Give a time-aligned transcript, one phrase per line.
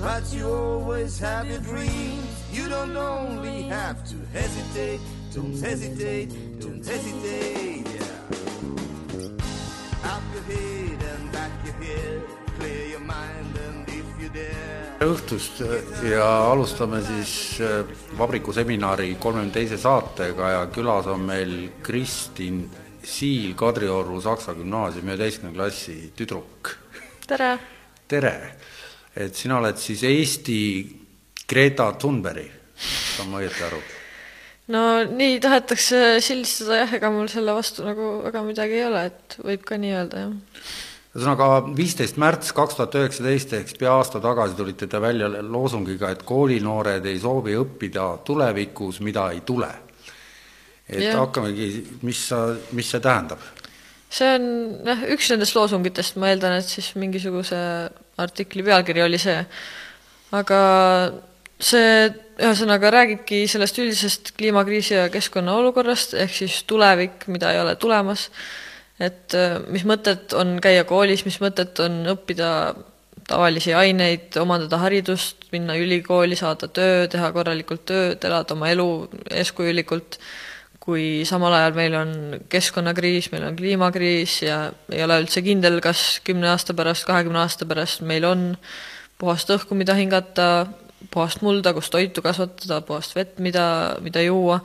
[0.00, 2.28] But you always have your dreams.
[2.52, 5.00] You don't only have to hesitate,
[5.34, 7.86] don't hesitate, don't hesitate.
[7.88, 8.04] Yeah.
[10.04, 12.22] Up your head and back your head,
[12.58, 14.84] clear your mind and if you dare.
[15.00, 15.60] õhtust
[16.08, 17.84] ja alustame siis äh,
[18.18, 21.52] vabrikuseminari kolmekümne teise saatega ja külas on meil
[21.84, 22.64] Kristin
[23.06, 26.76] Siil, Kadrioru Saksa Gümnaasiumi üheteistkümnenda klassi tüdruk.
[27.26, 27.58] tere!
[28.08, 28.34] tere!
[29.16, 30.58] Et sina oled siis Eesti
[31.48, 32.50] Greta Thunberg,
[33.16, 33.80] saan ma õieti aru?
[34.74, 39.38] no nii tahetakse sildistada jah, ega mul selle vastu nagu väga midagi ei ole, et
[39.44, 40.76] võib ka nii öelda, jah
[41.16, 46.10] ühesõnaga, viisteist märts kaks tuhat üheksateist ehk siis pea aasta tagasi tulite te välja loosungiga,
[46.12, 49.70] et koolinoored ei soovi õppida tulevikus, mida ei tule.
[50.86, 51.16] et ja.
[51.18, 53.40] hakkamegi, mis sa, mis see tähendab?
[54.12, 54.44] See on
[54.86, 57.58] jah, üks nendest loosungitest, ma eeldan, et siis mingisuguse
[58.22, 59.40] artikli pealkiri oli see,
[60.36, 60.60] aga
[61.62, 67.76] see ühesõnaga räägibki sellest üldisest kliimakriisi ja keskkonna olukorrast, ehk siis tulevik, mida ei ole
[67.80, 68.28] tulemas.
[69.00, 72.50] Et äh, mis mõtet on käia koolis, mis mõtet on õppida
[73.26, 78.88] tavalisi aineid, omandada haridust, minna ülikooli, saada töö, teha korralikult tööd, elada oma elu
[79.40, 80.20] eeskujulikult,
[80.86, 82.10] kui samal ajal meil on
[82.52, 84.58] keskkonnakriis, meil on kliimakriis ja
[84.92, 88.52] ei ole üldse kindel, kas kümne aasta pärast, kahekümne aasta pärast meil on
[89.18, 90.68] puhast õhku, mida hingata,
[91.10, 93.66] puhast mulda, kus toitu kasvatada, puhast vett, mida,
[94.04, 94.60] mida juua.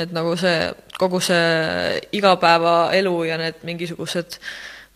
[0.00, 4.38] Et nagu see, kogu see igapäevaelu ja need mingisugused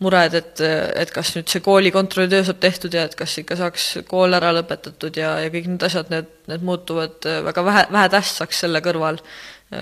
[0.03, 3.89] mured, et, et kas nüüd see kooli kontrollitöö saab tehtud ja et kas ikka saaks
[4.09, 8.83] kool ära lõpetatud ja, ja kõik need asjad, need, need muutuvad väga vähe, vähetähtsaks selle
[8.85, 9.21] kõrval,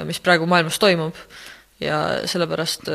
[0.08, 1.16] mis praegu maailmas toimub.
[1.82, 2.86] ja sellepärast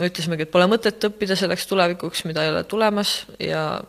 [0.00, 3.82] ütlesimegi, et pole mõtet õppida selleks tulevikuks, mida ei ole tulemas ja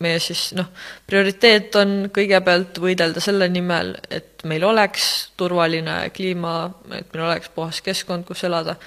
[0.00, 0.70] meie siis noh,
[1.08, 5.04] prioriteet on kõigepealt võidelda selle nimel, et meil oleks
[5.36, 6.54] turvaline kliima,
[6.96, 8.78] et meil oleks puhas keskkond, kus elada,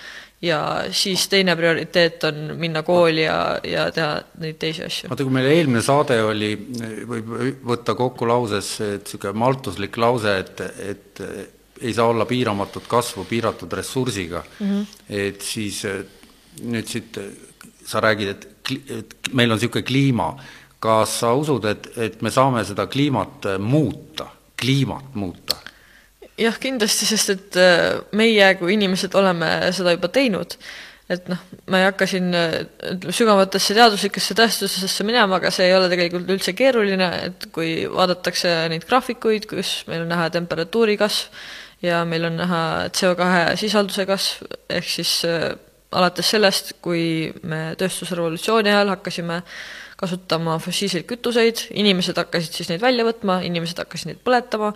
[0.44, 0.59] ja
[0.91, 5.11] siis teine prioriteet on minna kooli ja, ja teha neid teisi asju.
[5.11, 6.53] vaata, kui meil eelmine saade oli,
[7.09, 7.35] võib
[7.73, 11.23] võtta kokku lauses, niisugune maltuslik lause, et, et
[11.81, 14.85] ei saa olla piiramatut kasvu piiratud ressursiga mm, -hmm.
[15.09, 15.84] et siis
[16.61, 17.17] nüüd siit
[17.85, 18.47] sa räägid, et,
[18.89, 20.35] et meil on niisugune kliima
[20.84, 24.28] kas sa usud, et, et me saame seda kliimat äh, muuta,
[24.59, 25.59] kliimat muuta?
[26.39, 27.57] jah, kindlasti, sest et
[28.17, 30.55] meie kui inimesed oleme seda juba teinud.
[31.13, 32.31] et noh, ma ei hakka siin
[33.13, 38.88] sügavatesse teaduslikesse tõestusesse minema, aga see ei ole tegelikult üldse keeruline, et kui vaadatakse neid
[38.90, 41.28] graafikuid, kus meil on näha temperatuuri kasv
[41.84, 42.64] ja meil on näha
[42.96, 45.52] CO2 sisalduse kasv, ehk siis äh,
[45.94, 49.42] alates sellest, kui me tööstusrevolutsiooni ajal hakkasime
[50.00, 54.74] kasutama fossiilseid kütuseid, inimesed hakkasid siis neid välja võtma, inimesed hakkasid neid põletama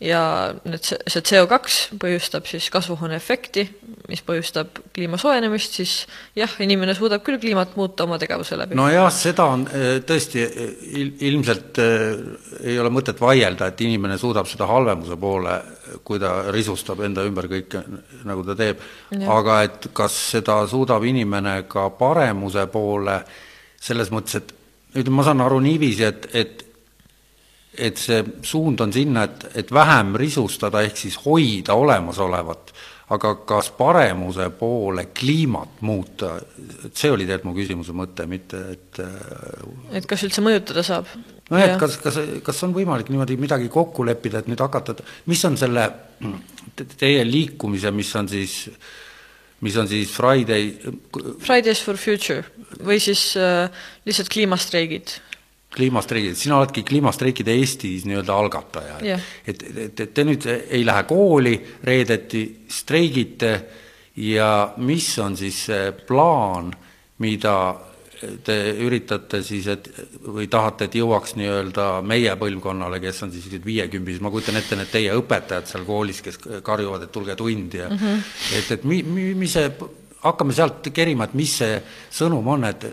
[0.00, 0.20] ja
[0.68, 3.62] need, see CO2 põhjustab siis kasvuhooneefekti,
[4.10, 5.94] mis põhjustab kliima soojenemist, siis
[6.36, 8.76] jah, inimene suudab küll kliimat muuta oma tegevuse läbi.
[8.76, 10.44] nojah, seda on eh, tõesti
[11.30, 12.20] ilmselt eh,
[12.72, 15.56] ei ole mõtet vaielda, et inimene suudab seda halvemuse poole,
[16.04, 17.82] kui ta risustab enda ümber kõike,
[18.28, 18.84] nagu ta teeb,
[19.32, 23.22] aga et kas seda suudab inimene ka paremuse poole,
[23.80, 24.54] selles mõttes, et
[24.96, 26.65] ütleme, ma saan aru niiviisi, et, et
[27.78, 32.72] et see suund on sinna, et, et vähem risustada, ehk siis hoida olemasolevat,
[33.14, 36.34] aga kas paremuse poole kliimat muuta,
[36.88, 39.00] et see oli tegelikult mu küsimuse mõte, mitte et
[39.94, 41.10] et kas üldse mõjutada saab?
[41.50, 44.98] nojah, et kas, kas, kas on võimalik niimoodi midagi kokku leppida, et nüüd hakata,
[45.30, 45.86] mis on selle
[46.98, 48.64] teie liikumise, mis on siis
[49.64, 50.74] mis on siis Friday
[51.44, 52.44] Fridays for Future
[52.84, 53.70] või siis äh,
[54.04, 55.16] lihtsalt kliimastreigid.
[55.76, 61.04] Kliimastreigid, sina oledki kliimastreikide Eestis nii-öelda algataja yeah., et, et, et te nüüd ei lähe
[61.08, 63.52] kooli reedeti, streigite
[64.16, 66.72] ja mis on siis see plaan,
[67.22, 67.56] mida
[68.44, 69.88] te üritate siis, et
[70.24, 74.90] või tahate, et jõuaks nii-öelda meie põlvkonnale, kes on siis viiekümnes, ma kujutan ette, need
[74.92, 78.22] teie õpetajad seal koolis, kes karjuvad, et tulge tundi ja mm -hmm.
[78.58, 79.72] et, et mi-, mi-, mis see,
[80.24, 82.86] hakkame sealt kerima, et mis see sõnum on, et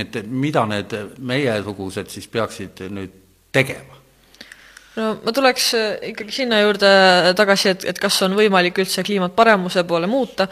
[0.00, 3.16] et mida need meiesugused siis peaksid nüüd
[3.52, 4.00] tegema?
[4.96, 6.90] no ma tuleks äh, ikkagi sinna juurde
[7.38, 10.48] tagasi, et, et kas on võimalik üldse kliimat paremuse poole muuta,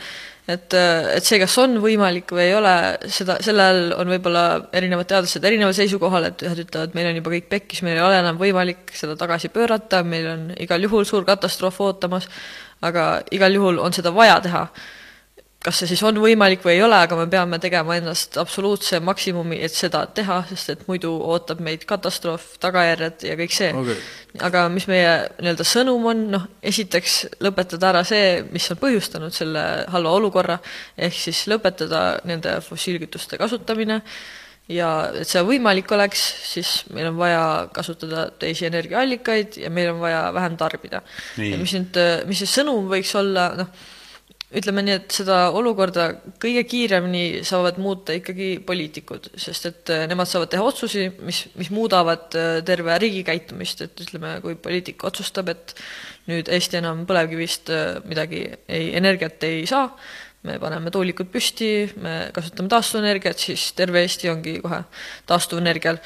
[0.49, 2.75] et, äh, et see, kas on võimalik või ei ole,
[3.13, 4.45] seda, selle all on võib-olla
[4.79, 8.21] erinevad teadlased erineval seisukohal, et ühed ütlevad, meil on juba kõik pekkis, meil ei ole
[8.23, 12.31] enam võimalik seda tagasi pöörata, meil on igal juhul suur katastroof ootamas,
[12.85, 14.69] aga igal juhul on seda vaja teha
[15.59, 19.59] kas see siis on võimalik või ei ole, aga me peame tegema endast absoluutse maksimumi,
[19.67, 23.73] et seda teha, sest et muidu ootab meid katastroof, tagajärjed ja kõik see.
[23.75, 23.99] Okay..
[24.47, 29.65] aga mis meie nii-öelda sõnum on, noh, esiteks lõpetada ära see, mis on põhjustanud selle
[29.91, 30.61] halva olukorra,
[30.95, 34.03] ehk siis lõpetada nende fossiilkütuste kasutamine.
[34.69, 40.03] Ja et see võimalik oleks, siis meil on vaja kasutada teisi energiaallikaid ja meil on
[40.03, 41.01] vaja vähem tarbida.
[41.41, 41.97] ja mis nüüd,
[42.29, 43.73] mis see sõnum võiks olla, noh,
[44.57, 46.07] ütleme nii, et seda olukorda
[46.41, 51.69] kõige kiiremini saavad muuta ikkagi poliitikud, sest et äh, nemad saavad teha otsusi, mis, mis
[51.75, 55.77] muudavad äh, terve riigi käitumist, et ütleme, kui poliitik otsustab, et
[56.31, 59.91] nüüd Eesti enam põlevkivist äh, midagi ei, energiat ei saa,
[60.49, 64.85] me paneme tuulikud püsti, me kasutame taastuvenergiat, siis terve Eesti ongi kohe
[65.29, 65.99] taastuvenergial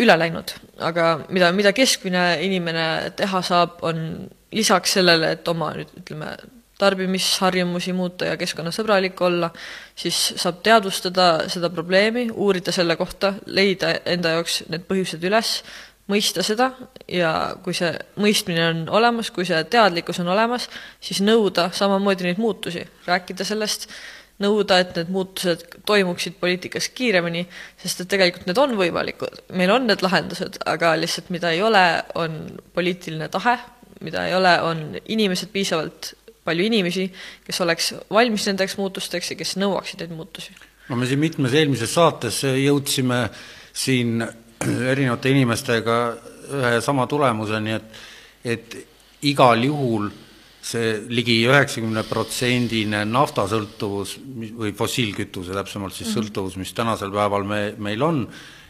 [0.00, 0.54] üle läinud.
[0.80, 6.30] aga mida, mida keskmine inimene teha saab, on lisaks sellele, et oma nüüd ütleme,
[6.78, 9.50] tarbimisharjumusi muuta ja keskkonnasõbralik olla,
[9.98, 15.58] siis saab teadvustada seda probleemi, uurida selle kohta, leida enda jaoks need põhjused üles,
[16.08, 16.70] mõista seda
[17.10, 17.32] ja
[17.64, 17.90] kui see
[18.20, 20.68] mõistmine on olemas, kui see teadlikkus on olemas,
[21.04, 23.88] siis nõuda samamoodi neid muutusi, rääkida sellest,
[24.42, 27.42] nõuda, et need muutused toimuksid poliitikas kiiremini,
[27.82, 31.82] sest et tegelikult need on võimalikud, meil on need lahendused, aga lihtsalt mida ei ole,
[32.14, 32.38] on
[32.74, 33.56] poliitiline tahe,
[34.06, 36.12] mida ei ole, on inimesed piisavalt
[36.48, 37.06] palju inimesi,
[37.46, 40.56] kes oleks valmis nendeks muutusteks ja kes nõuaksid neid muutusi.
[40.88, 43.26] no me siin mitmes eelmises saates jõudsime
[43.72, 44.24] siin
[44.66, 45.98] erinevate inimestega
[46.48, 48.06] ühe ja sama tulemuseni, et
[48.48, 48.76] et
[49.28, 50.08] igal juhul
[50.68, 54.16] see ligi üheksakümne protsendine naftasõltuvus
[54.58, 56.28] või fossiilkütuse täpsemalt siis mm -hmm.
[56.28, 58.22] sõltuvus, mis tänasel päeval me, meil on,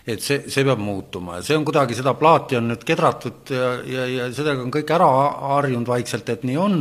[0.06, 3.70] et see, see peab muutuma ja see on kuidagi, seda plaati on nüüd kedratud ja,
[3.84, 5.08] ja, ja sellega on kõik ära
[5.56, 6.78] harjunud vaikselt, et nii on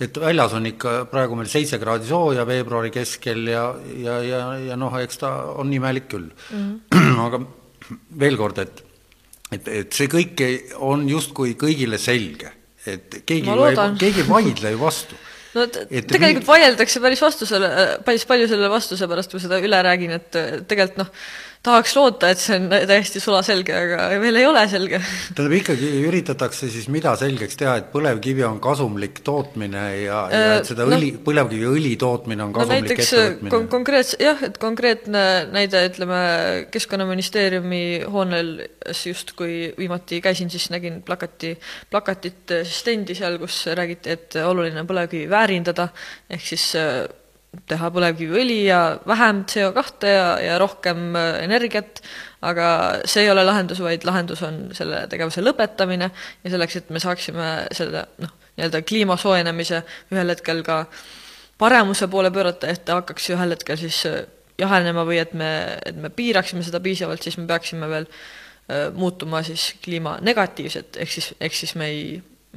[0.00, 3.64] et väljas on ikka praegu meil seitse kraadi sooja veebruari keskel ja,
[4.00, 6.70] ja, ja, ja noh, eks ta on imelik küll mm.
[6.90, 7.18] -hmm.
[7.26, 7.42] aga
[8.22, 8.84] veel kord, et
[9.50, 10.40] et, et see kõik
[10.78, 12.52] on justkui kõigile selge,
[12.86, 13.50] et keegi,
[13.98, 15.18] keegi ei vaidle ju vastu
[15.54, 16.52] no et tegelikult mi...
[16.52, 17.70] vaieldakse päris vastu selle,
[18.06, 20.30] päris palju selle vastu, seepärast ma seda üle räägin, et
[20.70, 21.10] tegelikult noh,
[21.66, 25.00] tahaks loota, et see on täiesti sulaselge, aga veel ei ole selge.
[25.36, 30.54] tähendab, ikkagi üritatakse siis mida selgeks teha, et põlevkivi on kasumlik tootmine ja äh,, ja
[30.60, 33.68] et seda no, õli, põlevkiviõli tootmine on kasumlik no, näiteks, äh, ettevõtmine kon?
[33.76, 36.22] konkreets-, jah, et konkreetne näide, ütleme,
[36.72, 38.54] Keskkonnaministeeriumi hoonel
[39.10, 41.52] justkui viimati käisin, siis nägin plakati,
[41.92, 45.90] plakatit stendi seal, kus räägiti, et oluline on põlevkivi väärindada,
[46.32, 47.02] ehk siis äh,
[47.70, 52.02] teha põlevkiviõli ja vähem CO2 ja, ja rohkem äh, energiat,
[52.46, 52.66] aga
[53.08, 57.48] see ei ole lahendus, vaid lahendus on selle tegevuse lõpetamine ja selleks, et me saaksime
[57.74, 59.82] selle noh, nii-öelda kliima soojenemise
[60.14, 60.84] ühel hetkel ka
[61.60, 64.22] paremuse poole pöörata, et ta hakkaks ühel hetkel siis äh,
[64.60, 65.50] jahenema või et me,
[65.86, 71.32] et me piiraksime seda piisavalt, siis me peaksime veel äh, muutuma siis kliimanegatiivsed, ehk siis,
[71.40, 72.04] ehk siis me ei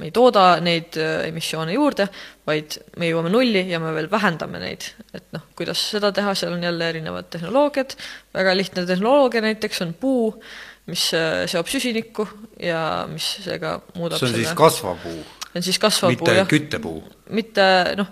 [0.00, 2.08] me ei tooda neid äh, emissioone juurde,
[2.48, 4.88] vaid me jõuame nulli ja me veel vähendame neid.
[5.14, 7.94] et noh, kuidas seda teha, seal on jälle erinevad tehnoloogiad,
[8.34, 10.32] väga lihtne tehnoloogia näiteks on puu,
[10.90, 12.26] mis äh, seob süsinikku
[12.60, 14.44] ja mis seega muudab see on selle...
[14.44, 15.20] siis kasvav puu?
[15.46, 16.50] see on siis kasvav mitte puu, jah.
[16.50, 16.96] küttepuu?
[17.38, 17.68] mitte
[18.00, 18.10] noh,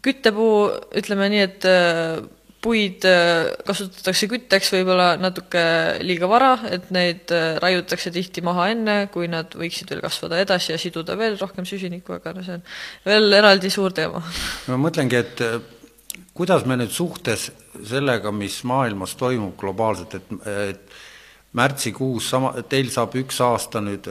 [0.00, 0.54] küttepuu,
[0.96, 2.20] ütleme nii, et äh,
[2.60, 5.62] puid äh, kasutatakse kütteks võib-olla natuke
[6.04, 10.74] liiga vara, et neid äh, raiutakse tihti maha enne, kui nad võiksid veel kasvada edasi
[10.74, 12.64] ja siduda veel rohkem süsinikku, aga no see on
[13.06, 14.22] veel eraldi suur teema.
[14.70, 15.56] ma mõtlengi, et äh,
[16.36, 17.48] kuidas me nüüd suhtes
[17.88, 20.36] sellega, mis maailmas toimub globaalselt, et,
[20.68, 21.00] et
[21.56, 24.06] märtsikuus sama, teil saab üks aasta nüüd,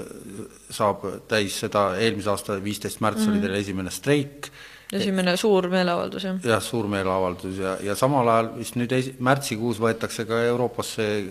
[0.73, 3.29] saab täis seda, eelmise aasta viisteist märts mm -hmm.
[3.31, 3.45] oli mhm.
[3.47, 4.51] teil esimene streik,
[4.93, 6.41] esimene suur meeleavaldus, jah.
[6.53, 11.21] jah, suur meeleavaldus ja, ja samal ajal vist nüüd esi-, märtsikuus võetakse ka Euroopas see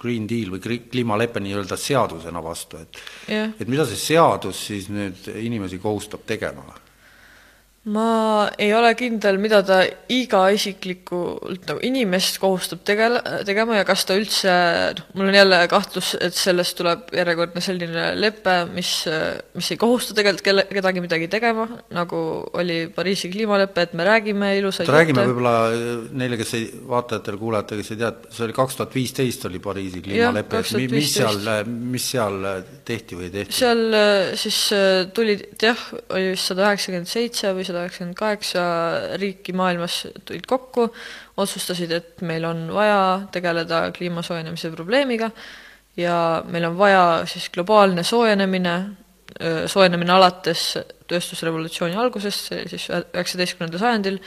[0.00, 3.50] Green Deal või kliimalepe nii-öelda seadusena vastu, et yeah.
[3.60, 6.79] et mida see seadus siis nüüd inimesi kohustab tegema?
[7.88, 9.78] Ma ei ole kindel, mida ta
[10.12, 14.52] iga isiklikult nagu inimest kohustab tegele-, tegema ja kas ta üldse,
[14.98, 18.90] noh, mul on jälle kahtlus, et sellest tuleb järjekordne selline lepe, mis,
[19.56, 21.64] mis ei kohusta tegelikult kelle, kedagi midagi tegema,
[21.96, 22.20] nagu
[22.60, 25.54] oli Pariisi kliimalepe, et me räägime ilusaid räägime võib-olla
[26.20, 30.04] neile, kes ei, vaatajatele, kuulajatele, kes ei tea, see oli kaks tuhat viisteist oli Pariisi
[30.04, 32.38] kliimalepe, et mis seal, mis seal
[32.84, 33.56] tehti või ei tehtud?
[33.56, 33.82] seal
[34.44, 34.60] siis
[35.16, 38.62] tulid jah, oli vist sada üheksakümmend seitse või sada üheksakümmend kaheksa
[39.22, 40.90] riiki maailmas tulid kokku,
[41.40, 43.00] otsustasid, et meil on vaja
[43.32, 45.30] tegeleda kliima soojenemise probleemiga
[45.98, 48.76] ja meil on vaja siis globaalne soojenemine,
[49.70, 50.64] soojenemine alates
[51.10, 54.20] tööstusrevolutsiooni algusest, see oli siis üheksateistkümnendal sajandil,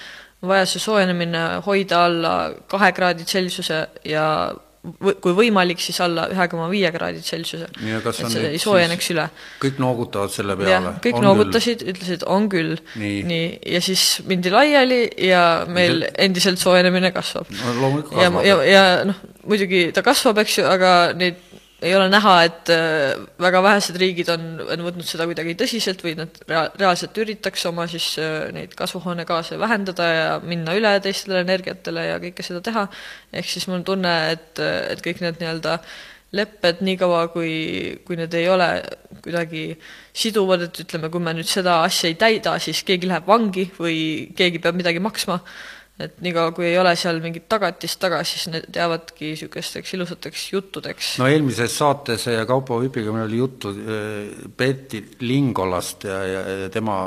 [0.44, 2.36] on vaja see soojenemine hoida alla
[2.72, 4.26] kahe kraadi Celsiuse ja
[4.84, 7.70] kui võimalik, siis alla ühe koma viie kraadi Celsiuse.
[7.72, 9.30] et see ei soojeneks üle.
[9.64, 10.96] kõik noogutavad selle peale?
[11.06, 12.76] kõik on noogutasid, ütlesid, on küll.
[13.00, 16.12] nii, ja siis mindi laiali ja meil see...
[16.28, 17.94] endiselt soojenemine kasvab no,.
[18.20, 21.40] ja, ja, ja noh, muidugi ta kasvab, eks ju, aga neid
[21.84, 26.16] ei ole näha, et äh, väga vähesed riigid on, on võtnud seda kuidagi tõsiselt või
[26.20, 32.08] nad rea-, reaalselt üritaks oma siis äh, neid kasvuhoonegaase vähendada ja minna üle teistele energiatele
[32.08, 32.88] ja kõike seda teha,
[33.36, 35.78] ehk siis mul on tunne, et, et kõik need nii-öelda
[36.34, 37.54] lepped, niikaua kui,
[38.08, 38.70] kui need ei ole
[39.22, 39.68] kuidagi
[40.18, 43.98] siduvad, et ütleme, kui me nüüd seda asja ei täida, siis keegi läheb vangi või
[44.38, 45.38] keegi peab midagi maksma,
[46.06, 51.14] et niikaua, kui ei ole seal mingit tagatist taga, siis need jäävadki niisugusteks ilusateks juttudeks.
[51.22, 53.74] no eelmises saates Kaupo Vipiga meil oli juttu
[54.58, 57.00] Berti äh, Lingolast ja, ja, ja tema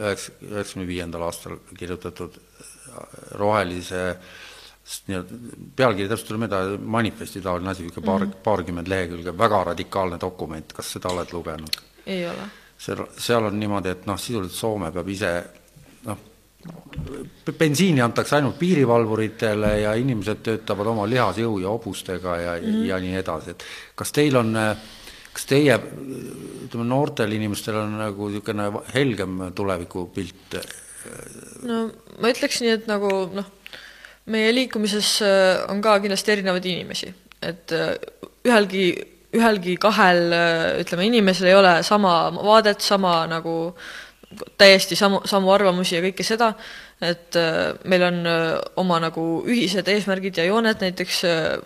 [0.00, 2.40] üheks, üheksakümne viiendal aastal kirjutatud
[3.40, 4.04] rohelise
[5.08, 5.36] nii-öelda
[5.76, 8.42] pealkiri täpselt ei tule meelde, manifesti taoline asi, niisugune paar mm, -hmm.
[8.44, 11.80] paarkümmend lehekülge, väga radikaalne dokument, kas seda oled lugenud?
[12.06, 12.48] ei ole.
[12.78, 15.32] seal, seal on niimoodi, et noh, sisuliselt Soome peab ise
[17.58, 22.84] bensiini antakse ainult piirivalvuritele ja inimesed töötavad oma lihasjõu ja hobustega ja mm, -hmm.
[22.88, 24.54] ja nii edasi, et kas teil on,
[25.32, 25.76] kas teie,
[26.64, 30.56] ütleme, noortel inimestel on nagu niisugune helgem tulevikupilt?
[31.68, 31.90] no
[32.20, 33.50] ma ütleks nii, et nagu noh,
[34.32, 37.10] meie liikumises äh, on ka kindlasti erinevaid inimesi,
[37.44, 37.92] et äh,
[38.46, 38.86] ühelgi,
[39.36, 43.74] ühelgi kahel äh, ütleme, inimesel ei ole sama vaadet, sama nagu
[44.58, 46.52] täiesti samu, samu arvamusi ja kõike seda,
[47.04, 47.36] et
[47.90, 48.20] meil on
[48.80, 51.22] oma nagu ühised eesmärgid ja jooned, näiteks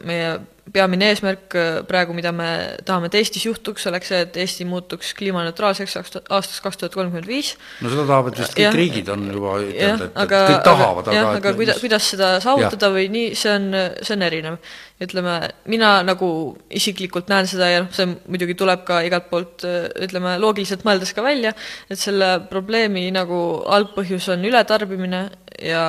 [0.08, 0.38] meie
[0.72, 2.48] peamine eesmärk äh, praegu, mida me
[2.86, 7.54] tahame, et Eestis juhtuks, oleks see, et Eesti muutuks kliimaneutraalseks aastaks kaks tuhat kolmkümmend viis.
[7.82, 11.10] no seda tahavad vist kõik ja, riigid on juba ütelnud, et, aga, et kõik tahavad,
[11.12, 12.96] aga aga kuida-, kuidas seda saavutada ja.
[12.96, 13.68] või nii, see on,
[14.02, 14.58] see on erinev.
[15.04, 15.34] ütleme,
[15.70, 16.28] mina nagu
[16.74, 21.14] isiklikult näen seda ja noh, see muidugi tuleb ka igalt poolt, äh, ütleme, loogiliselt mõeldes
[21.14, 21.54] ka välja,
[21.88, 25.22] et selle probleemi nagu algpõhjus on ületarbimine
[25.62, 25.86] ja,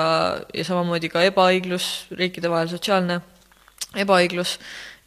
[0.54, 3.20] ja samamoodi ka ebaõiglus riikide vahel, sotsiaalne
[3.98, 4.58] ebaõiglus,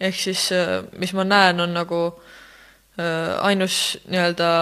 [0.02, 4.52] ehk siis äh, mis ma näen, on nagu äh, ainus nii-öelda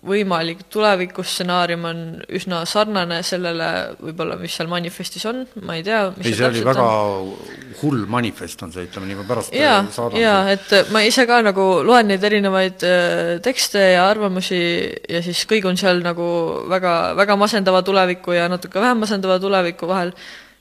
[0.00, 1.98] võimalik tulevikustsenaarium on
[2.32, 3.66] üsna sarnane sellele
[4.00, 7.34] võib-olla, mis seal manifestis on, ma ei tea, ei, see oli väga on.
[7.82, 9.82] hull manifest on see, ütleme nii, ma pärast jaa,
[10.16, 14.62] jaa, et ma ise ka nagu loen neid erinevaid äh, tekste ja arvamusi
[15.04, 16.30] ja siis kõigun seal nagu
[16.72, 20.14] väga, väga masendava tuleviku ja natuke vähem masendava tuleviku vahel,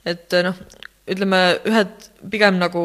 [0.03, 0.59] et noh,
[1.09, 2.83] ütleme, ühed pigem nagu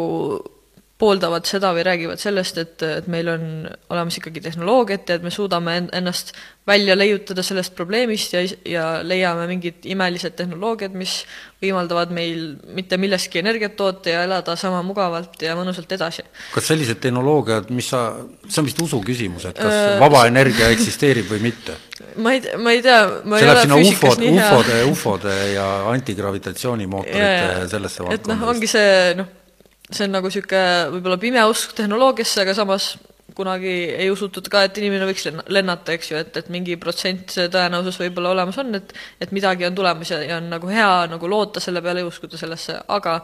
[1.04, 3.46] pooldavad seda või räägivad sellest, et, et meil on
[3.92, 6.32] olemas ikkagi tehnoloogiat ja et me suudame ennast
[6.66, 11.18] välja leiutada sellest probleemist ja, ja leiame mingid imelised tehnoloogiad, mis
[11.64, 16.24] võimaldavad meil mitte millestki energiat toota ja elada sama mugavalt ja mõnusalt edasi.
[16.54, 18.06] kas sellised tehnoloogiad, mis sa,
[18.48, 21.76] see on vist usu küsimus, et kas äh, vaba energia eksisteerib või mitte?
[22.16, 28.08] ma ei, ma ei tea, ma see läheb sinna ufod, ufode, ufode ja antigravitatsioonimootorite sellesse
[28.08, 28.20] valdkonda.
[28.22, 29.32] et noh, ongi see noh,
[29.94, 32.94] see on nagu niisugune võib-olla pime usk tehnoloogiasse, aga samas
[33.34, 37.50] kunagi ei usutud ka, et inimene võiks lennata, eks ju, et, et mingi protsent see
[37.52, 41.30] tõenäosus võib-olla olemas on, et et midagi on tulemas ja, ja on nagu hea nagu
[41.30, 43.16] loota selle peale ja uskuda sellesse, aga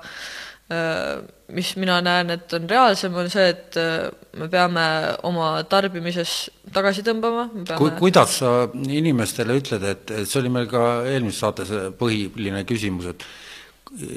[0.72, 1.20] äh,
[1.54, 4.08] mis mina näen, et on reaalsem, on see, et äh,
[4.40, 4.86] me peame
[5.28, 6.34] oma tarbimises
[6.74, 7.78] tagasi tõmbama peame...
[7.78, 7.92] Ku,.
[8.00, 13.28] kuidas sa inimestele ütled, et, et see oli meil ka eelmises saates põhiline küsimus, et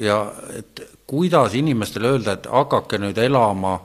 [0.00, 0.18] ja
[0.54, 3.76] et kuidas inimestele öelda, et hakake nüüd elama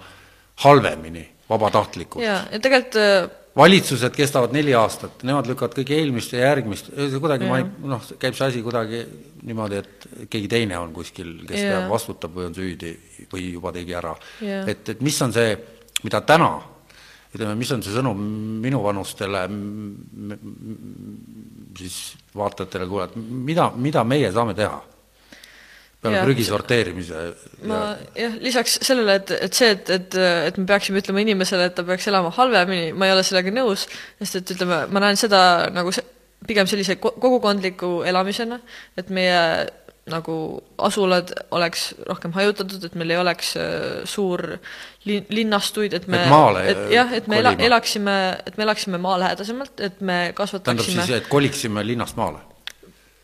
[0.64, 2.24] halvemini, vabatahtlikult.
[2.24, 7.50] jaa, ja tegelikult äh, valitsused kestavad neli aastat, nemad lükkavad kõik eelmist ja järgmist, kuidagi
[7.50, 9.04] ma ei, noh, käib see asi kuidagi
[9.50, 11.76] niimoodi, et keegi teine on kuskil, kes ja.
[11.76, 12.94] peab, vastutab või on süüdi
[13.32, 14.14] või juba tegi ära.
[14.42, 15.56] et, et mis on see,
[16.06, 16.52] mida täna
[17.34, 18.22] ütleme, mis on see sõnum
[18.64, 19.44] minuvanustele
[21.80, 22.00] siis
[22.36, 23.20] vaatajatele, kuulajad,
[23.50, 24.80] mida, mida meie saame teha?
[26.04, 27.24] Peale prügi sorteerimise.
[27.68, 27.80] ma
[28.18, 31.84] jah, lisaks sellele, et, et see, et, et, et me peaksime ütlema inimesele, et ta
[31.88, 33.88] peaks elama halvemini, ma ei ole sellega nõus,
[34.22, 35.42] sest et ütleme, ma näen seda
[35.76, 36.06] nagu see,
[36.48, 38.62] pigem sellise kogukondliku elamisena,
[38.98, 39.42] et meie
[40.10, 40.36] nagu
[40.82, 44.42] asulad oleks rohkem hajutatud, et meil ei oleks äh, suur
[45.06, 48.16] lin-, linnastuid, et me et maale et jah, et me ela, elaksime,
[48.48, 52.42] et me elaksime maalähedasemalt, et me kasvataksime tähendab siis, et koliksime linnast maale?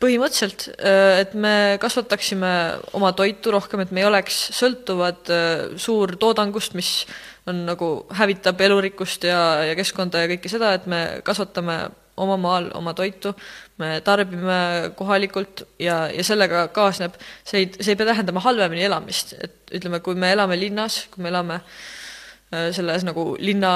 [0.02, 2.52] Põhimõtteliselt, äh, et me kasvataksime
[2.96, 7.06] oma toitu rohkem, et me ei oleks sõltuvad äh, suurtoodangust, mis
[7.46, 9.38] on nagu, hävitab elurikkust ja,
[9.68, 11.78] ja keskkonda ja kõike seda, et me kasvatame
[12.16, 13.32] oma maal oma toitu,
[13.80, 19.34] me tarbime kohalikult ja, ja sellega kaasneb, see ei, see ei pea tähendama halvemini elamist,
[19.40, 23.74] et ütleme, kui me elame linnas, kui me elame äh, selles nagu linna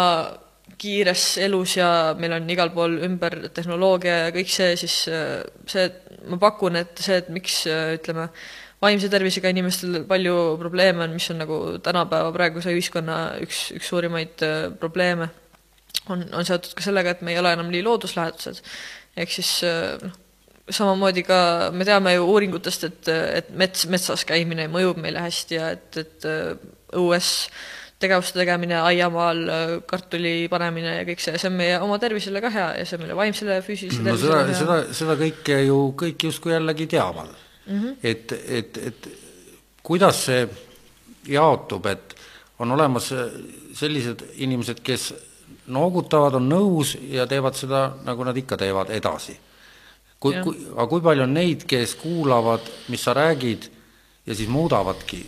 [0.80, 5.88] kiires elus ja meil on igal pool ümber tehnoloogia ja kõik see, siis äh, see,
[6.30, 8.30] ma pakun, et see, et miks äh, ütleme,
[8.80, 14.40] vaimse tervisega inimestel palju probleeme on, mis on nagu tänapäeva praeguse ühiskonna üks, üks suurimaid
[14.80, 15.28] probleeme,
[16.08, 18.62] on, on seotud ka sellega, et me ei ole enam nii looduslähedased
[19.20, 19.52] ehk siis
[20.00, 20.16] noh,
[20.70, 21.40] samamoodi ka
[21.74, 26.28] me teame ju uuringutest, et, et mets, metsas käimine mõjub meile hästi ja et, et
[26.96, 27.30] õues
[28.00, 29.42] tegevuste tegemine, aiamaal
[29.88, 33.04] kartuli panemine ja kõik see, see on meie oma tervisele ka hea ja see on
[33.04, 37.80] meile vaimsele ja füüsilisele no seda, seda, seda kõike ju kõik justkui jällegi teavad mm.
[37.80, 37.96] -hmm.
[38.02, 39.10] et, et, et
[39.82, 40.48] kuidas see
[41.28, 42.14] jaotub, et
[42.58, 43.10] on olemas
[43.74, 45.10] sellised inimesed, kes
[45.70, 49.36] noogutavad, on nõus ja teevad seda, nagu nad ikka teevad, edasi.
[50.20, 53.70] kui, kui, aga kui palju on neid, kes kuulavad, mis sa räägid,
[54.26, 55.22] ja siis muudavadki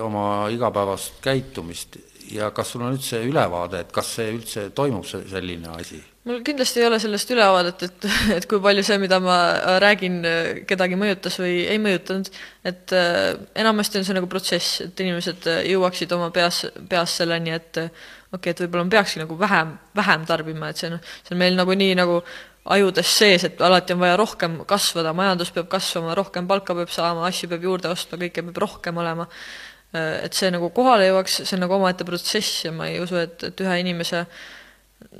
[0.00, 1.98] oma igapäevast käitumist
[2.32, 6.00] ja kas sul on üldse ülevaade, et kas see üldse toimub, see selline asi?
[6.28, 8.04] mul kindlasti ei ole sellest ülevaadet, et,
[8.36, 9.36] et kui palju see, mida ma
[9.82, 10.20] räägin,
[10.70, 12.30] kedagi mõjutas või ei mõjutanud,
[12.70, 17.80] et äh, enamasti on see nagu protsess, et inimesed jõuaksid oma peas, peas selleni, et
[17.82, 21.42] okei okay,, et võib-olla ma peakski nagu vähem, vähem tarbima, et see noh, see on
[21.42, 22.22] meil nagunii nagu
[22.70, 27.26] ajudes sees, et alati on vaja rohkem kasvada, majandus peab kasvama, rohkem palka peab saama,
[27.26, 29.26] asju peab juurde ostma, kõike peab rohkem olema.
[29.92, 33.42] Et see nagu kohale jõuaks, see on nagu omaette protsess ja ma ei usu, et,
[33.50, 34.26] et ühe inimese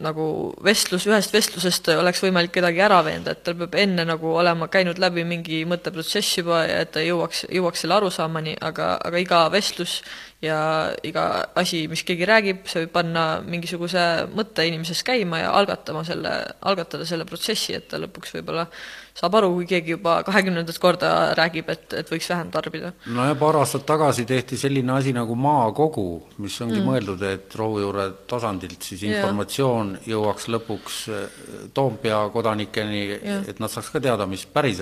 [0.03, 0.25] nagu
[0.65, 5.01] vestlus, ühest vestlusest oleks võimalik kedagi ära veenda, et tal peab enne nagu olema käinud
[5.03, 9.99] läbi mingi mõtteprotsess juba ja et ta jõuaks, jõuaks selle arusaamani, aga, aga iga vestlus
[10.45, 10.59] ja
[11.07, 11.27] iga
[11.59, 17.07] asi, mis keegi räägib, see võib panna mingisuguse mõtte inimeses käima ja algatama selle, algatada
[17.09, 18.69] selle protsessi, et ta lõpuks võib-olla
[19.17, 22.93] saab aru, kui keegi juba kahekümnendat korda räägib, et, et võiks vähem tarbida.
[23.13, 26.07] no ja paar aastat tagasi tehti selline asi nagu maakogu,
[26.41, 26.87] mis ongi mm.
[26.89, 30.07] mõeldud, et rohujuure tasandilt siis informatsioon yeah.
[30.15, 31.43] jõuaks lõpuks eh,
[31.77, 34.81] Toompea kodanikeni yeah., et nad saaks ka teada, mis päris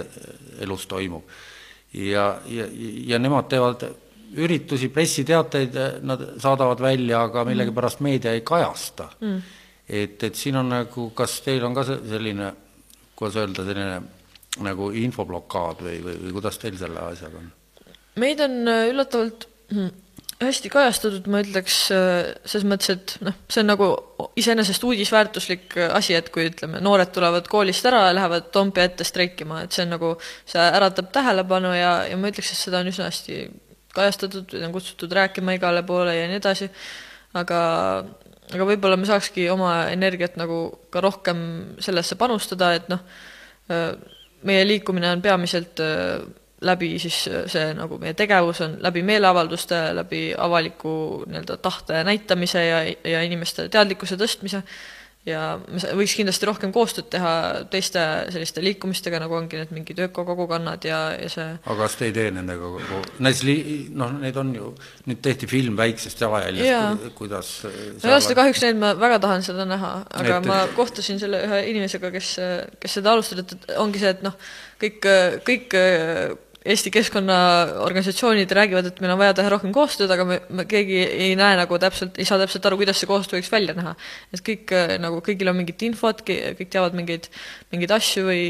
[0.60, 1.26] elus toimub.
[1.98, 2.68] ja, ja,
[3.10, 3.82] ja nemad teevad
[4.38, 9.42] üritusi, pressiteateid eh, nad saadavad välja, aga millegipärast meedia ei kajasta mm..
[9.88, 12.54] et, et siin on nagu, kas teil on ka selline,
[13.18, 14.00] kuidas öelda, selline
[14.58, 17.50] nagu infoblokaad või, või, või kuidas teil selle asjaga on?
[18.20, 19.92] meid on äh, üllatavalt hmm,
[20.40, 23.88] hästi kajastatud, ma ütleks, äh, selles mõttes, et noh, see on nagu
[24.40, 29.06] iseenesest uudisväärtuslik äh, asi, et kui ütleme, noored tulevad koolist ära ja lähevad Toompea ette
[29.06, 30.14] streikima, et see on nagu,
[30.48, 33.42] see äratab tähelepanu ja, ja ma ütleks, et seda on üsna hästi
[33.94, 36.70] kajastatud, on kutsutud rääkima igale poole ja nii edasi,
[37.38, 37.60] aga
[38.50, 41.42] aga võib-olla me saakski oma energiat nagu ka rohkem
[41.82, 43.02] sellesse panustada, et noh,
[44.42, 45.80] meie liikumine on peamiselt
[46.60, 52.80] läbi siis see nagu meie tegevus on läbi meeleavalduste, läbi avaliku nii-öelda tahte näitamise ja,
[53.04, 54.62] ja inimeste teadlikkuse tõstmise
[55.30, 55.42] ja
[55.96, 57.32] võiks kindlasti rohkem koostööd teha
[57.72, 58.02] teiste
[58.34, 62.28] selliste liikumistega, nagu ongi need mingid ökokogukonnad ja, ja see aga kas te ei tee
[62.34, 64.72] nendega kogu, näiteks li-, noh, neid on ju,
[65.08, 69.66] nüüd tehti film väiksest jalajäljest, kuidas no ole seda kahjuks näinud, ma väga tahan seda
[69.68, 70.50] näha, aga et...
[70.50, 72.36] ma kohtusin selle ühe inimesega, kes,
[72.82, 74.36] kes seda alustas, et ongi see, et noh,
[74.82, 75.10] kõik,
[75.46, 75.80] kõik
[76.60, 81.30] Eesti keskkonnaorganisatsioonid räägivad, et meil on vaja teha rohkem koostööd, aga me, me keegi ei
[81.38, 83.94] näe nagu täpselt, ei saa täpselt aru, kuidas see koostöö võiks välja näha.
[84.28, 87.30] et kõik äh, nagu, kõigil on mingit infot, kõik teavad mingeid,
[87.72, 88.44] mingeid asju või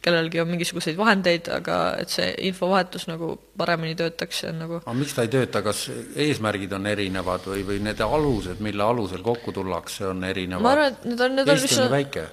[0.00, 4.96] kellelgi on mingisuguseid vahendeid, aga et see infovahetus nagu paremini töötaks, see on nagu aga
[4.96, 5.84] miks ta ei tööta, kas
[6.16, 10.64] eesmärgid on erinevad või, või need alused, mille alusel kokku tullakse, on erinevad?
[10.64, 11.88] ma arvan, et need on, need on üsna,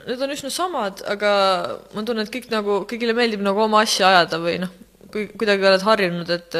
[0.07, 1.31] need on üsna samad, aga
[1.91, 4.71] ma tunnen, et kõik nagu, kõigile meeldib nagu oma asja ajada või noh,
[5.17, 6.58] kui kuidagi oled harjunud, et,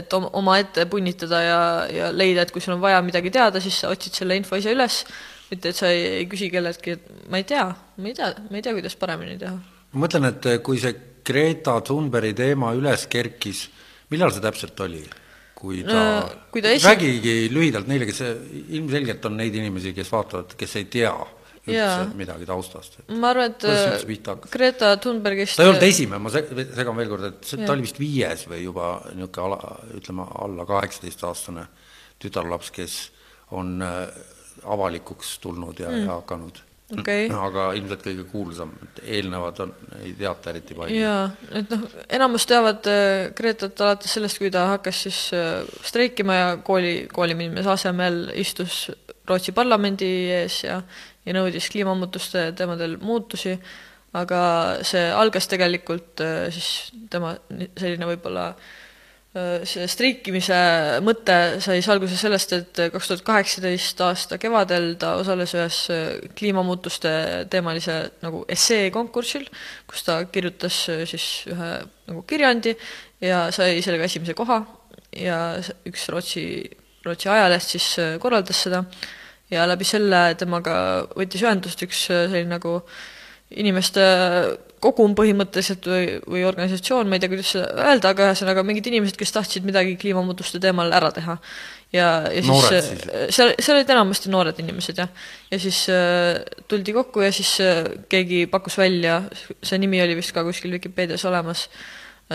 [0.00, 1.60] et omaette punnitada ja,
[1.94, 4.74] ja leida, et kui sul on vaja midagi teada, siis sa otsid selle info ise
[4.74, 5.02] üles,
[5.50, 7.68] mitte et sa ei, ei küsi kelleltki, et ma ei tea,
[8.00, 9.54] ma ei tea, ma ei tea, kuidas paremini teha.
[9.92, 10.94] ma mõtlen, et kui see
[11.26, 13.66] Greta Thunbergi teema üles kerkis,
[14.10, 15.04] millal see täpselt oli?
[15.60, 16.86] kui ta no,, esi...
[16.86, 18.22] räägigi lühidalt neile, kes,
[18.78, 21.12] ilmselgelt on neid inimesi, kes vaatavad, kes ei tea
[21.66, 22.98] üldse midagi taustast.
[23.08, 27.60] ma arvan, et Greta Thunbergist ta ei olnud esimene, ma segan veel kord, et see,
[27.64, 31.66] ta oli vist viies või juba niisugune ala, ütleme alla kaheksateistaastane
[32.20, 32.98] tütarlaps, kes
[33.56, 34.02] on äh,
[34.64, 36.60] avalikuks tulnud ja mm., ja hakanud
[36.98, 37.28] okay..
[37.46, 40.96] aga ilmselt kõige kuulsam, et eelnevad on, ei teata eriti palju.
[40.96, 41.28] jaa,
[41.60, 41.86] et noh,
[42.18, 47.74] enamus teavad äh, Gretat alates sellest, kui ta hakkas siis äh, streikima ja kooli, kooliminemise
[47.76, 48.86] asemel istus
[49.30, 50.80] Rootsi parlamendi ees ja,
[51.26, 53.56] ja nõudis kliimamuutuste teemadel muutusi,
[54.16, 54.42] aga
[54.86, 57.34] see algas tegelikult äh, siis tema
[57.78, 60.56] selline võib-olla äh, see streikimise
[61.06, 66.08] mõte sai siis alguse sellest, et kaks tuhat kaheksateist aasta kevadel ta osales ühes äh,
[66.38, 67.12] kliimamuutuste
[67.52, 69.46] teemalise nagu essee konkursil,
[69.90, 71.70] kus ta kirjutas siis ühe
[72.10, 72.74] nagu kirjandi
[73.22, 74.62] ja sai sellega esimese koha.
[75.10, 76.44] Ja üks Rootsi,
[77.02, 77.86] Rootsi ajaleht siis
[78.22, 78.84] korraldas seda
[79.50, 80.74] ja läbi selle temaga
[81.16, 82.80] võttis ühendust üks selline nagu
[83.50, 84.04] inimeste
[84.80, 89.18] kogum põhimõtteliselt või, või organisatsioon, ma ei tea, kuidas seda öelda, aga ühesõnaga mingid inimesed,
[89.20, 91.36] kes tahtsid midagi kliimamuutuste teemal ära teha.
[91.92, 93.02] ja, ja siis, siis.
[93.36, 95.10] seal, seal olid enamasti noored inimesed jah.
[95.50, 99.20] ja siis äh, tuldi kokku ja siis äh, keegi pakkus välja,
[99.62, 101.66] see nimi oli vist ka kuskil Vikipeedias olemas,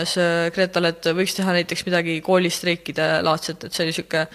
[0.04, 4.28] see Gretale, et võiks teha näiteks midagi koolistreikide laadset, et see oli niisugune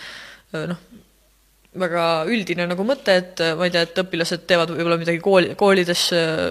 [0.73, 0.83] noh,
[1.79, 6.07] väga üldine nagu mõte, et ma ei tea, et õpilased teevad võib-olla midagi kooli, koolides,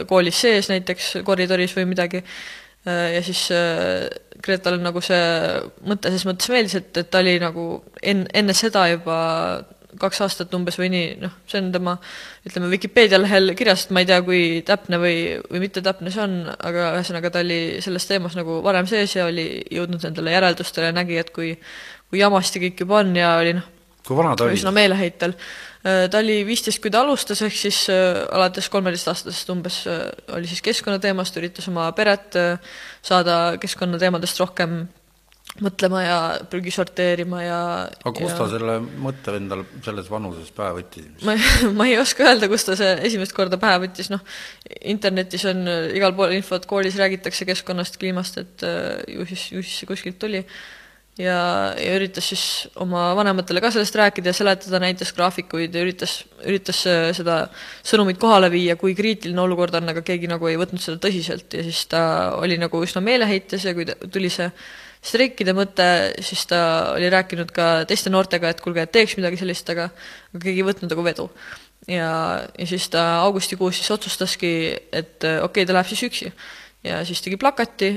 [0.09, 2.22] koolis sees näiteks koridoris või midagi,
[2.87, 3.42] ja siis
[4.40, 5.20] Gretale nagu see
[5.85, 7.66] mõte ses mõttes meeldis, et, et ta oli nagu
[8.00, 9.18] enne, enne seda juba
[10.00, 11.96] kaks aastat umbes või nii, noh, see on tema
[12.46, 15.16] ütleme, Vikipeedia lehel kirjas, et ma ei tea, kui täpne või,
[15.50, 19.26] või mitte täpne see on, aga ühesõnaga ta oli selles teemas nagu varem sees ja
[19.28, 21.56] oli jõudnud nendele järeldustele, nägi, et kui
[22.11, 23.66] kui jamasti kõik juba on ja oli noh,
[24.06, 24.58] kui vana ta oli?
[24.58, 25.34] üsna meeleheitel.
[25.80, 30.48] Äh, ta oli viisteist, kui ta alustas, ehk siis äh, alates kolmeteistaastasest umbes äh, oli
[30.50, 32.36] siis keskkonnateemast, üritas oma peret
[33.06, 34.82] saada keskkonnateemadest rohkem
[35.64, 38.36] mõtlema ja prügi sorteerima ja aga kust ja...
[38.38, 41.08] ta selle mõtte endal selles vanuses pähe võttis?
[41.26, 41.34] ma,
[41.78, 44.22] ma ei oska öelda, kust ta see esimest korda pähe võttis, noh,
[44.92, 45.64] internetis on
[45.96, 48.68] igal pool infot, koolis räägitakse keskkonnast, kliimast, et
[49.10, 50.44] ju siis, ju siis see kuskilt tuli
[51.20, 51.38] ja,
[51.76, 52.44] ja üritas siis
[52.80, 57.40] oma vanematele ka sellest rääkida ja seletada, näitas graafikuid ja üritas, üritas äh, seda
[57.87, 61.64] sõnumit kohale viia, kui kriitiline olukord on, aga keegi nagu ei võtnud seda tõsiselt ja
[61.66, 62.02] siis ta
[62.38, 64.48] oli nagu üsna meeleheites ja kui ta, tuli see
[65.00, 65.88] streikide mõte,
[66.24, 66.61] siis ta
[66.94, 69.88] oli rääkinud ka teiste noortega, et kuulge, et teeks midagi sellist, aga
[70.37, 71.30] keegi ei võtnud nagu vedu.
[71.88, 72.11] ja,
[72.59, 74.50] ja siis ta augustikuus siis otsustaski,
[74.92, 76.35] et okei okay,, ta läheb siis üksi
[76.84, 77.90] ja siis tegi plakati,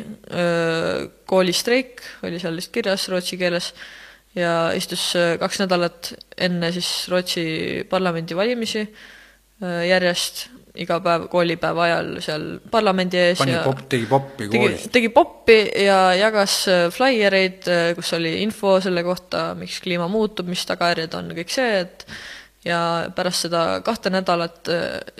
[1.29, 3.73] koolistreik oli seal vist kirjas rootsi keeles
[4.35, 7.45] ja istus kaks nädalat enne siis Rootsi
[7.89, 8.83] parlamendivalimisi
[9.87, 10.47] järjest
[10.81, 14.87] iga päev koolipäeva ajal seal parlamendi ees pani ja pop, tegi poppi koolis.
[14.93, 16.55] tegi poppi ja jagas
[16.95, 22.07] flaiereid, kus oli info selle kohta, miks kliima muutub, mis tagajärjed on, kõik see, et
[22.65, 22.79] ja
[23.13, 24.71] pärast seda kahte nädalat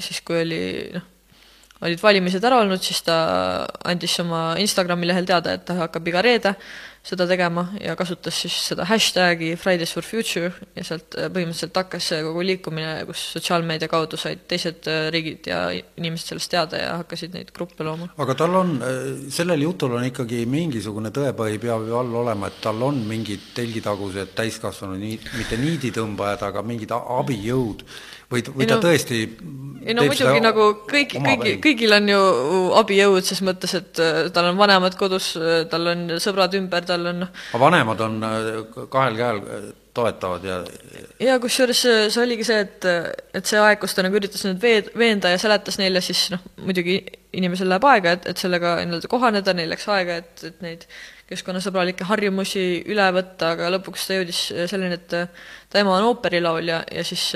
[0.02, 0.64] siis, kui oli
[0.96, 1.06] noh,
[1.84, 3.18] olid valimised ära olnud, siis ta
[3.84, 6.56] andis oma Instagrami lehel teada, et ta hakkab iga reede
[7.04, 12.08] seda tegema ja kasutas siis seda hashtag'i Fridays for Future ja sealt äh, põhimõtteliselt hakkas
[12.30, 17.36] kogu liikumine, kus sotsiaalmeedia kaudu said teised äh, riigid ja inimesed sellest teada ja hakkasid
[17.36, 18.08] neid gruppe looma.
[18.24, 22.64] aga tal on, äh, sellel jutul on ikkagi mingisugune tõepõhi peab ju all olema, et
[22.64, 25.04] tal on mingid telgitagused täiskasvanud,
[25.36, 27.84] mitte niiditõmbajad, aga mingid abijõud
[28.34, 29.26] või, või ta no, tõesti
[29.84, 32.20] ei no muidugi nagu kõik, kõigi, kõigil on ju
[32.80, 37.08] abijõud ses mõttes, et äh, tal on vanemad kodus, äh, tal on sõbrad ümber, tal
[37.12, 38.52] on aga vanemad on äh,
[38.94, 39.42] kahel käel
[39.94, 40.62] toetavad ja
[41.22, 42.88] ja kusjuures see oligi see, et,
[43.36, 46.42] et see aeg, kus ta nagu üritas nüüd veed, veenda ja seletas neile, siis noh,
[46.64, 47.02] muidugi
[47.34, 50.88] inimesel läheb aega, et, et sellega nii-öelda kohaneda, neil läks aega, et, et neid
[51.30, 55.08] keskkonnasõbralikke harjumusi üle võtta, aga lõpuks ta jõudis selleni, et
[55.72, 57.30] ta ema on ooperilaulja ja siis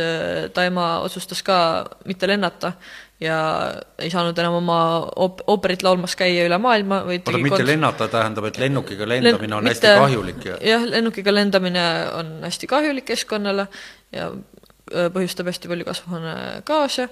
[0.54, 1.58] ta ema otsustas ka
[2.06, 2.74] mitte lennata
[3.22, 3.38] ja
[4.00, 4.80] ei saanud enam oma
[5.18, 7.70] oop-, ooperit laulmas käia üle maailma, vaid oota, mitte kons...
[7.72, 11.88] lennata tähendab, et lennukiga lendamine Len on mitte, hästi kahjulik ja jah, lennukiga lendamine
[12.20, 13.66] on hästi kahjulik keskkonnale
[14.14, 17.08] ja äh, põhjustab hästi palju kasvuhoonegaase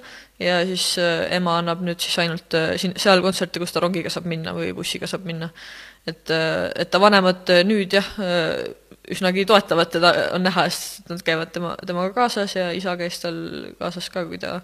[0.46, 4.14] ja siis äh, ema annab nüüd siis ainult äh, siin, seal kontserte, kus ta rongiga
[4.14, 5.50] saab minna või bussiga saab minna.
[6.08, 8.08] Et, et ta vanemad nüüd jah,
[9.12, 13.38] üsnagi toetavad teda, on näha, sest nad käivad tema, temaga kaasas ja isa käis tal
[13.80, 14.60] kaasas ka, kui ta,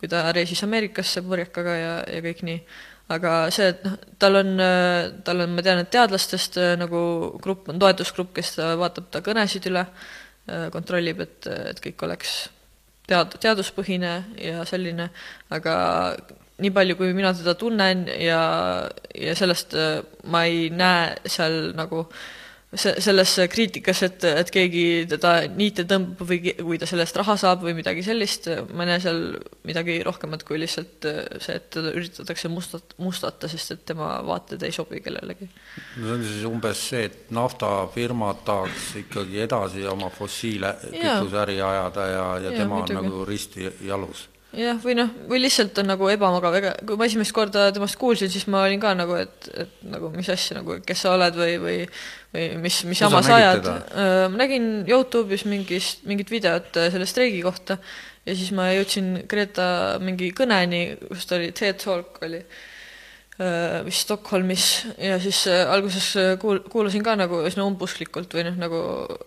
[0.00, 2.64] kui ta reisis Ameerikasse purjekaga ja, ja kõik nii.
[3.12, 4.54] Aga see, et noh, tal on,
[5.26, 7.00] tal on, ma tean, et teadlastest nagu
[7.42, 9.84] grupp on toetusgrupp, kes vaatab ta kõnesid üle
[10.50, 12.30] Äh, kontrollib, et, et kõik oleks
[13.06, 14.10] tead-, teaduspõhine
[14.42, 15.06] ja selline,
[15.54, 15.74] aga
[16.62, 18.42] nii palju, kui mina teda tunnen ja,
[19.14, 19.98] ja sellest äh,
[20.30, 22.22] ma ei näe seal nagu äh,
[22.72, 27.36] see, selles kriitikas, et, et keegi teda niite tõmbab või, või ta selle eest raha
[27.40, 29.20] saab või midagi sellist, ma ei näe seal
[29.68, 31.06] midagi rohkemat kui lihtsalt
[31.42, 35.48] see, et teda üritatakse mustat-, mustata, sest et tema vaated ei sobi kellelegi.
[35.98, 42.08] no see on siis umbes see, et naftafirmad tahaks ikkagi edasi oma fossiile kütuseäri ajada
[42.08, 42.96] ja, ja, ja tema muidugi.
[42.96, 47.08] on nagu risti jalus jah, või noh, või lihtsalt on nagu ebamugav, ega kui ma
[47.08, 50.76] esimest korda temast kuulsin, siis ma olin ka nagu, et, et nagu mis asja nagu,
[50.86, 51.78] kes sa oled või, või
[52.32, 53.66] või mis, mis jama sa ajad.
[54.32, 57.76] ma nägin Youtube'is mingist, mingit videot äh, selle streigi kohta
[58.24, 62.40] ja siis ma jõudsin Greta mingi kõneni, kus ta oli, TED Talk oli
[63.82, 64.66] vist Stockholmis.
[65.00, 68.82] Ja siis alguses kuul-, kuulasin ka nagu üsna umbusklikult või noh, nagu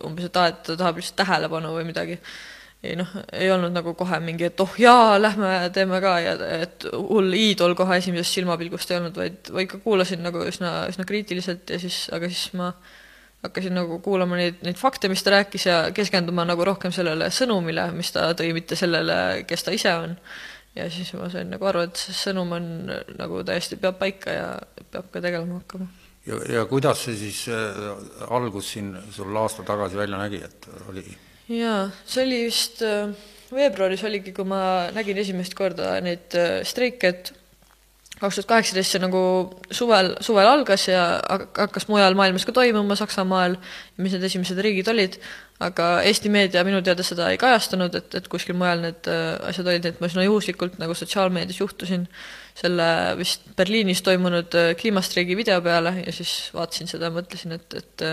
[0.06, 2.16] umbes, et aa, et ta tahab lihtsalt tähelepanu või midagi
[2.86, 6.86] ei noh, ei olnud nagu kohe mingi, et oh jaa, lähme teeme ka ja et
[6.92, 11.72] hull iidol kohe esimesest silmapilgust ei olnud, vaid, vaid ka kuulasin nagu üsna, üsna kriitiliselt
[11.72, 12.72] ja siis, aga siis ma
[13.46, 17.88] hakkasin nagu kuulama neid, neid fakte, mis ta rääkis ja keskenduma nagu rohkem sellele sõnumile,
[17.96, 19.18] mis ta tõi, mitte sellele,
[19.48, 20.16] kes ta ise on.
[20.76, 22.66] ja siis ma sain nagu aru, et see sõnum on
[23.16, 24.48] nagu täiesti peab paika ja
[24.90, 25.86] peab ka tegelema hakkama.
[26.26, 31.06] ja, ja kuidas see siis äh, algus siin sul aasta tagasi välja nägi, et oli
[31.52, 33.10] jaa, see oli vist äh,
[33.54, 34.60] veebruaris oligi, kui ma
[34.94, 37.32] nägin esimest korda neid äh, streike, et
[38.16, 39.20] kaks tuhat kaheksateist see nagu
[39.76, 43.58] suvel, suvel algas ja hakkas mujal maailmas ka toimuma, Saksamaal,
[44.00, 45.18] mis need esimesed riigid olid,
[45.62, 49.68] aga Eesti meedia minu teada seda ei kajastanud, et, et kuskil mujal need äh, asjad
[49.68, 52.08] olid, et ma üsna juhuslikult nagu sotsiaalmeedias juhtusin.
[52.56, 52.88] Selle
[53.20, 58.08] vist Berliinis toimunud kliimastreigi video peale ja siis vaatasin seda ja mõtlesin, et, et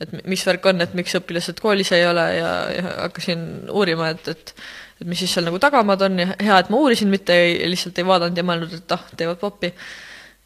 [0.00, 4.30] et mis värk on, et miks õpilased koolis ei ole ja, ja hakkasin uurima, et,
[4.32, 4.54] et
[5.00, 7.98] et mis siis seal nagu tagamaad on ja hea, et ma uurisin, mitte ei, lihtsalt
[7.98, 9.72] ei vaadanud ja mõelnud, et ah, teevad popi.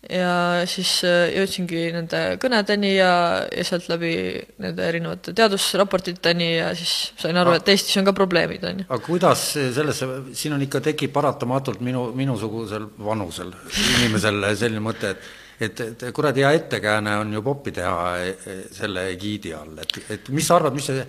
[0.04, 3.12] ja siis äh, jõudsingi nende kõnedeni ja,
[3.48, 4.12] ja sealt läbi
[4.60, 8.88] nende erinevate teadusraportiteni ja siis sain aru, et Eestis on ka probleemid, on ju.
[8.90, 13.54] aga kuidas sellesse, siin on ikka, tekib paratamatult minu, minusugusel vanusel
[13.96, 18.56] inimesel selline mõte, et et, et kuradi hea ettekääne on ju popi teha e, e,
[18.74, 21.04] selle egiidi all, et, et mis sa arvad, mis see,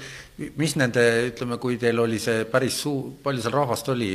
[0.60, 4.10] mis nende, ütleme, kui teil oli see päris suu-, palju seal rahvast oli,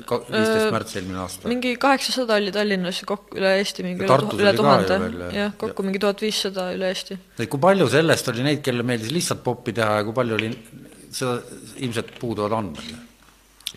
[0.00, 1.50] viisteist märts eelmine aasta?
[1.50, 5.00] mingi kaheksasada oli Tallinnas kokku, üle Eesti mingi üle, üle tuhande,
[5.34, 5.88] jah, kokku ja.
[5.88, 7.18] mingi tuhat viissada üle Eesti.
[7.38, 10.52] et kui palju sellest oli neid, kellele meeldis lihtsalt popi teha ja kui palju oli,
[11.14, 11.40] seda
[11.84, 12.94] ilmselt puuduvad andmed?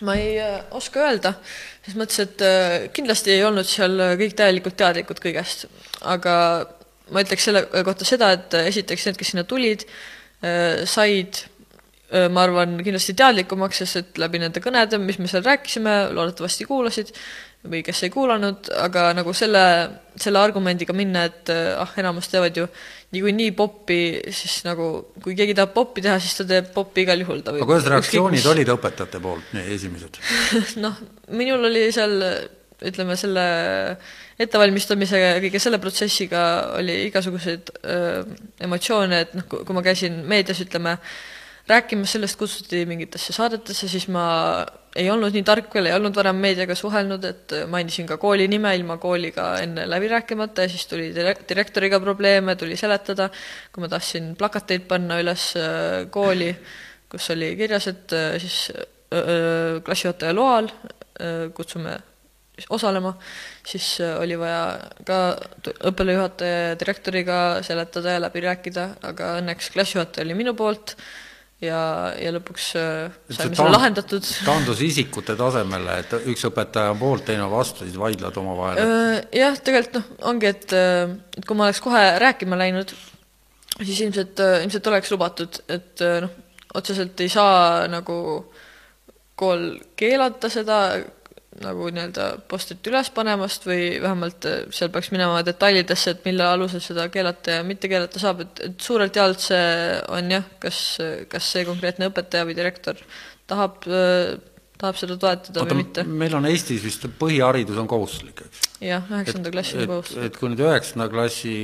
[0.05, 1.33] ma ei äh, oska öelda,
[1.81, 5.65] selles mõttes, et äh, kindlasti ei olnud seal kõik täielikult teadlikud kõigest,
[6.13, 6.37] aga
[7.13, 9.87] ma ütleks selle kohta seda, et äh, esiteks need, kes sinna tulid,
[10.85, 11.39] said
[12.29, 17.09] ma arvan, kindlasti teadlikumaks, sest et läbi nende kõnede, mis me seal rääkisime, loodetavasti kuulasid,
[17.65, 19.63] või kes ei kuulanud, aga nagu selle,
[20.19, 22.67] selle argumendiga minna, et ah, enamus teevad ju
[23.15, 23.99] niikuinii poppi,
[24.35, 24.89] siis nagu
[25.23, 27.41] kui keegi tahab poppi teha, siis ta teeb poppi igal juhul.
[27.43, 28.47] aga kuidas reaktsioonid mis...
[28.51, 30.21] olid õpetajate poolt, esimesed
[30.83, 31.01] noh,
[31.39, 32.17] minul oli seal
[32.87, 33.45] ütleme, selle
[34.37, 36.41] ettevalmistamise ja kõige selle protsessiga
[36.77, 38.21] oli igasuguseid öö,
[38.67, 40.97] emotsioone, et noh, kui ma käisin meedias, ütleme,
[41.67, 44.25] rääkimas sellest, kutsuti mingitesse saadetesse, siis ma
[44.97, 48.71] ei olnud nii tark veel, ei olnud varem meediaga suhelnud, et mainisin ka kooli nime
[48.77, 53.29] ilma kooliga enne läbi rääkimata ja siis tuli direktoriga probleeme, tuli seletada,
[53.73, 55.49] kui ma tahtsin plakateid panna üles
[56.13, 56.51] kooli,
[57.11, 58.59] kus oli kirjas, et siis
[59.83, 60.69] klassijuhataja loal
[61.57, 61.97] kutsume
[62.73, 63.13] osalema,
[63.67, 65.19] siis oli vaja ka
[65.91, 70.95] õppealajuhataja ja direktoriga seletada ja läbi rääkida, aga õnneks klassijuhataja oli minu poolt
[71.63, 71.79] ja,
[72.19, 74.25] ja lõpuks äh, saime selle lahendatud.
[74.45, 78.81] taandus isikute tasemele, et üks õpetaja on poolt, teine on vastu, siis vaidlevad omavahel?
[78.83, 82.93] Äh, jah, tegelikult noh, ongi, et, äh, et kui ma oleks kohe rääkima läinud,
[83.79, 86.37] siis ilmselt, ilmselt oleks lubatud, et noh,
[86.77, 88.17] otseselt ei saa nagu
[89.37, 90.79] kool keelata seda,
[91.63, 96.83] nagu nii-öelda postit üles panemast või vähemalt äh, seal peaks minema detailidesse, et mille alusel
[96.83, 99.63] seda keelata ja mitte keelata saab, et, et suurelt jaolt see
[100.13, 100.81] on jah, kas,
[101.31, 103.01] kas see konkreetne õpetaja või direktor
[103.47, 103.81] tahab,
[104.77, 106.05] tahab seda toetada Oota, või mitte.
[106.07, 108.69] meil on Eestis vist põhiharidus on kohustuslik, eks?
[108.83, 110.29] jah, üheksanda klassi on kohustuslik.
[110.29, 111.57] et kui nüüd üheksanda klassi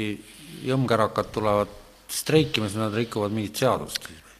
[0.63, 1.79] jõmmkärakad tulevad
[2.13, 4.38] streikima, siis nad rikuvad mingit seadust siis või?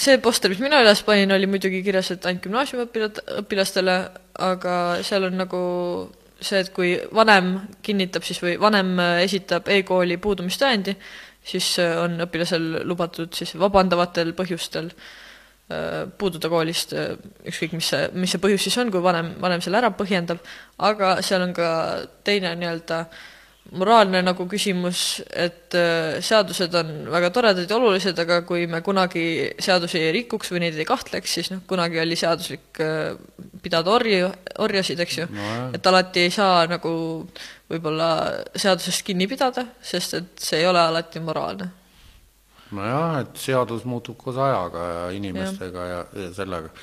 [0.00, 3.96] See poster, mis mina üles panin, oli muidugi kirjas, et ainult gümnaasiumiõpilat-, õpilastele,
[4.46, 5.60] aga seal on nagu
[6.40, 7.50] see, et kui vanem
[7.84, 8.94] kinnitab siis või vanem
[9.26, 10.94] esitab e-kooli puudumistõendi,
[11.44, 14.88] siis on õpilasel lubatud siis vabandavatel põhjustel
[16.18, 16.94] puududa koolist,
[17.46, 20.40] ükskõik mis see, mis see põhjus siis on, kui vanem, vanem selle ära põhjendab,
[20.88, 21.68] aga seal on ka
[22.26, 23.20] teine nii-öelda äh,
[23.78, 29.24] moraalne nagu küsimus, et äh, seadused on väga toredad ja olulised, aga kui me kunagi
[29.62, 33.14] seadusi ei rikuks või neid ei kahtleks, siis noh, kunagi oli seaduslik äh,
[33.62, 34.30] pidada orju,
[34.66, 35.28] orjasid, eks ju.
[35.34, 36.92] No,, et alati ei saa nagu
[37.70, 38.10] võib-olla
[38.58, 41.70] seadusest kinni pidada, sest et see ei ole alati moraalne.
[42.74, 46.74] nojah, et seadus muutub koos ajaga ja inimestega ja, ja, ja sellega.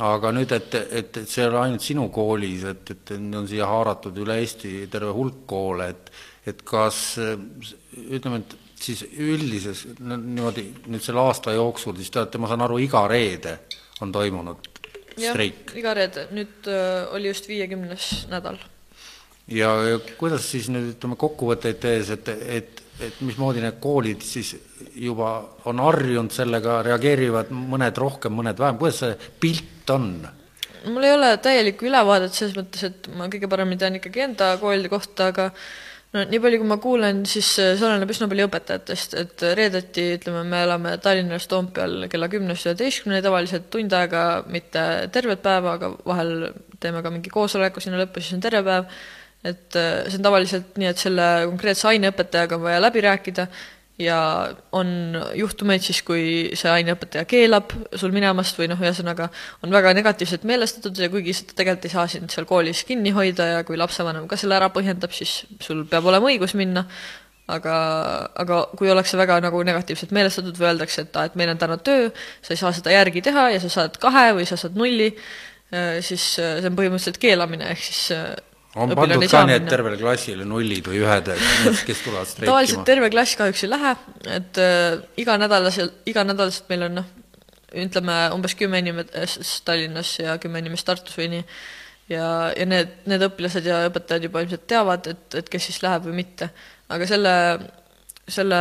[0.00, 3.66] Aga nüüd, et, et, et see ei ole ainult sinu koolis, et, et on siia
[3.68, 6.12] haaratud üle Eesti terve hulk koole, et
[6.48, 12.48] et kas ütleme, et siis üldises niimoodi nüüd selle aasta jooksul, siis te olete, ma
[12.50, 13.58] saan aru, iga reede
[14.00, 14.68] on toimunud
[15.16, 15.74] streik?
[15.78, 18.60] iga reede, nüüd äh, oli just viiekümnes nädal.
[19.48, 24.54] ja, ja kuidas siis nüüd ütleme kokkuvõtteid tehes, et, et, et mismoodi need koolid siis
[24.94, 25.34] juba
[25.68, 30.14] on harjunud sellega, reageerivad mõned rohkem, mõned vähem, kuidas see pilt on?
[30.88, 34.88] mul ei ole täielikku ülevaadet selles mõttes, et ma kõige paremini tean ikkagi enda koolide
[34.92, 35.50] kohta, aga
[36.14, 40.06] no nii palju, kui ma kuulen, siis äh, see oleneb üsna palju õpetajatest, et reedeti,
[40.16, 43.22] ütleme, me elame Tallinnas Toompeal kella kümnest üheteistkümneni.
[43.24, 46.50] Tavaliselt tund aega, mitte tervet päeva, aga vahel
[46.82, 49.02] teeme ka mingi koosoleku sinna lõppu, siis on terve päev,
[49.50, 53.46] et äh, see on tavaliselt nii, et selle konkreetse aineõpetajaga on vaja läbi rääkida
[54.00, 54.18] ja
[54.76, 54.90] on
[55.36, 56.24] juhtumeid siis, kui
[56.58, 59.28] see aineõpetaja keelab sul minemast või noh, ühesõnaga
[59.64, 63.48] on väga negatiivselt meelestatud ja kuigi seda tegelikult ei saa sind seal koolis kinni hoida
[63.54, 66.86] ja kui lapsevanem ka selle ära põhjendab, siis sul peab olema õigus minna,
[67.50, 67.76] aga,
[68.40, 71.78] aga kui ollakse väga nagu negatiivselt meelestatud või öeldakse, et aa, et meil on täna
[71.84, 72.10] töö,
[72.40, 75.10] sa ei saa seda järgi teha ja sa saad kahe või sa saad nulli,
[76.02, 78.08] siis see on põhimõtteliselt keelamine, ehk siis
[78.78, 81.30] on pandud ka need tervele klassile nullid või ühed,
[81.88, 82.52] kes tulevad streikima?
[82.52, 83.96] tavaliselt terve klass kahjuks ei lähe,
[84.36, 87.10] et äh, iganädalaselt, iganädalaselt meil on noh,
[87.82, 91.44] ütleme umbes kümme inimest Tallinnas ja kümme inimest Tartus või nii,
[92.12, 96.06] ja, ja need, need õpilased ja õpetajad juba ilmselt teavad, et, et kes siis läheb
[96.08, 96.50] või mitte.
[96.90, 97.34] aga selle,
[98.30, 98.58] selle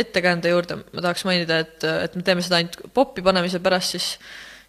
[0.00, 4.14] ettekande juurde ma tahaks mainida, et, et me teeme seda ainult popi panemise pärast, siis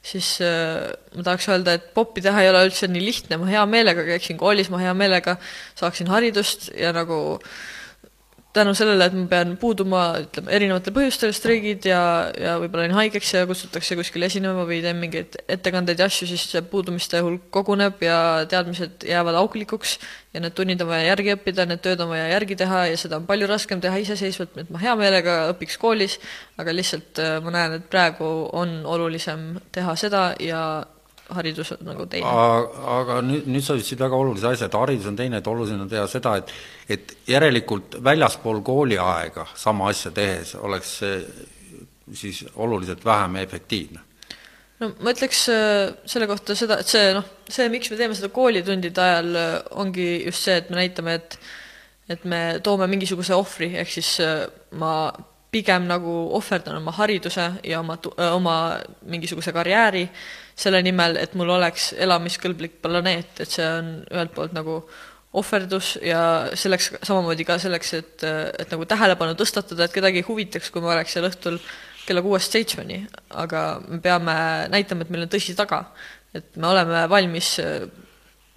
[0.01, 3.65] siis äh, ma tahaks öelda, et popi teha ei ole üldse nii lihtne, ma hea
[3.69, 5.37] meelega käiksin koolis, ma hea meelega
[5.79, 7.39] saaksin haridust ja nagu
[8.53, 12.01] tänu sellele, et ma pean puuduma, ütleme, erinevatel põhjustel, streigid ja,
[12.35, 16.43] ja võib-olla olin haigeks ja kutsutakse kuskile esinema või teen mingeid ettekandeid ja asju, siis
[16.51, 18.17] see puudumiste hulk koguneb ja
[18.51, 19.97] teadmised jäävad auklikuks
[20.35, 23.21] ja need tunnid on vaja järgi õppida, need tööd on vaja järgi teha ja seda
[23.21, 26.19] on palju raskem teha iseseisvalt, et ma hea meelega õpiks koolis,
[26.59, 30.63] aga lihtsalt äh, ma näen, et praegu on olulisem teha seda ja
[31.35, 32.27] haridus nagu teine.
[32.97, 35.89] aga nüüd, nüüd sa ütlesid väga olulise asja, et haridus on teine, et oluline on
[35.91, 36.53] teha seda, et
[36.91, 41.19] et järelikult väljaspool kooliaega sama asja tehes oleks see
[42.13, 44.01] siis oluliselt vähem efektiivne
[44.81, 48.31] no ma ütleks äh, selle kohta seda, et see noh, see, miks me teeme seda
[48.33, 51.37] koolitundide ajal, äh, ongi just see, et me näitame, et
[52.11, 54.41] et me toome mingisuguse ohvri, ehk siis äh,
[54.75, 55.11] ma
[55.51, 57.97] pigem nagu ohverdan oma hariduse ja oma,
[58.31, 58.55] oma
[59.11, 60.05] mingisuguse karjääri
[60.61, 64.81] selle nimel, et mul oleks elamiskõlblik planeet, et see on ühelt poolt nagu
[65.41, 66.21] ohverdus ja
[66.59, 68.25] selleks, samamoodi ka selleks, et,
[68.59, 71.59] et nagu tähelepanu tõstatada, et kedagi huvitaks, kui ma oleks seal õhtul
[72.05, 73.03] kella kuuest seitsmeni,
[73.39, 74.35] aga me peame
[74.73, 75.85] näitama, et meil on tõsi taga.
[76.33, 77.57] et me oleme valmis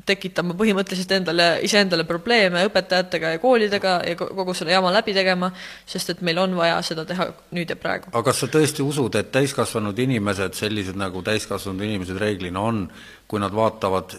[0.06, 5.50] tekitama põhimõtteliselt endale, iseendale probleeme õpetajatega ja koolidega ja kogu selle jama läbi tegema,
[5.88, 8.12] sest et meil on vaja seda teha nüüd ja praegu.
[8.12, 12.84] aga kas sa tõesti usud, et täiskasvanud inimesed, sellised nagu täiskasvanud inimesed reeglina on,
[13.28, 14.12] kui nad vaatavad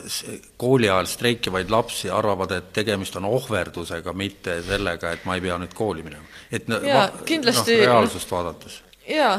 [0.57, 5.59] kooli ajal streikivaid lapsi, arvavad, et tegemist on ohverdusega, mitte sellega, et ma ei pea
[5.61, 6.25] nüüd kooli minema?
[6.51, 9.37] et jaa, kindlasti noh, reaalsust vaadates jaa,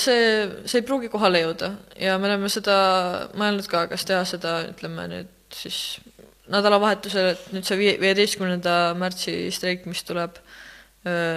[0.00, 0.26] see,
[0.64, 2.76] see ei pruugi kohale jõuda ja me oleme seda
[3.36, 5.98] mõelnud ka, kas teha seda, ütleme nüüd siis
[6.52, 10.38] nädalavahetusel, et nüüd see viie, viieteistkümnenda märtsi streik, mis tuleb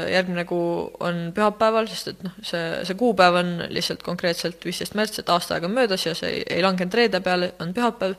[0.10, 5.22] järgmine kuu, on pühapäeval, sest et noh, see, see kuupäev on lihtsalt konkreetselt viisteist märts,
[5.22, 8.16] et aasta aega möödas ja see ei, ei langenud reede peale, on pühapäev,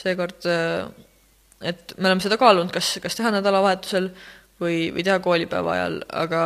[0.00, 0.48] seekord
[1.60, 4.08] et me oleme seda kaalunud, kas, kas teha nädalavahetusel,
[4.60, 6.42] või, või teha koolipäeva ajal, aga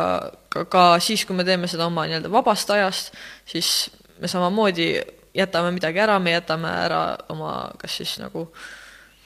[0.53, 3.13] ka, ka siis, kui me teeme seda oma nii-öelda vabast ajast,
[3.49, 3.73] siis
[4.21, 4.93] me samamoodi
[5.33, 7.03] jätame midagi ära, me jätame ära
[7.33, 8.47] oma kas siis nagu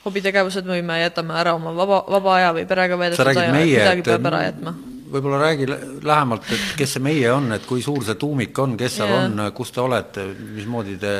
[0.06, 4.30] hobitegevused või me jätame ära oma vaba, vaba aja või perega veedetud aja, midagi peab
[4.32, 4.74] ära jätma.
[5.12, 5.68] võib-olla räägi
[6.04, 9.28] lähemalt, et kes see meie on, et kui suur see tuumik on, kes seal yeah.
[9.28, 11.14] on, kus te olete, mismoodi te,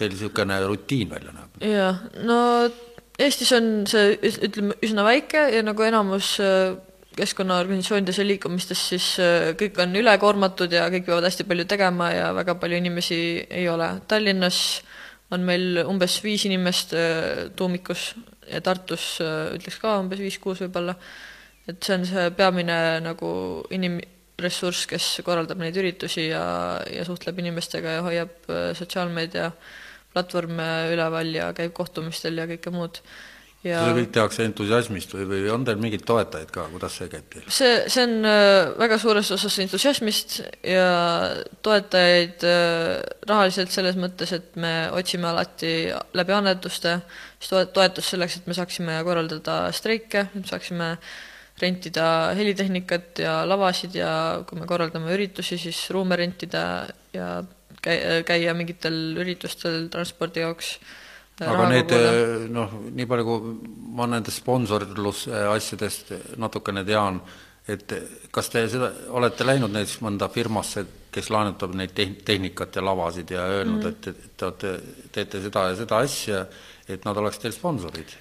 [0.00, 1.64] teil niisugune rutiin välja näeb?
[1.70, 2.38] jah, no
[3.20, 4.14] Eestis on see,
[4.46, 6.38] ütleme, üsna väike ja nagu enamus
[7.20, 12.30] keskkonnaorganisatsioonides ja liikumistes, siis äh, kõik on ülekoormatud ja kõik peavad hästi palju tegema ja
[12.36, 13.90] väga palju inimesi ei ole.
[14.08, 14.60] Tallinnas
[15.34, 18.14] on meil umbes viis inimest äh, tuumikus
[18.50, 20.96] ja Tartus äh, ütleks ka umbes viis-kuus võib-olla.
[21.68, 23.28] et see on see peamine nagu
[23.70, 26.42] inimressurss, kes korraldab neid üritusi ja,
[26.90, 28.48] ja suhtleb inimestega ja hoiab
[28.78, 29.52] sotsiaalmeedia
[30.10, 32.98] platvorme üleval ja käib kohtumistel ja kõike muud
[33.66, 37.26] ja see kõik tehakse entusiasmist või, või on teil mingeid toetajaid ka, kuidas see käib
[37.32, 37.46] teil?
[37.52, 40.86] see, see on äh, väga suures osas entusiasmist ja
[41.66, 42.94] toetajaid äh,
[43.28, 45.74] rahaliselt selles mõttes, et me otsime alati
[46.16, 47.00] läbi annetuste
[47.40, 50.94] siis toetust selleks, et me saaksime korraldada streike, et me saaksime
[51.60, 52.06] rentida
[52.38, 54.12] helitehnikat ja lavasid ja
[54.48, 56.62] kui me korraldame üritusi, siis ruume rentida
[57.12, 57.42] ja
[57.84, 60.78] käi-, käia mingitel üritustel transpordi jaoks
[61.40, 61.92] aga need
[62.52, 67.20] noh, nii palju, kui ma nendest sponsorluse asjadest natukene tean,
[67.70, 67.94] et
[68.32, 73.46] kas te seda, olete läinud näiteks mõnda firmasse, kes laenutab neid tehnikat ja lavasid ja
[73.50, 74.08] öelnud mm, -hmm.
[74.08, 74.74] et te olete,
[75.12, 76.44] teete seda ja seda asja,
[76.88, 78.16] et nad oleks teil sponsorid?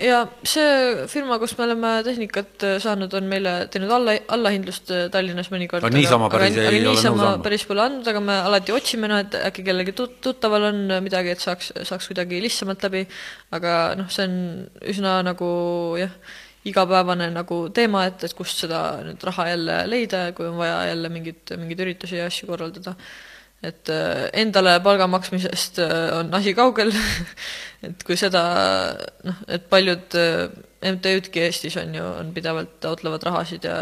[0.00, 5.04] Ja see firma, kus me oleme tehnikat äh, saanud, on meile teinud alla, allahindlust äh,
[5.12, 5.84] Tallinnas mõnikord.
[5.84, 7.28] aga niisama päris aga, ei aga ole nõus andma?
[7.44, 11.34] päris pole andnud, aga me alati otsime, noh, et äkki kellelgi tut-, tuttaval on midagi,
[11.36, 13.06] et saaks, saaks kuidagi lihtsamalt läbi,
[13.56, 14.36] aga noh, see on
[14.94, 15.48] üsna nagu
[16.00, 16.12] jah,
[16.66, 21.12] igapäevane nagu teema, et, et kust seda nüüd raha jälle leida, kui on vaja jälle
[21.14, 22.96] mingit, mingeid üritusi ja asju korraldada
[23.64, 25.80] et äh, endale palga maksmisest
[26.18, 26.92] on asi kaugel.
[27.86, 28.40] Et kui seda
[29.22, 30.48] noh, et paljud äh,
[30.84, 33.76] MTÜ-dki Eestis on ju, on pidevalt taotlevad rahasid ja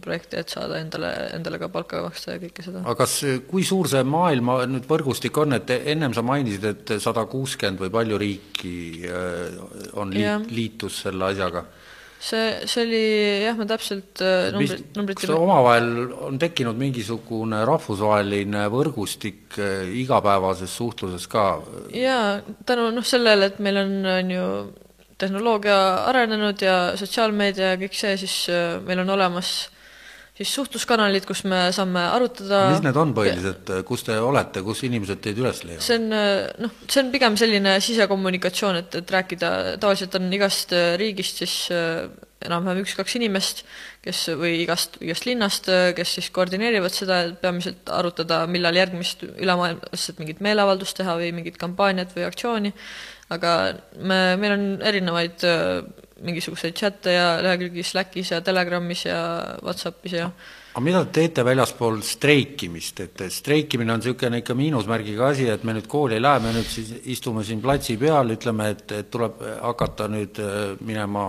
[0.00, 2.82] projekte, et saada endale, endale ka palka maksta ja kõike seda.
[2.84, 3.16] aga kas,
[3.50, 7.92] kui suur see maailma nüüd võrgustik on, et ennem sa mainisid, et sada kuuskümmend või
[7.96, 8.74] palju riiki
[9.08, 9.60] äh,
[10.00, 11.66] on liit, liitus selle asjaga
[12.20, 13.02] see, see oli
[13.46, 20.76] jah, ma täpselt äh, numbrit, numbrit kas omavahel on tekkinud mingisugune rahvusvaheline võrgustik äh, igapäevases
[20.76, 21.48] suhtluses ka?
[21.96, 24.46] jaa, tänu noh, sellele, et meil on, on ju
[25.20, 29.79] tehnoloogia arenenud ja sotsiaalmeedia ja kõik see, siis äh, meil on olemas äh,
[30.40, 32.62] siis suhtluskanalid, kus me saame arutada.
[32.72, 35.84] Mis need on põhiliselt, kus te olete, kus inimesed teid üles leiavad?
[35.84, 36.08] see on
[36.64, 41.56] noh, see on pigem selline sisekommunikatsioon, et, et rääkida, tavaliselt on igast äh, riigist siis
[41.74, 42.08] äh,
[42.46, 43.64] enam-vähem üks-kaks inimest,
[44.04, 50.22] kes või igast, igast linnast, kes siis koordineerivad seda, et peamiselt arutada, millal järgmist ülemaailmset
[50.22, 52.72] mingit meeleavaldust teha või mingit kampaaniat või aktsiooni,
[53.30, 53.56] aga
[53.98, 55.44] me, meil on erinevaid
[56.20, 59.20] mingisuguseid chatte ja lehekülgi Slackis ja Telegramis ja
[59.62, 60.30] Whatsappis ja
[60.70, 65.74] aga mida te teete väljaspool streikimist, et streikimine on niisugune ikka miinusmärgiga asi, et me
[65.74, 69.42] nüüd kooli ei lähe, me nüüd siis istume siin platsi peal, ütleme, et, et tuleb
[69.64, 71.26] hakata nüüd äh, minema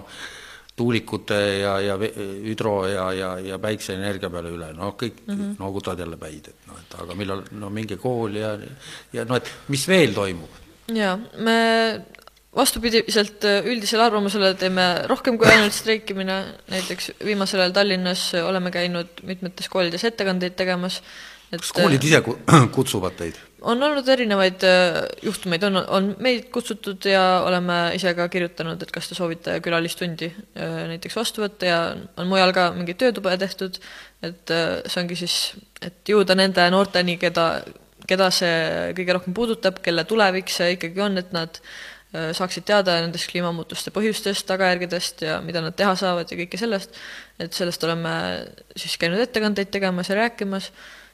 [0.77, 5.57] tuulikute ja, ja hüdro ja, ja, ja päikseenergia peale üle, noh, kõik mm -hmm.
[5.59, 8.57] noogutavad jälle päid, et noh, et aga millal, no minge kooli ja,
[9.13, 10.60] ja noh, et mis veel toimub?
[10.89, 11.57] Jaa, me
[12.55, 16.39] vastupidiselt äh, üldisele arvamusele teeme rohkem kui ainult streikimine,
[16.71, 20.99] näiteks viimasel ajal Tallinnas oleme käinud mitmetes koolides ettekandeid tegemas,
[21.51, 22.19] et kas koolid ise
[22.75, 23.39] kutsuvad teid?
[23.61, 28.91] on olnud erinevaid äh, juhtumeid, on, on meid kutsutud ja oleme ise ka kirjutanud, et
[28.91, 31.81] kas te soovite külalistundi äh, näiteks vastu võtta ja
[32.19, 33.79] on mujal ka mingeid töötuba tehtud,
[34.25, 35.37] et see ongi siis,
[35.81, 37.45] et jõuda nende noorteni, keda,
[38.07, 41.59] keda see kõige rohkem puudutab, kelle tulevik see ikkagi on, et nad
[42.11, 46.97] Äh, saaksid teada nendest kliimamuutuste põhjustest, tagajärgedest ja mida nad teha saavad ja kõike sellest,
[47.39, 48.11] et sellest oleme
[48.75, 50.67] siis käinud ettekandeid tegemas ja rääkimas,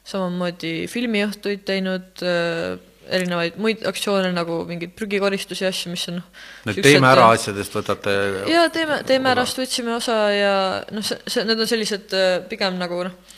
[0.10, 2.80] samamoodi filmiõhtuid teinud, äh,
[3.14, 6.18] erinevaid muid aktsioone, nagu mingeid prügikoristusi ja asju, mis on
[6.66, 8.18] Need teeme ära asjadest võtate
[8.50, 10.56] jaa, teeme, teeme ärast võtsime osa ja
[10.90, 13.37] noh, see, see, need on sellised äh, pigem nagu noh,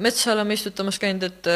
[0.00, 1.50] metsa oleme istutamas käinud, et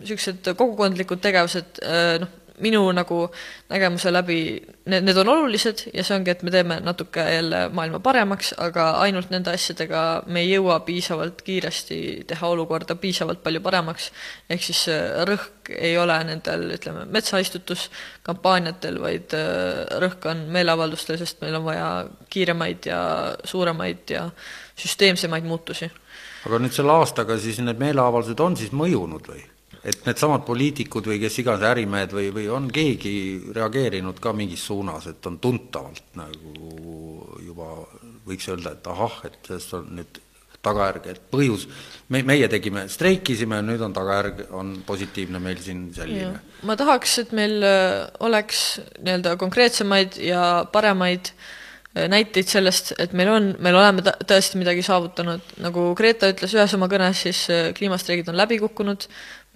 [0.00, 1.80] niisugused kogukondlikud tegevused,
[2.20, 3.20] noh, minu nagu
[3.70, 4.38] nägemuse läbi,
[4.90, 8.90] need, need on olulised ja see ongi, et me teeme natuke jälle maailma paremaks, aga
[9.04, 12.00] ainult nende asjadega me ei jõua piisavalt kiiresti
[12.30, 14.10] teha olukorda piisavalt palju paremaks,
[14.50, 21.40] ehk siis äh, rõhk ei ole nendel, ütleme, metsaistutuskampaaniatel, vaid äh, rõhk on meeleavaldustel, sest
[21.44, 21.90] meil on vaja
[22.30, 23.00] kiiremaid ja
[23.44, 24.28] suuremaid ja
[24.80, 25.90] süsteemsemaid muutusi.
[26.46, 29.42] Aga nüüd selle aastaga siis need meeleavaldused on siis mõjunud või?
[29.80, 33.12] et needsamad poliitikud või kes iganes ärimehed või, või on keegi
[33.56, 37.70] reageerinud ka mingis suunas, et on tuntavalt nagu juba
[38.28, 40.20] võiks öelda, et ahah, et sellest on nüüd
[40.60, 41.64] tagajärg, et põhjus,
[42.12, 46.42] me, meie tegime, streikisime, nüüd on tagajärg, on positiivne meil siin selline.
[46.68, 51.48] ma tahaks, et meil äh, oleks nii-öelda konkreetsemaid ja paremaid äh,
[51.94, 56.86] näiteid sellest, et meil on, meil oleme tõesti midagi saavutanud, nagu Greta ütles ühes oma
[56.90, 59.08] kõnes, siis äh, kliimastreigid on läbi kukkunud,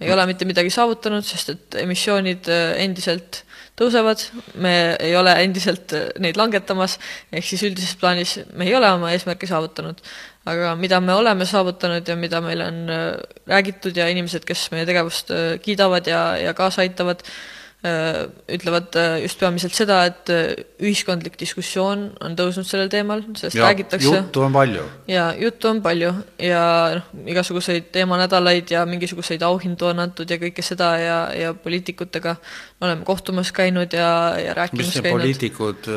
[0.03, 3.45] ei ole mitte midagi saavutanud, sest et emissioonid äh, endiselt
[3.79, 4.27] tõusevad,
[4.59, 6.99] me ei ole endiselt äh, neid langetamas,
[7.31, 10.03] ehk siis üldises plaanis me ei ole oma eesmärki saavutanud.
[10.45, 13.03] aga mida me oleme saavutanud ja mida meile on äh,
[13.47, 15.31] räägitud ja inimesed, kes meie tegevust
[15.63, 17.54] kiidavad ja, ja kaasa aitavad, Äh,
[17.85, 23.67] ütlevad äh, just peamiselt seda, et äh, ühiskondlik diskussioon on tõusnud sellel teemal, sellest ja,
[23.67, 24.07] räägitakse.
[24.07, 24.85] juttu on palju.
[25.11, 26.11] ja juttu on palju
[26.41, 26.63] ja
[26.97, 32.35] noh, igasuguseid teemanädalaid ja mingisuguseid auhindu on antud ja kõike seda ja, ja poliitikutega
[32.81, 34.09] oleme kohtumas käinud ja,
[34.41, 35.19] ja rääkimas mis käinud.
[35.19, 35.89] poliitikud,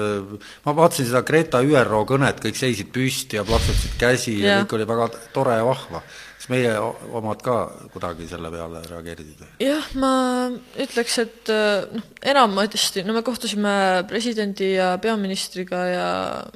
[0.67, 4.81] ma vaatasin seda Greta ÜRO kõnet, kõik seisid püsti ja plaksutasid käsi ja, ja kõik
[4.81, 6.03] oli väga tore ja vahva
[6.49, 6.73] kas meie
[7.13, 7.57] omad ka
[7.93, 10.49] kuidagi selle peale reageerisid jah, ma
[10.81, 11.53] ütleks, et
[11.93, 16.09] noh, enamasti, no me kohtusime presidendi ja peaministriga ja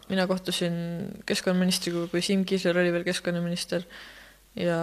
[0.09, 3.85] mina kohtusin keskkonnaministriga, kui Siim Kiisler oli veel keskkonnaminister,
[4.57, 4.79] ja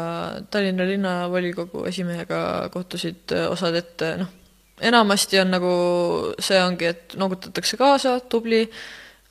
[0.52, 4.30] Tallinna linnavolikogu esimehega kohtusid osad, et noh,
[4.82, 5.74] enamasti on nagu
[6.40, 8.68] see ongi, et noogutatakse kaasa, tubli,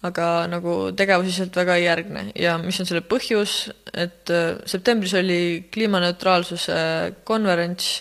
[0.06, 2.28] aga nagu tegevusi sealt väga ei järgne.
[2.38, 5.40] Ja mis on selle põhjus, et äh, septembris oli
[5.74, 6.78] kliimaneutraalsuse
[7.26, 7.98] konverents,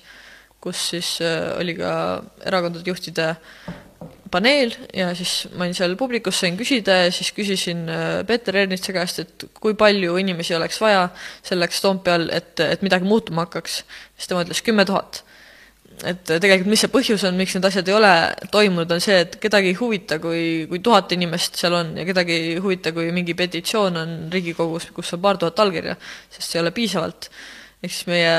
[0.62, 1.92] kus siis äh, oli ka
[2.46, 3.34] erakondade juhtide
[4.30, 8.94] paneel ja siis ma olin seal publikus, sain küsida ja siis küsisin äh, Peeter Ernitsa
[8.94, 11.08] käest, et kui palju inimesi oleks vaja
[11.48, 13.82] selleks Toompeal, et, et midagi muutuma hakkaks.
[14.18, 15.24] siis tema ütles kümme tuhat
[16.06, 18.12] et tegelikult mis see põhjus on, miks need asjad ei ole
[18.54, 22.36] toimunud, on see, et kedagi ei huvita, kui, kui tuhat inimest seal on ja kedagi
[22.52, 25.98] ei huvita, kui mingi petitsioon on Riigikogus, kus on paar tuhat allkirja,
[26.30, 27.32] sest see ei ole piisavalt.
[27.82, 28.36] ehk siis meie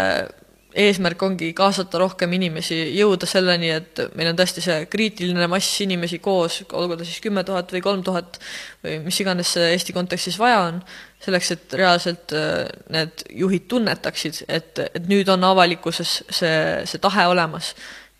[0.78, 6.20] eesmärk ongi kaasata rohkem inimesi, jõuda selleni, et meil on tõesti see kriitiline mass inimesi
[6.22, 8.38] koos, olgu ta siis kümme tuhat või kolm tuhat
[8.84, 10.82] või mis iganes Eesti kontekstis vaja on,
[11.24, 16.58] selleks, et reaalselt äh, need juhid tunnetaksid, et, et nüüd on avalikkuses see,
[16.88, 17.72] see tahe olemas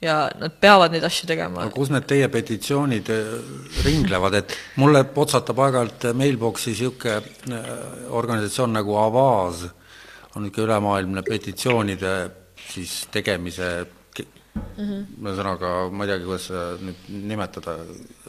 [0.03, 1.65] ja nad peavad neid asju tegema.
[1.65, 3.37] aga kus need teie petitsioonid äh,
[3.87, 7.71] ringlevad, et mulle potsatab aeg-ajalt mailbox'i niisugune äh,
[8.21, 9.67] organisatsioon nagu Avaz,
[10.35, 12.15] on niisugune ülemaailmne petitsioonide
[12.69, 13.71] siis tegemise
[14.59, 15.05] mm -hmm.
[15.25, 17.77] ühesõnaga, ma ei teagi, kuidas seda nüüd nimetada,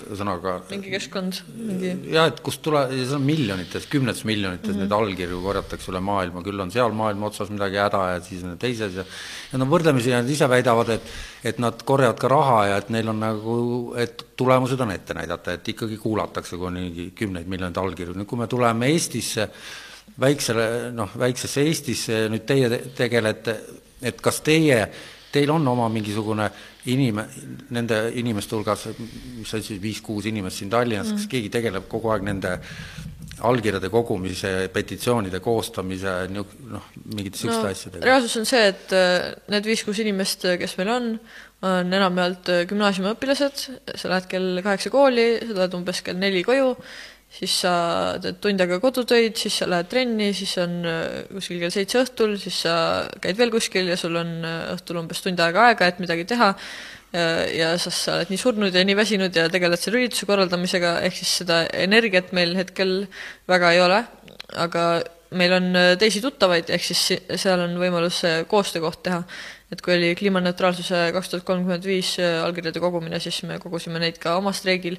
[0.06, 4.86] ühesõnaga mingi keskkond, mingi jah, et kust tule-, see on miljonites, kümnetes miljonites mm -hmm.
[4.86, 8.58] neid allkirju korjatakse üle maailma, küll on seal maailma otsas midagi häda ja siis on
[8.58, 9.06] teises ja
[9.52, 11.12] ja no võrdlemisi nad ise väidavad, et
[11.44, 13.60] et nad korjavad ka raha ja et neil on nagu,
[13.98, 18.48] et tulemused on ette näidata, et ikkagi kuulatakse kuni kümneid miljoneid allkirju, nüüd kui me
[18.48, 19.50] tuleme Eestisse,
[20.20, 23.56] väiksele, noh, väiksesse Eestisse, nüüd teie tegelete,
[24.02, 24.82] et kas teie
[25.34, 26.50] teil on oma mingisugune
[26.90, 27.22] inim-,
[27.76, 28.88] nende inimeste hulgas,
[29.38, 32.58] mis on siis viis-kuus inimest siin Tallinnas mm., kas keegi tegeleb kogu aeg nende
[33.46, 38.08] allkirjade kogumise, petitsioonide koostamise, noh, mingite niisuguste no, asjadega?
[38.10, 41.08] reaalsus on see, et äh, need viis-kuus inimest, kes meil on,
[41.68, 43.64] on enamjaolt äh, gümnaasiumiõpilased,
[43.94, 46.74] sa lähed kell kaheksa kooli, sa tuled umbes kell neli koju
[47.30, 47.72] siis sa
[48.22, 52.36] teed tund aega kodutöid, siis sa lähed trenni, siis on äh, kuskil kell seitse õhtul,
[52.42, 52.74] siis sa
[53.22, 56.56] käid veel kuskil ja sul on äh, õhtul umbes tund aega aega, et midagi teha,
[57.10, 61.16] ja siis sa oled nii surnud ja nii väsinud ja tegeled selle ürituse korraldamisega, ehk
[61.18, 62.92] siis seda energiat meil hetkel
[63.50, 64.04] väga ei ole,
[64.62, 64.84] aga
[65.40, 69.24] meil on äh, teisi tuttavaid, ehk siis seal on võimalus koostöökoht teha.
[69.70, 74.34] et kui oli kliimaneutraalsuse kaks tuhat kolmkümmend viis allkirjade kogumine, siis me kogusime neid ka
[74.38, 74.98] oma streigil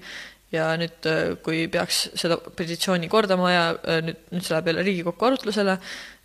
[0.53, 4.87] ja nüüd, äh, kui peaks seda petitsiooni kordama ja äh, nüüd, nüüd see läheb jälle
[4.87, 5.77] Riigikokku arutlusele,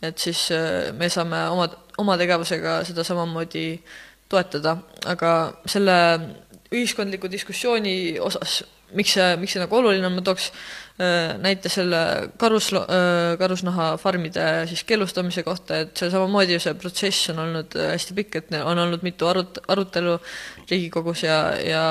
[0.01, 1.69] et siis äh, me saame oma,
[2.01, 3.67] oma tegevusega seda samamoodi
[4.30, 5.32] toetada, aga
[5.69, 5.97] selle
[6.73, 8.63] ühiskondliku diskussiooni osas
[8.95, 10.84] miks see, miks see nagu oluline on, ma tooks äh,
[11.43, 11.98] näite selle
[12.39, 12.70] karus,
[13.39, 18.80] karusnahafarmide siis keelustamise kohta, et see samamoodi see protsess on olnud hästi pikk, et on
[18.80, 20.14] olnud mitu arut-, arutelu
[20.70, 21.82] Riigikogus ja, ja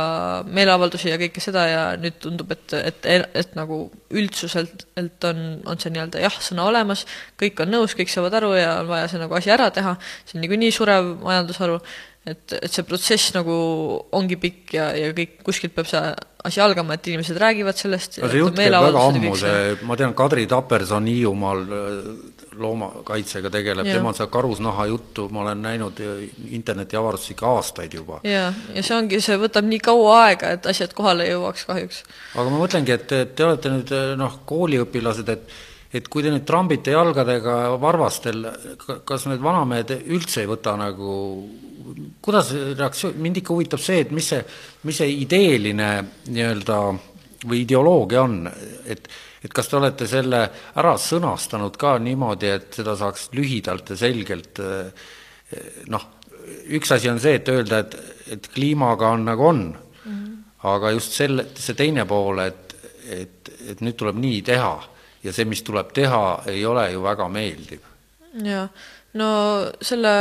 [0.49, 3.85] meeleavaldusi ja kõike seda ja nüüd tundub, et, et, et, et nagu
[4.15, 4.87] üldsuselt
[5.29, 7.05] on, on see nii-öelda jah-sõna olemas,
[7.41, 9.95] kõik on nõus, kõik saavad aru ja on vaja see nagu asi ära teha,
[10.25, 11.79] see on niikuinii surev majandusharu
[12.25, 13.55] et, et see protsess nagu
[14.17, 16.01] ongi pikk ja, ja kõik, kuskilt peab see
[16.45, 18.19] asi algama, et inimesed räägivad sellest.
[18.21, 22.09] no see jutt käib väga ammu, see, ma tean, Kadri Taperson Hiiumaal äh,
[22.61, 26.01] loomakaitsega tegeleb, tema seda karusnaha juttu, ma olen näinud
[26.55, 28.21] interneti avarduses ikka aastaid juba.
[28.29, 32.03] jaa, ja see ongi, see võtab nii kaua aega, et asjad kohale jõuaks kahjuks.
[32.35, 35.63] aga ma mõtlengi, et, et te olete nüüd noh, kooliõpilased, et
[35.95, 38.49] et kui te nüüd trambite jalgadega varvastel,
[39.07, 41.13] kas need vanamehed üldse ei võta nagu
[42.25, 44.41] kuidas reaktsioon, mind ikka huvitab see, et mis see,
[44.89, 45.91] mis see ideeline
[46.31, 46.81] nii-öelda
[47.45, 48.43] või ideoloogia on,
[48.87, 49.09] et
[49.45, 50.39] et kas te olete selle
[50.81, 54.61] ära sõnastanud ka niimoodi, et seda saaks lühidalt ja selgelt
[55.93, 56.07] noh,
[56.73, 57.97] üks asi on see, et öelda, et,
[58.33, 60.33] et kliimaga on nagu on mm, -hmm.
[60.73, 62.75] aga just selle, see teine pool, et,
[63.05, 64.75] et, et nüüd tuleb nii teha
[65.25, 67.81] ja see, mis tuleb teha, ei ole ju väga meeldiv.
[68.45, 68.69] jaa
[69.21, 69.29] no
[69.85, 70.15] selle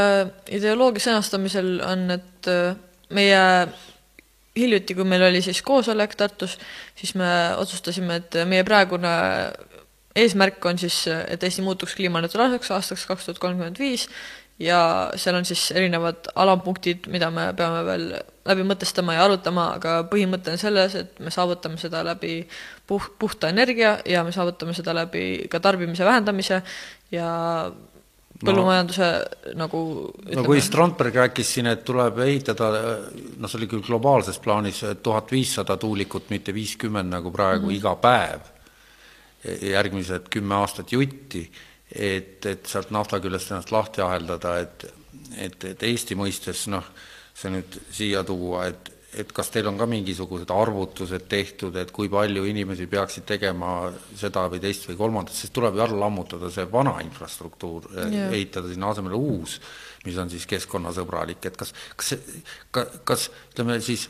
[0.54, 2.76] ideoloogia sõnastamisel on, et äh,
[3.14, 3.42] meie
[4.58, 6.58] hiljuti, kui meil oli siis koosolek Tartus,
[6.96, 9.14] siis me otsustasime, et meie praegune
[10.16, 14.08] eesmärk on siis, et Eesti muutuks kliimaneutraalseks aastaks kaks tuhat kolmkümmend viis
[14.62, 18.06] ja seal on siis erinevad alampunktid, mida me peame veel
[18.46, 22.44] läbi mõtestama ja arutama, aga põhimõte on selles, et me saavutame seda läbi
[22.88, 26.62] puh-, puhta energia ja me saavutame seda läbi ka tarbimise vähendamise
[27.12, 27.32] ja
[28.46, 29.84] põllumajanduse no, nagu
[30.22, 30.40] ütleme.
[30.40, 32.72] no kui Strandberg rääkis siin, et tuleb ehitada,
[33.38, 37.78] noh, see oli küll globaalses plaanis tuhat viissada tuulikut, mitte viiskümmend nagu praegu mm -hmm.
[37.78, 38.52] iga päev,
[39.74, 41.44] järgmised kümme aastat jutti,
[41.92, 44.86] et, et sealt nafta küljest ennast lahti aheldada, et
[45.38, 46.86] et, et Eesti mõistes noh,
[47.34, 52.10] see nüüd siia tuua, et et kas teil on ka mingisugused arvutused tehtud, et kui
[52.12, 56.66] palju inimesi peaksid tegema seda või teist või kolmandat, sest tuleb ju ära lammutada see
[56.72, 59.60] vana infrastruktuur yeah., ehitada sinna asemele uus,
[60.08, 62.16] mis on siis keskkonnasõbralik, et kas, kas,
[63.06, 64.08] kas ütleme siis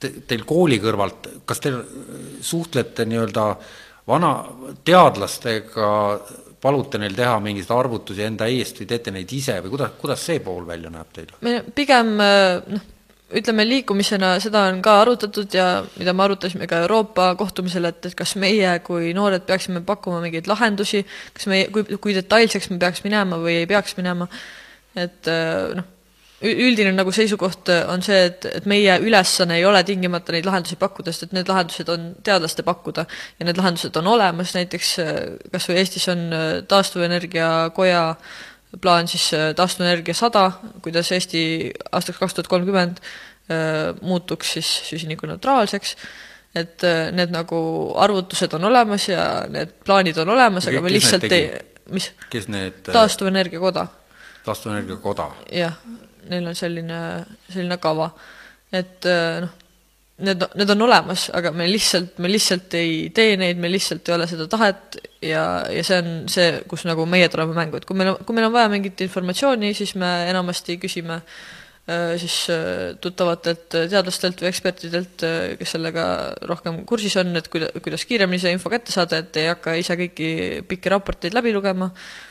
[0.00, 1.74] te, teil kooli kõrvalt, kas te
[2.46, 3.48] suhtlete nii-öelda
[4.10, 4.30] vana
[4.86, 5.90] teadlastega,
[6.60, 10.40] palute neil teha mingisuguseid arvutusi enda eest või teete neid ise või kuidas, kuidas see
[10.44, 11.30] pool välja näeb teil?
[11.46, 12.88] me pigem noh,
[13.36, 15.66] ütleme, liikumisena seda on ka arutatud ja
[15.98, 20.50] mida me arutasime ka Euroopa kohtumisel, et, et kas meie kui noored peaksime pakkuma mingeid
[20.50, 21.04] lahendusi,
[21.36, 24.28] kas me, kui, kui detailseks me peaks minema või ei peaks minema,
[24.98, 25.88] et äh, noh,
[26.40, 31.12] üldine nagu seisukoht on see, et, et meie ülesanne ei ole tingimata neid lahendusi pakkuda,
[31.12, 33.04] sest et need lahendused on teadlaste pakkuda
[33.38, 35.18] ja need lahendused on olemas, näiteks äh,
[35.52, 36.30] kas või Eestis on
[36.70, 38.38] taastuvenergia koja äh,
[38.80, 40.50] plaan siis äh, taastuvenergia sada,
[40.82, 41.42] kuidas Eesti
[41.92, 45.96] aastaks kaks tuhat kolmkümmend äh, muutuks siis süsinikuneutraalseks,
[46.54, 47.60] et äh, need nagu
[47.98, 51.48] arvutused on olemas ja need plaanid on olemas, aga me lihtsalt ei,
[51.90, 52.12] mis?
[52.30, 53.86] kes need taastuvenergia koda.
[54.46, 55.30] taastuvenergia koda?
[55.52, 55.80] jah,
[56.30, 57.00] neil on selline,
[57.50, 58.12] selline kava,
[58.72, 59.10] et
[59.42, 59.59] noh,
[60.24, 64.16] need, need on olemas, aga me lihtsalt, me lihtsalt ei tee neid, meil lihtsalt ei
[64.16, 67.98] ole seda tahet ja, ja see on see, kus nagu meie tuleme mängu, et kui
[67.98, 72.96] meil on, kui meil on vaja mingit informatsiooni, siis me enamasti küsime äh, siis äh,
[73.02, 76.06] tuttavatelt teadlastelt või ekspertidelt, äh, kes sellega
[76.50, 79.98] rohkem kursis on, et kuida-, kuidas kiiremini see info kätte saada, et ei hakka ise
[80.00, 80.30] kõiki
[80.70, 81.90] pikki raporteid läbi lugema,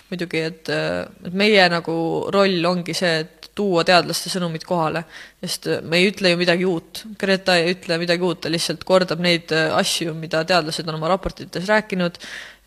[0.10, 1.96] muidugi, et, et meie nagu
[2.34, 5.04] roll ongi see, et tuua teadlaste sõnumid kohale,
[5.44, 7.04] sest äh, me ei ütle ju midagi uut.
[7.20, 11.12] Greta ei ütle midagi uut, ta lihtsalt kordab neid äh, asju, mida teadlased on oma
[11.12, 12.22] raportites rääkinud,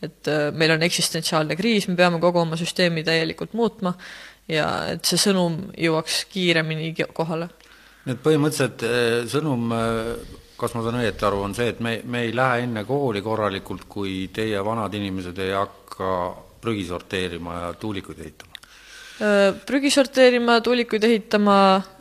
[0.05, 3.95] et äh, meil on eksistentsiaalne kriis, me peame kogu oma süsteemi täielikult muutma
[4.51, 7.49] ja et see sõnum jõuaks kiiremini kohale.
[8.05, 8.83] nii et põhimõtteliselt
[9.31, 9.69] sõnum,
[10.59, 13.87] kas ma saan õieti aru, on see, et me, me ei lähe enne kooli korralikult,
[13.89, 16.09] kui teie vanad inimesed ei hakka
[16.63, 18.52] prügi sorteerima ja tuulikuid ehitama?
[19.23, 21.57] Äh, prügi sorteerima, tuulikuid ehitama,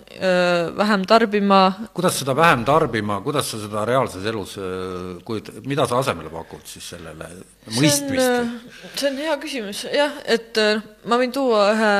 [0.09, 1.59] äh, vähem tarbima.
[1.93, 6.65] kuidas seda vähem tarbima, kuidas sa seda reaalses elus äh, kujutad, mida sa asemele pakud
[6.65, 7.27] siis sellele
[7.77, 8.57] mõistmist?
[8.95, 10.57] see on hea küsimus, jah, et
[11.05, 11.93] ma võin tuua ühe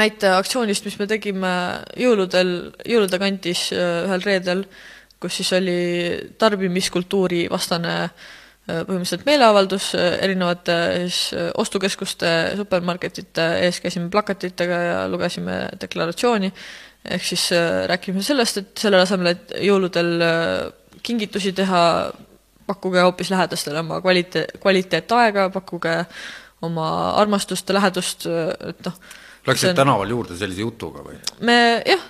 [0.00, 1.54] näite aktsioonist, mis me tegime
[2.00, 2.54] jõuludel,
[2.88, 4.64] jõulude kandis ühel reedel,
[5.20, 5.82] kus siis oli
[6.40, 10.76] tarbimiskultuuri vastane äh, Äh, põhimõtteliselt meeleavaldus äh, erinevate
[11.08, 12.28] siis äh, ostukeskuste,
[12.60, 16.52] supermarketite ees käisime plakatitega ja lugesime deklaratsiooni,
[17.16, 17.48] ehk siis
[17.90, 20.12] rääkisime sellest, et selle asemel, et jõuludel
[21.02, 21.82] kingitusi teha,
[22.68, 25.96] pakkuge hoopis lähedastele oma kvaliteet, kvaliteetaega, pakkuge
[26.62, 26.86] oma
[27.18, 28.28] armastust, lähedust,
[28.70, 29.02] et noh,
[29.46, 31.16] Läksid on- tänaval juurde sellise jutuga või?
[31.42, 32.04] me jah,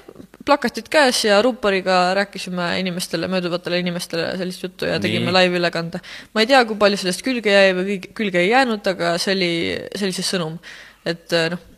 [0.46, 6.00] plakatid käes ja ruuporiga rääkisime inimestele, mööduvatele inimestele sellist juttu ja tegime laivülekande.
[6.34, 9.52] ma ei tea, kui palju sellest külge jäi või külge ei jäänud, aga see oli,
[9.96, 10.56] see oli see sõnum.
[11.04, 11.68] et eh, noh,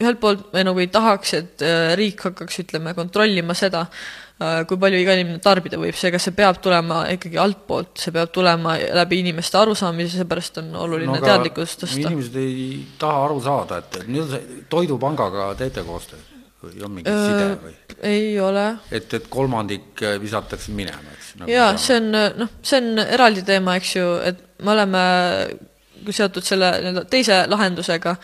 [0.00, 3.84] ühelt poolt me nagu ei tahaks, et eh, riik hakkaks, ütleme, kontrollima seda,
[4.40, 8.32] eh, kui palju iga inimene tarbida võib, seega see peab tulema ikkagi altpoolt, see peab
[8.34, 12.02] tulema läbi inimeste arusaamise, seepärast on oluline no, teadlikkust tõsta.
[12.08, 12.66] inimesed ei
[12.98, 14.36] taha aru saada, et nüüd
[14.70, 17.72] Toidupangaga teete koostööd või on mingi side või?
[18.10, 22.82] ei ole et, et kolmandik äh, visatakse minema, eks nagu jaa, see on noh, see
[22.82, 25.02] on eraldi teema, eks ju, et me oleme
[26.10, 28.14] seotud selle nii-öelda teise lahendusega,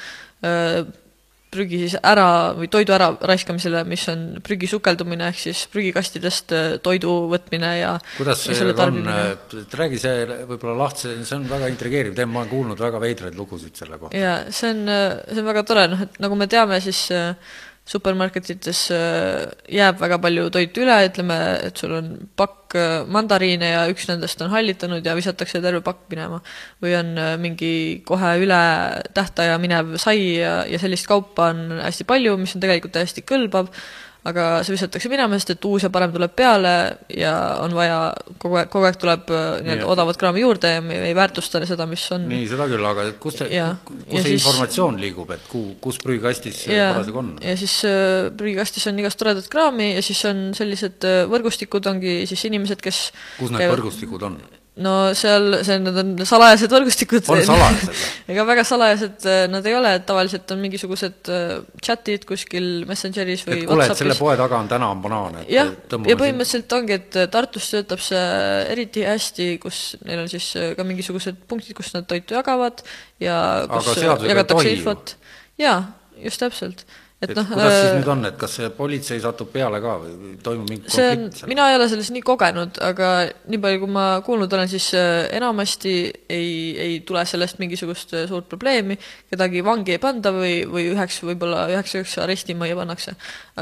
[1.57, 6.67] prügi siis ära või toidu ära raiskamisele, mis on prügi sukeldumine ehk siis prügikastidest äh,
[6.83, 8.99] toidu võtmine ja kuidas ja see selle on,
[9.63, 13.39] et räägi see võib-olla lahti, see on väga intrigeeriv teema, ma olen kuulnud väga veidraid
[13.39, 14.19] lugusid selle kohta.
[14.19, 14.83] jaa, see on,
[15.31, 17.55] see on väga tore, noh et nagu me teame, siis äh,
[17.87, 21.37] supermarketites äh, jääb väga palju toitu üle, ütleme,
[21.69, 22.09] et sul on
[22.39, 26.41] pakk äh, mandariine ja üks nendest on hallitanud ja visatakse terve pakk minema.
[26.83, 28.59] või on äh, mingi kohe üle
[29.15, 33.71] tähtaja minev sai ja, ja sellist kaupa on hästi palju, mis on tegelikult täiesti kõlbav,
[34.27, 36.73] aga see visatakse minema, sest et uus ja parem tuleb peale
[37.15, 37.99] ja on vaja,
[38.43, 41.63] kogu aeg, kogu aeg tuleb äh, Nii nii-öelda odavat kraami juurde ja me ei väärtusta
[41.69, 45.31] seda, mis on nii, seda küll, aga kus see, kus Ja see siis- informatsioon liigub,
[45.37, 47.33] et kuhu, kus prügikastis see ja, parasjagu on?
[47.45, 52.19] ja siis äh, prügikastis on igast toredat kraami ja siis on sellised äh, võrgustikud, ongi
[52.31, 54.41] siis inimesed, kes kus need võrgustikud on?
[54.85, 57.25] No seal, see, need on salajased võrgustikud.
[57.33, 58.01] on salajased
[58.33, 63.47] ega väga salajased äh, nad ei ole, et tavaliselt on mingisugused äh, chat'id kuskil Messengeris
[63.47, 66.99] või et kuule, et selle poe taga on täna banaan, et jah, ja põhimõtteliselt ongi,
[67.01, 68.27] et äh, Tartus töötab see
[68.75, 72.85] eriti hästi, kus neil on siis ka mingisugused punktid, kus nad toitu jagavad
[73.23, 73.39] ja
[73.73, 75.17] kus jagatakse infot.
[75.63, 75.81] jaa,
[76.21, 76.85] just täpselt.
[77.17, 79.95] Et, et noh, kuidas siis äh, nüüd on, et kas see politsei satub peale ka
[80.03, 83.13] või toimub mingi see on, mina ei ole selles nii kogenud, aga
[83.49, 86.51] nii palju, kui ma kuulnud olen, siis äh, enamasti ei,
[86.85, 88.99] ei tule sellest mingisugust äh, suurt probleemi,
[89.33, 93.15] kedagi vangi ei panda või, või üheks, võib-olla üheks ööks arestimajja pannakse,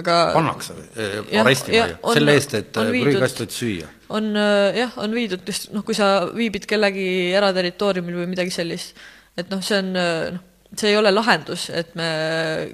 [0.02, 1.12] aga pannakse või?
[1.44, 2.00] Arestimajja?
[2.18, 3.92] selle eest, et on viidud- prügikast võid süüa?
[4.14, 7.06] on jah, on viidud just noh, kui sa viibid kellegi
[7.38, 8.98] eraterritooriumil või midagi sellist,
[9.38, 10.42] et noh, see on noh,
[10.78, 12.08] see ei ole lahendus, et me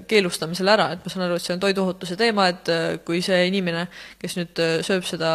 [0.08, 3.22] keelustame selle ära, et ma saan aru, et see on toiduohutuse teema, et äh, kui
[3.24, 3.86] see inimene,
[4.20, 5.32] kes nüüd äh, sööb seda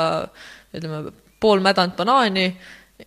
[0.75, 1.11] ütleme,
[1.43, 2.47] poolmädanud banaani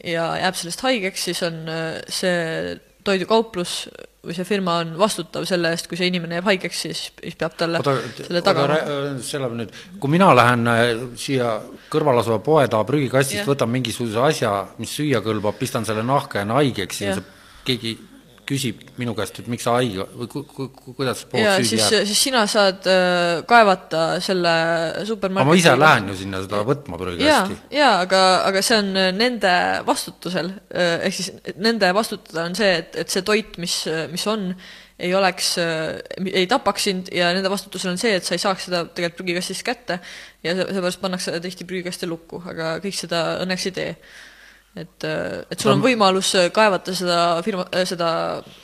[0.04, 2.76] ja jääb sellest haigeks, siis on äh, see
[3.09, 3.80] toidukauplus
[4.28, 7.54] või see firma on vastutav selle eest, kui see inimene jääb haigeks, siis, siis peab
[7.56, 8.76] talle oota, selle tagama.
[9.24, 10.84] selle nüüd, kui mina lähen äh,
[11.20, 11.54] siia
[11.92, 13.48] kõrval asuva poe taha prügikastist, Jah.
[13.48, 14.52] võtan mingisuguse asja,
[14.82, 17.20] mis süüa kõlbab, pistan selle nahka, jään haigeks ja Jah.
[17.22, 17.36] see
[17.68, 17.96] keegi
[18.49, 21.68] küsib minu käest, et miks sa haige või ku, ku, ku, kuidas pood ja süüdi
[21.76, 24.55] siis, siis sina saad äh, kaevata selle
[25.09, 28.90] supermarketi aga ma ise lähen ju sinna seda võtma prügikasti., jaa, aga, aga see on
[28.96, 29.53] äh, nende
[29.86, 31.30] vastutusel, ehk siis
[31.61, 33.76] nende vastutada on see, et, et see toit, mis,
[34.12, 34.49] mis on,
[34.99, 35.53] ei oleks,
[36.26, 39.62] ei tapaks sind ja nende vastutusel on see, et sa ei saaks seda tegelikult prügikastist
[39.66, 40.01] kätte
[40.42, 43.92] ja se- seepärast pannakse tihti prügikaste lukku, aga kõik seda õnneks ei tee.
[44.78, 45.06] Et,
[45.50, 48.10] et sul on võimalus kaevata seda firma, seda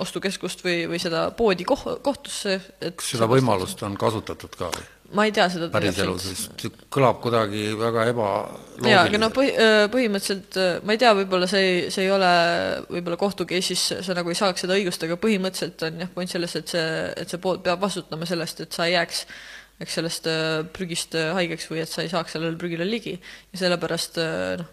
[0.02, 4.90] ostukeskust või, või seda poodi koh-, kohtusse, et kas seda võimalust on kasutatud ka või?
[5.14, 9.52] ma ei tea seda päriselus, sest kõlab kuidagi väga jaa, aga no põhi,
[9.92, 12.30] põhimõtteliselt äh, ma ei tea, võib-olla see ei, see ei ole
[12.88, 16.56] võib-olla kohtu case'is, sa nagu ei saaks seda õigust, aga põhimõtteliselt on jah, point selles,
[16.58, 16.88] et see,
[17.20, 19.26] et see pood peab vastutama sellest, et sa ei jääks
[19.82, 23.16] eks sellest äh, prügist äh, haigeks või et sa ei saaks sellele prügile ligi.
[23.52, 24.70] Ja sellepärast äh, noh,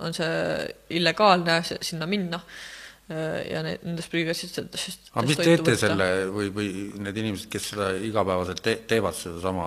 [0.00, 2.40] on see illegaalne sinna minna.
[3.10, 6.68] Äh, ja need, nendest prügikastidest aga mis teete selle või, või
[7.02, 9.64] need inimesed, kes seda igapäevaselt te, teevad, sedasama,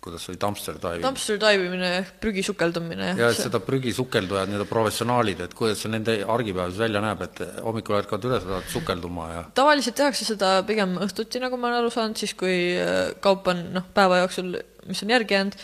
[0.00, 1.04] kuidas see oli, dumpster diving?
[1.04, 6.14] dumpster taibimine ehk prügi sukeldumine ja et seda prügisukeldujad, need professionaalid, et kuidas see nende
[6.32, 11.42] argipäev välja näeb, et hommikul ärkavad üles, lähevad sukelduma ja tavaliselt tehakse seda pigem õhtuti,
[11.44, 14.56] nagu ma olen aru saanud, siis kui äh, kaup on noh, päeva jooksul,
[14.88, 15.60] mis on järgi jäänud.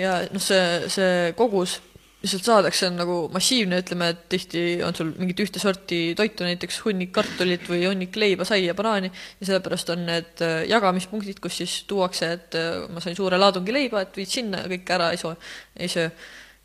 [0.00, 1.82] Ja noh, see, see kogus,
[2.20, 6.44] mis sealt saadakse, on nagu massiivne, ütleme, et tihti on sul mingit ühte sorti toitu,
[6.44, 11.60] näiteks hunnik kartulit või hunnik leiba, saia, banaani ja sellepärast on need äh, jagamispunktid, kus
[11.62, 15.20] siis tuuakse, et äh, ma sain suure laadungi leiba, et viid sinna kõik ära ei
[15.20, 15.36] soo-,
[15.80, 16.10] ei söö.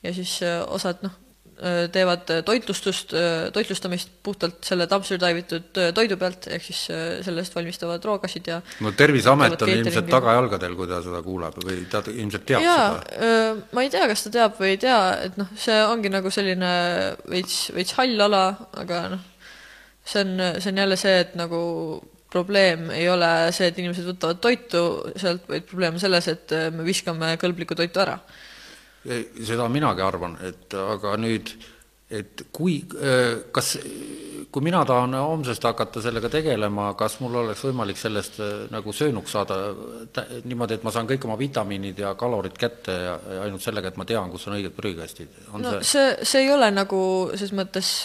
[0.03, 1.15] ja siis äh, osad noh,
[1.55, 3.13] teevad toitlustust,
[3.55, 6.81] toitlustamist puhtalt selle dumpster dive itud toidu pealt, ehk siis
[7.23, 12.01] sellest valmistavad roogasid ja no Terviseamet on ilmselt tagajalgadel, kui ta seda kuuleb või ta
[12.11, 13.53] ilmselt teab jaa, seda?
[13.71, 14.99] ma ei tea, kas ta teab või ei tea,
[15.29, 16.73] et noh, see ongi nagu selline
[17.31, 18.43] veits, veits hall ala,
[18.83, 19.23] aga noh,
[20.03, 21.61] see on, see on jälle see, et nagu
[22.35, 24.83] probleem ei ole see, et inimesed võtavad toitu
[25.15, 28.19] sealt, vaid probleem on selles, et me viskame kõlblikku toitu ära
[29.05, 31.51] seda minagi arvan, et aga nüüd,
[32.15, 32.79] et kui,
[33.53, 33.71] kas,
[34.53, 38.39] kui mina tahan homsest hakata sellega tegelema, kas mul oleks võimalik sellest
[38.73, 39.59] nagu söönuks saada
[40.45, 43.97] niimoodi, et ma saan kõik oma vitamiinid ja kalorid kätte ja, ja ainult sellega, et
[44.01, 45.41] ma tean, kus on õiged prügikastid?
[45.53, 47.01] no see, see, see ei ole nagu
[47.33, 47.95] selles mõttes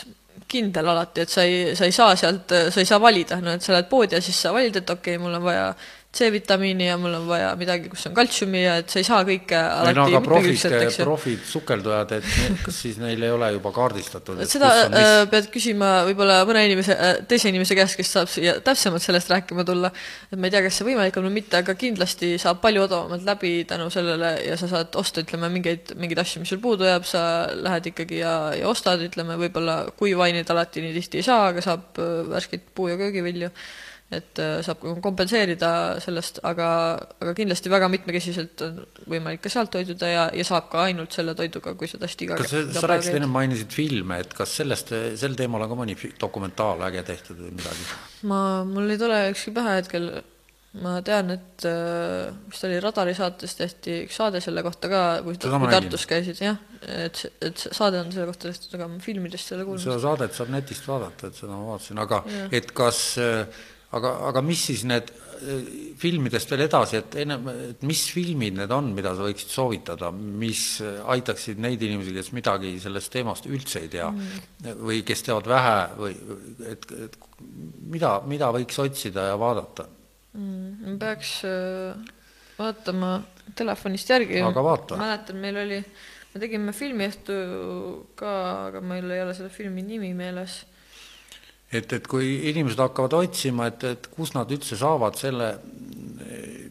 [0.50, 3.64] kindel alati, et sa ei, sa ei saa sealt, sa ei saa valida, no et
[3.64, 5.68] sa lähed poodi ja siis sa valid, et okei okay,, mul on vaja
[6.10, 9.54] C-vitamiini ja mul on vaja midagi, kus on kaltsiumi ja et sa ei saa kõike
[9.54, 10.64] alati no, aga profid,
[10.98, 12.30] profid sukeldujad, et
[12.64, 14.40] kas siis neil ei ole juba kaardistatud?
[14.50, 14.72] seda.
[14.88, 19.30] Äh, pead küsima võib-olla mõne inimese, äh, teise inimese käest, kes saab siia täpsemalt sellest
[19.30, 19.92] rääkima tulla,
[20.26, 23.22] et ma ei tea, kas see võimalik on või mitte, aga kindlasti saab palju odavamalt
[23.28, 27.06] läbi tänu sellele ja sa saad osta, ütleme, mingeid, mingeid asju, mis sul puudu jääb,
[27.06, 27.22] sa
[27.54, 32.02] lähed ikkagi ja, ja ostad, ütleme, võib-olla kuivaineid alati nii tihti ei saa, aga saab
[32.02, 33.54] äh, värskeid puu- ja köögivilju
[34.10, 35.70] et äh, saab kompenseerida
[36.02, 36.68] sellest, aga,
[37.22, 38.80] aga kindlasti väga mitmekesiselt on
[39.10, 42.50] võimalik ka sealt toiduda ja, ja saab ka ainult selle toiduga, kui tõesti iga kas
[42.50, 44.90] sa, sa rääkisid enne, mainisid filme, et kas sellest,
[45.20, 47.88] sel teemal on ka mõni dokumentaal äge tehtud või midagi?
[48.26, 50.10] ma, mul ei tule ükski pähe hetkel,
[50.82, 55.38] ma tean, et äh, vist oli Radari saates tehti üks saade selle kohta ka, kui,
[55.38, 59.60] kui Tartus käisid, jah, et, et saade on selle kohta tehtud, aga ma filmidest ei
[59.60, 59.86] ole kuulnud.
[59.86, 62.48] seda saadet saab netist vaadata, et seda ma vaatasin, aga ja.
[62.58, 65.70] et kas äh, aga, aga mis siis need äh,
[66.00, 70.64] filmidest veel edasi, et ennem, et mis filmid need on, mida sa võiksid soovitada, mis
[70.82, 74.78] aitaksid neid inimesi, kes midagi sellest teemast üldse ei tea mm.
[74.84, 76.14] või kes teavad vähe või
[76.70, 77.18] et, et
[77.90, 79.88] mida, mida võiks otsida ja vaadata
[80.36, 80.96] mm,?
[81.00, 82.16] peaks äh,
[82.60, 83.18] vaatama
[83.56, 84.40] telefonist järgi.
[85.00, 85.78] mäletan, meil oli,
[86.34, 87.38] me tegime filmiõhtu
[88.18, 88.34] ka,
[88.68, 90.62] aga meil ei ole selle filmi nimi meeles
[91.72, 95.52] et, et kui inimesed hakkavad otsima, et, et kus nad üldse saavad selle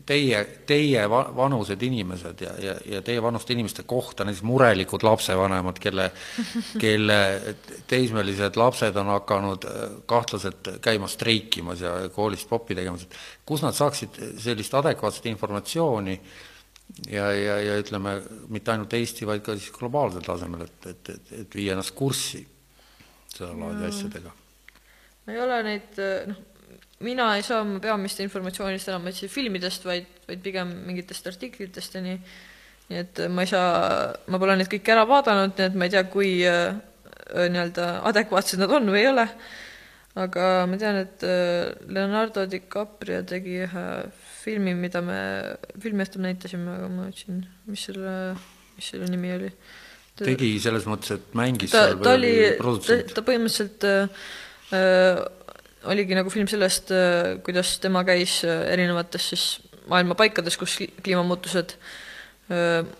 [0.09, 6.09] teie, teie vanused inimesed ja, ja, ja teie vanuste inimeste kohta, näiteks murelikud lapsevanemad, kelle,
[6.83, 7.19] kelle
[7.89, 9.79] teismelised lapsed on hakanud äh,
[10.09, 16.17] kahtlaselt käima streikimas ja koolist popi tegemas, et kus nad saaksid sellist adekvaatset informatsiooni
[17.11, 18.19] ja, ja, ja ütleme,
[18.49, 22.45] mitte ainult Eesti, vaid ka siis globaalsel tasemel, et, et, et, et viia ennast kurssi
[23.29, 24.38] sedalaadi asjadega
[25.31, 25.99] ei ole neid,
[26.29, 26.45] noh,
[27.05, 32.03] mina ei saa oma peamist informatsioonist enam üldse filmidest, vaid, vaid pigem mingitest artiklitest ja
[32.03, 32.17] nii,
[32.89, 33.71] nii et ma ei saa,
[34.31, 36.75] ma pole neid kõiki ära vaadanud, nii et ma ei tea, kui äh,
[37.29, 39.25] nii-öelda adekvaatsed nad on või ei ole,
[40.19, 43.85] aga ma tean, et äh, Leonardo DiCaprio tegi ühe
[44.41, 45.19] filmi, mida me
[45.79, 48.17] filmiõhtul näitasime, aga ma ütlesin, mis selle,
[48.75, 49.53] mis selle nimi oli.
[50.19, 54.27] tegi selles mõttes, et mängis ta, seal või ta oli, ta, ta põhimõtteliselt Äh,
[55.87, 59.45] oligi nagu film sellest, äh, kuidas tema käis äh, erinevates siis
[59.89, 61.77] maailma paikades, kus kliimamuutused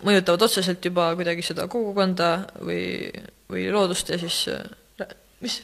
[0.05, 2.27] mõjutavad otseselt juba kuidagi seda kogukonda
[2.61, 3.09] või,
[3.49, 4.43] või loodust ja siis
[5.41, 5.55] mis?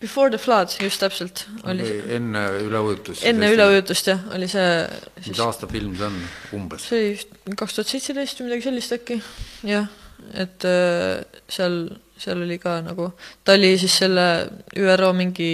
[0.00, 1.46] Before the flood, just täpselt.
[1.64, 3.24] oli enne üleujutust.
[3.28, 4.68] enne üleujutust jah, oli see
[5.22, 6.20] siis, mis aasta film see on
[6.60, 6.84] umbes?
[6.92, 7.14] see
[7.46, 9.18] oli kaks tuhat seitseteist või midagi sellist äkki,
[9.72, 9.88] jah,
[10.44, 10.68] et
[11.48, 11.80] seal
[12.20, 13.10] seal oli ka nagu,
[13.44, 14.24] ta oli siis selle
[14.76, 15.50] ÜRO mingi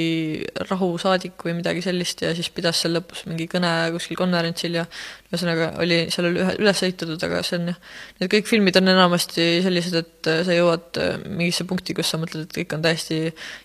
[0.71, 4.87] rahusaadik või midagi sellist ja siis pidas seal lõpus mingi kõne kuskil konverentsil ja
[5.31, 7.83] ühesõnaga oli seal üle, üles ehitatud, aga see on jah,
[8.21, 12.59] need kõik filmid on enamasti sellised, et sa jõuad mingisse punkti, kus sa mõtled, et
[12.61, 13.21] kõik on täiesti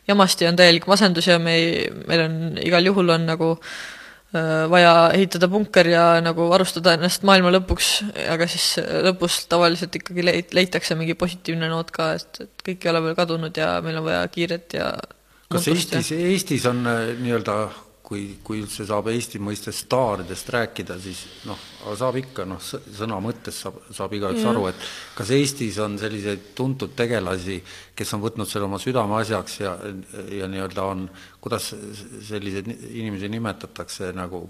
[0.10, 4.01] jamasti, on täielik masendus ja me ei, meil on igal juhul on nagu äh, Äh,
[4.32, 7.90] vaja ehitada punker ja nagu varustada ennast maailma lõpuks,
[8.32, 12.94] aga siis lõpus tavaliselt ikkagi leit-, leitakse mingi positiivne noot ka, et, et kõik ei
[12.94, 14.94] ole veel kadunud ja meil on vaja kiiret ja
[15.52, 17.58] kas Eestis Eestis on äh, nii-öelda
[18.12, 21.60] kui, kui üldse saab Eesti mõistes staaridest rääkida, siis noh,
[21.96, 24.84] saab ikka, noh, sõna mõttes saab, saab igaüks aru, et
[25.16, 27.62] kas Eestis on selliseid tuntud tegelasi,
[27.96, 29.78] kes on võtnud selle oma südameasjaks ja,
[30.42, 31.08] ja nii-öelda on,
[31.40, 31.72] kuidas
[32.28, 34.44] selliseid inimesi nimetatakse nagu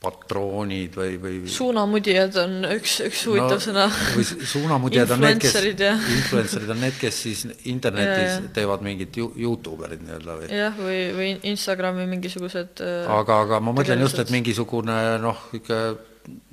[0.00, 3.82] patroonid või, või suunamudijad on üks, üks huvitav no, sõna.
[4.14, 8.46] või suunamudijad on need, kes, influencer'id on need, kes siis internetis ja, ja.
[8.56, 10.48] teevad mingid Youtuberid nii-öelda või?
[10.56, 15.82] jah, või, või Instagrami mingisugused äh, aga, aga ma mõtlen just, et mingisugune noh, ikka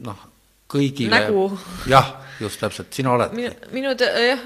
[0.03, 0.27] noh,
[0.71, 1.43] kõigile Nägu.
[1.89, 2.09] jah,
[2.41, 3.33] just täpselt, sina oled.
[3.37, 4.43] minu, minu te-, jah,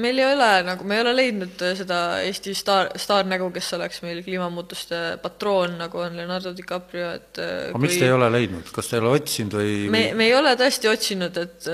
[0.00, 4.22] meil ei ole nagu, me ei ole leidnud seda Eesti staar, staarnägu, kes oleks meil
[4.26, 7.84] kliimamuutuste patroon, nagu on Leonardo DiCaprio, et aga kui...
[7.86, 9.76] miks te ei ole leidnud, kas te ei ole otsinud või?
[9.92, 11.70] me, me ei ole tõesti otsinud, et,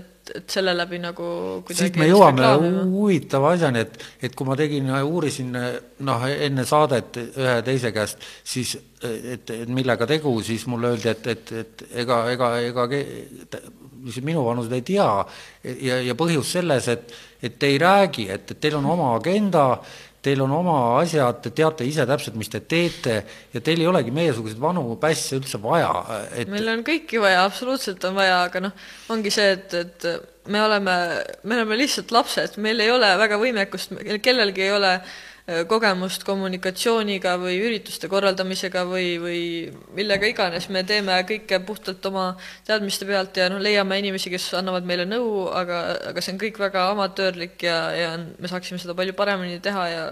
[0.00, 1.28] et et selle läbi nagu
[1.70, 2.50] siit me jõuame
[2.90, 3.98] huvitava asjani, et,
[4.28, 10.06] et kui ma tegin, uurisin noh, enne saadet ühe teise käest, siis et, et millega
[10.10, 12.88] tegu, siis mulle öeldi, et, et, et ega, ega, ega
[14.02, 15.08] mis minuvanused ei tea.
[15.84, 19.70] Ja, ja põhjus selles, et, et te ei räägi, et, et teil on oma agenda,
[20.22, 23.20] teil on oma asjad, te teate ise täpselt, mis te teete
[23.54, 25.92] ja teil ei olegi meiesuguseid vanu pässe üldse vaja
[26.32, 26.50] et....
[26.50, 30.98] meil on kõiki vaja, absoluutselt on vaja, aga noh, ongi see, et, et me oleme,
[31.44, 33.94] me oleme lihtsalt lapsed, meil ei ole väga võimekust,
[34.24, 35.16] kellelgi ei ole äh,
[35.68, 39.42] kogemust kommunikatsiooniga või ürituste korraldamisega või, või
[39.96, 42.26] millega iganes, me teeme kõike puhtalt oma
[42.68, 45.80] teadmiste pealt ja noh, leiame inimesi, kes annavad meile nõu, aga,
[46.10, 50.04] aga see on kõik väga amatöörlik ja, ja me saaksime seda palju paremini teha ja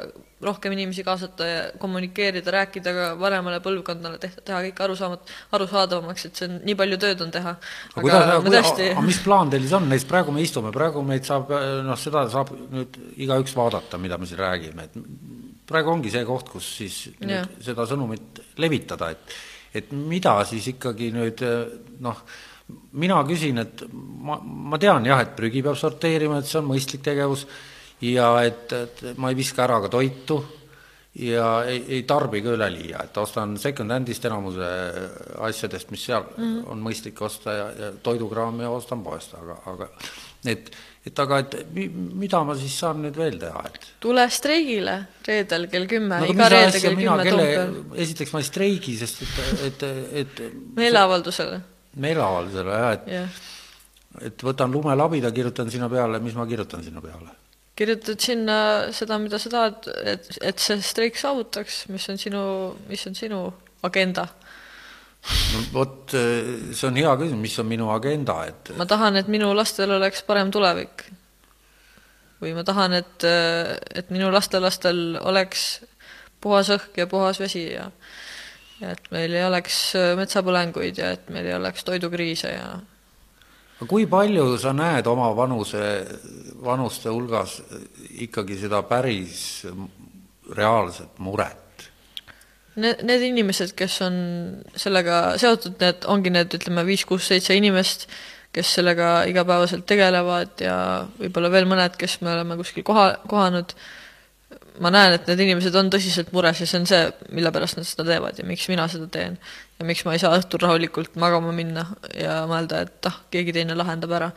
[0.45, 6.49] rohkem inimesi kaasata ja kommunikeerida, rääkida ka vanemale põlvkonnale, teha kõik arusaamat-, arusaadavamaks, et see
[6.49, 7.55] on, nii palju tööd on teha.
[7.95, 8.03] aga
[8.45, 8.91] kuidas, tõesti...
[8.93, 11.55] aga mis plaan teil siis on, näiteks praegu me istume, praegu meid saab,
[11.87, 14.99] noh, seda saab nüüd igaüks vaadata, mida me siin räägime, et
[15.67, 16.99] praegu ongi see koht, kus siis
[17.65, 19.39] seda sõnumit levitada, et
[19.77, 21.43] et mida siis ikkagi nüüd
[22.05, 22.21] noh,
[22.97, 27.05] mina küsin, et ma, ma tean jah, et prügi peab sorteerima, et see on mõistlik
[27.05, 27.45] tegevus
[28.01, 30.41] ja et, et ma ei viska ära ka toitu
[31.17, 34.67] ja ei, ei tarbi ka üleliia, et ostan second-hand'ist enamuse
[35.49, 36.67] asjadest, mis seal mm -hmm.
[36.73, 39.89] on mõistlik osta ja, ja toidukraami ostan poest, aga, aga
[40.45, 40.71] et,
[41.07, 45.87] et aga, et mida ma siis saan nüüd veel teha, et tule streigile reedel kell
[45.87, 47.75] kümme no,, iga reede kell kümme Toompeal.
[47.95, 49.83] esiteks ma ei streigi, sest et, et,
[50.13, 50.45] et
[50.77, 51.61] meeleavaldusele.
[51.95, 53.43] meeleavaldusele jah, et yeah.
[54.21, 57.46] et võtan lumelabida, kirjutan sinna peale, mis ma kirjutan sinna peale
[57.77, 58.59] kirjutad sinna
[58.97, 62.43] seda, mida sa tahad, et, et see streik saavutaks, mis on sinu,
[62.91, 63.43] mis on sinu
[63.87, 64.27] agenda?
[65.27, 69.51] no vot, see on hea küsimus, mis on minu agenda, et ma tahan, et minu
[69.59, 71.09] lastel oleks parem tulevik.
[72.41, 73.27] või ma tahan, et,
[73.97, 75.67] et minu lastelastel oleks
[76.41, 77.91] puhas õhk ja puhas vesi ja
[78.81, 79.79] ja et meil ei oleks
[80.19, 82.75] metsapõlenguid ja et meil ei oleks toidukriise ja
[83.85, 85.83] kui palju sa näed oma vanuse,
[86.65, 87.59] vanuste hulgas
[88.25, 89.67] ikkagi seda päris
[90.57, 91.85] reaalset muret?
[92.77, 94.17] Need, need inimesed, kes on
[94.77, 98.05] sellega seotud, need ongi need, ütleme, viis, kuus, seitse inimest,
[98.57, 100.77] kes sellega igapäevaselt tegelevad ja
[101.21, 103.73] võib-olla veel mõned, kes me oleme kuskil koha, kohanud,
[104.81, 107.01] ma näen, et need inimesed on tõsiselt mures ja see on see,
[107.37, 109.39] mille pärast nad seda teevad ja miks mina seda teen
[109.79, 113.77] ja miks ma ei saa õhtul rahulikult magama minna ja mõelda, et ah, keegi teine
[113.77, 114.31] lahendab ära.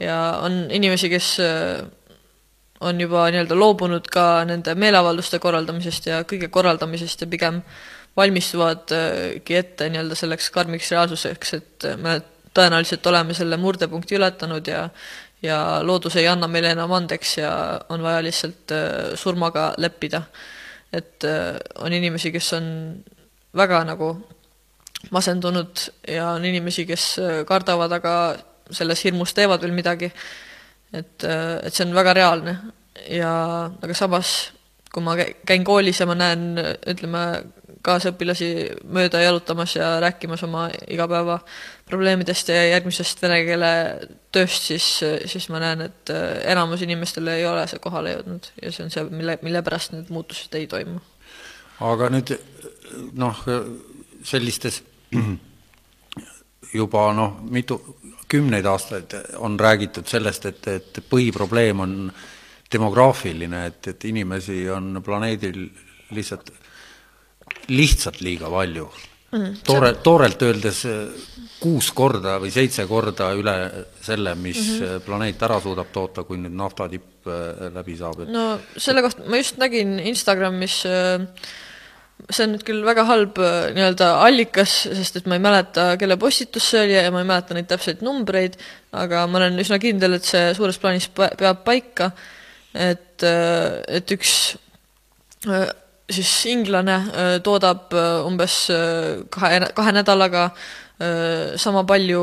[0.00, 1.84] ja on inimesi, kes äh,
[2.80, 7.62] on juba nii-öelda loobunud ka nende meeleavalduste korraldamisest ja kõige korraldamisest ja pigem
[8.16, 12.20] valmistuvadki ette nii-öelda selleks karmiks reaalsuseks, et me
[12.56, 14.88] tõenäoliselt oleme selle murdepunkti ületanud ja
[15.42, 17.52] ja loodus ei anna meile enam andeks ja
[17.88, 20.22] on vaja lihtsalt äh, surmaga leppida.
[20.92, 22.66] et äh, on inimesi, kes on
[23.56, 24.10] väga nagu
[25.10, 28.14] masendunud ja on inimesi, kes äh, kardavad, aga
[28.70, 30.12] selles hirmus teevad veel midagi.
[30.92, 32.56] et, äh, et see on väga reaalne
[33.08, 33.32] ja
[33.70, 34.52] aga samas,
[34.92, 35.14] kui ma
[35.46, 36.58] käin koolis ja ma näen,
[36.90, 37.22] ütleme,
[37.86, 38.48] kaasõpilasi
[38.92, 41.38] mööda jalutamas ja rääkimas oma igapäeva
[41.88, 43.70] probleemidest ja järgmisest vene keele
[44.34, 44.88] tööst, siis,
[45.30, 48.92] siis ma näen, et äh, enamus inimestele ei ole see kohale jõudnud ja see on
[48.92, 51.00] see, mille, mille pärast need muutused ei toimu.
[51.80, 52.34] aga nüüd
[53.16, 53.44] noh,
[54.26, 54.82] sellistes
[56.74, 57.80] juba noh, mitu,
[58.30, 61.94] kümneid aastaid on räägitud sellest, et, et põhiprobleem on
[62.70, 65.64] demograafiline, et, et inimesi on planeedil
[66.14, 66.52] lihtsalt,
[67.74, 68.86] lihtsalt liiga palju
[69.32, 69.56] mm,.
[69.66, 70.84] toore, toorelt öeldes
[71.60, 73.54] kuus korda või seitse korda üle
[74.00, 75.00] selle, mis mm -hmm.
[75.06, 78.44] planeet ära suudab toota, kui nüüd naftatipp äh, läbi saab, et no
[78.76, 81.26] selle kohta ma just nägin Instagramis äh,
[82.30, 86.18] see on nüüd küll väga halb äh, nii-öelda allikas, sest et ma ei mäleta, kelle
[86.20, 88.58] postitus see oli ja ma ei mäleta neid täpseid numbreid,
[88.96, 92.10] aga ma olen üsna kindel, et see suures plaanis peab paika,
[92.74, 94.34] et, äh, et üks
[95.48, 95.66] äh,
[96.10, 96.96] siis inglane
[97.46, 97.92] toodab
[98.26, 98.54] umbes
[99.30, 100.48] kahe, kahe nädalaga
[101.62, 102.22] sama palju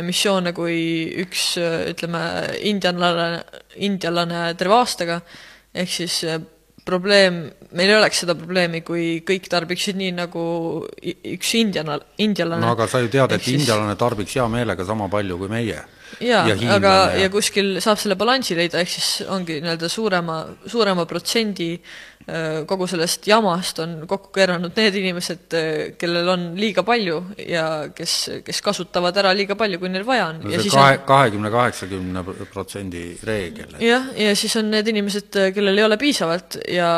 [0.00, 0.78] emissioone kui
[1.20, 2.22] üks ütleme,
[2.64, 3.42] indianlane,
[3.84, 5.20] indialane terve aastaga,
[5.76, 6.16] ehk siis
[6.86, 7.42] probleem,
[7.76, 10.46] meil ei oleks seda probleemi, kui kõik tarbiksid nii, nagu
[11.02, 12.62] üks indiana, indialane.
[12.62, 13.60] no aga sa ju tead, et siis...
[13.60, 15.82] indialane tarbiks hea meelega sama palju kui meie.
[16.22, 17.26] jaa ja, aga, ja...
[17.26, 22.15] ja kuskil saab selle balansi leida, ehk siis ongi nii-öelda suurema, suurema protsendi Äh,
[22.66, 25.68] kogu sellest jamast on kokku keeranud need inimesed, äh,
[25.98, 30.40] kellel on liiga palju ja kes, kes kasutavad ära liiga palju, kui neil vaja on.
[30.42, 33.78] no see kahe, kahekümne, kaheksakümne protsendi reegel.
[33.78, 36.90] jah, ja siis on need inimesed, äh, kellel ei ole piisavalt ja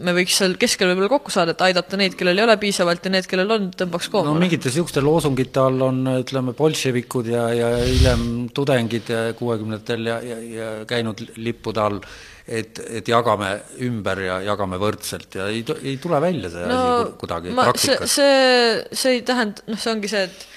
[0.00, 3.12] me võiks seal keskel võib-olla kokku saada, et aidata neid, kellel ei ole piisavalt ja
[3.12, 4.32] need, kellel on, tõmbaks koomale.
[4.32, 10.44] no mingite niisuguste loosungite all on, ütleme, bolševikud ja, ja hiljem tudengid kuuekümnendatel ja, ja,
[10.56, 12.06] ja käinud lippude all
[12.46, 13.50] et, et jagame
[13.86, 18.16] ümber ja jagame võrdselt ja ei, ei tule välja see no, asi kuidagi praktikas.
[18.16, 20.48] see, see, ei tähenda, noh, see ongi see, et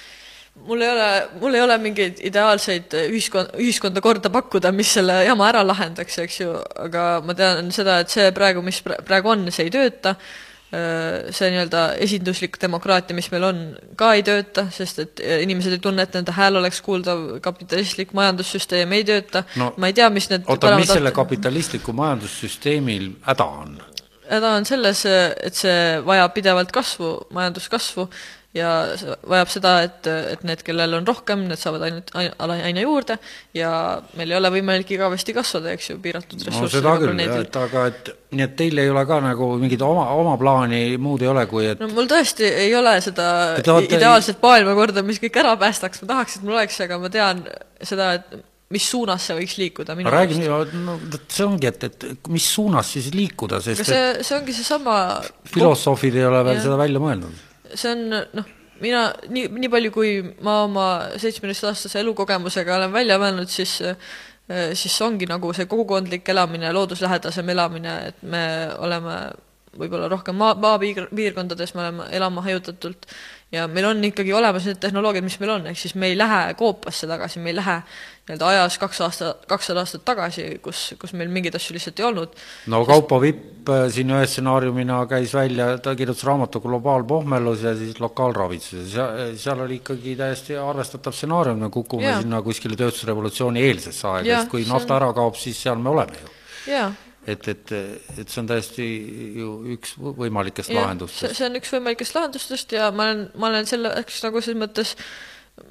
[0.66, 1.10] mul ei ole,
[1.42, 6.40] mul ei ole mingeid ideaalseid ühiskond, ühiskonda korda pakkuda, mis selle jama ära lahendaks, eks
[6.42, 6.56] ju,
[6.86, 10.16] aga ma tean seda, et see praegu, mis praegu on, see ei tööta
[10.70, 13.60] see nii-öelda esinduslik demokraatia, mis meil on,
[13.98, 18.14] ka ei tööta, sest et äh, inimesed ei tunne, et nende hääl oleks kuuldav, kapitalistlik
[18.16, 23.46] majandussüsteem ei tööta no,, ma ei tea, mis need oota, mis selle kapitalistliku majandussüsteemil häda
[23.62, 23.76] on?
[24.26, 28.08] häda on selles, et see vajab pidevalt kasvu, majanduskasvu
[28.56, 28.70] ja
[29.28, 33.18] vajab seda, et, et need, kellel on rohkem, need saavad ainult aina juurde.
[33.56, 33.70] Ja
[34.16, 38.10] meil ei ole võimalik igavesti kasvada, eks ju, piiratud no seda küll, et aga et
[38.36, 41.68] nii et teil ei ole ka nagu mingit oma, oma plaani muud ei ole, kui
[41.70, 43.28] et no mul tõesti ei ole seda
[43.62, 43.96] olete...
[43.96, 47.44] ideaalset maailmakorda, mis kõik ära päästaks, ma tahaks, et mul oleks, aga ma tean
[47.86, 48.38] seda, et
[48.74, 50.96] mis suunas see võiks liikuda minu räägi, no
[51.30, 54.96] see ongi, et, et mis suunas siis liikuda, sest aga see, see ongi seesama
[55.52, 56.64] filosoofid ei ole veel ja.
[56.66, 60.14] seda välja mõelnud see on noh, mina nii, nii palju, kui
[60.44, 60.86] ma oma
[61.20, 63.80] seitsmeteistaastase elukogemusega olen välja mõelnud, siis
[64.78, 68.42] siis ongi nagu see kogukondlik elamine, looduslähedasem elamine, et me
[68.78, 69.16] oleme
[69.76, 73.08] võib-olla rohkem maa, maapiirkondades me oleme elama hajutatult
[73.52, 76.54] ja meil on ikkagi olemas need tehnoloogiad, mis meil on, ehk siis me ei lähe
[76.58, 77.76] koopasse tagasi, me ei lähe
[78.26, 82.34] nii-öelda ajas kaks aasta, kakssada aastat tagasi, kus, kus meil mingeid asju lihtsalt ei olnud.
[82.72, 88.00] no Kaupo Vipp äh, siin ühe stsenaariumina käis välja, ta kirjutas raamatu Globaalpohmelus ja siis
[88.02, 92.18] lokaalravitsus ja seal, seal oli ikkagi täiesti arvestatav stsenaarium, me kukume ja.
[92.20, 95.02] sinna kuskile tööstusrevolutsiooni eelsesse aega, sest kui nafta on...
[95.02, 96.38] ära kaob, siis seal me oleme ju.
[96.74, 96.90] jaa
[97.26, 97.72] et, et,
[98.20, 98.84] et see on täiesti
[99.40, 101.34] ju üks võimalikest ja, lahendustest.
[101.34, 104.94] see on üks võimalikest lahendustest ja ma olen, ma olen selleks nagu selles mõttes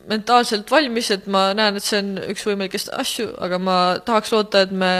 [0.10, 4.66] mentaalselt valmis, et ma näen, et see on üks võimalikest asju, aga ma tahaks loota,
[4.66, 4.92] et me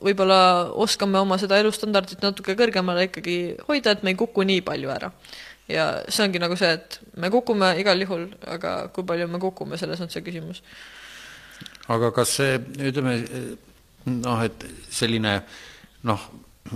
[0.00, 0.40] võib-olla
[0.80, 5.10] oskame oma seda elustandardit natuke kõrgemale ikkagi hoida, et me ei kuku nii palju ära.
[5.70, 9.78] ja see ongi nagu see, et me kukume igal juhul, aga kui palju me kukume,
[9.80, 10.62] selles on see küsimus.
[11.88, 13.16] aga kas see, ütleme
[14.06, 15.58] noh, et selline äh,
[16.08, 16.28] noh,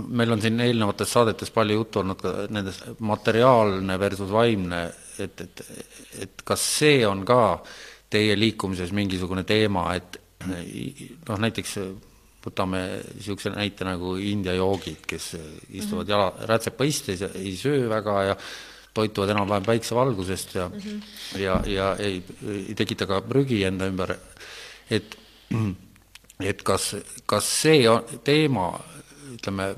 [0.07, 4.81] meil on siin eelnevates saadetes palju juttu olnud ka nendest materiaalne versus vaimne,
[5.19, 5.63] et, et,
[6.25, 7.39] et kas see on ka
[8.11, 11.77] teie liikumises mingisugune teema, et noh, näiteks
[12.45, 12.81] võtame
[13.15, 15.33] niisuguse näite nagu India joogid, kes
[15.69, 16.09] istuvad mm -hmm.
[16.09, 18.35] jala, rätsepa istes ja ei söö väga ja
[18.93, 21.39] toituvad enam-vähem päiksevalgusest ja mm, -hmm.
[21.39, 22.23] ja, ja ei,
[22.67, 24.15] ei tekita ka prügi enda ümber,
[24.89, 25.17] et
[26.39, 26.95] et kas,
[27.25, 27.83] kas see
[28.23, 28.79] teema
[29.35, 29.73] ütleme,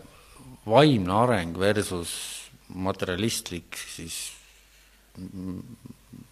[0.67, 2.13] vaimne areng versus
[2.67, 4.17] materialistlik siis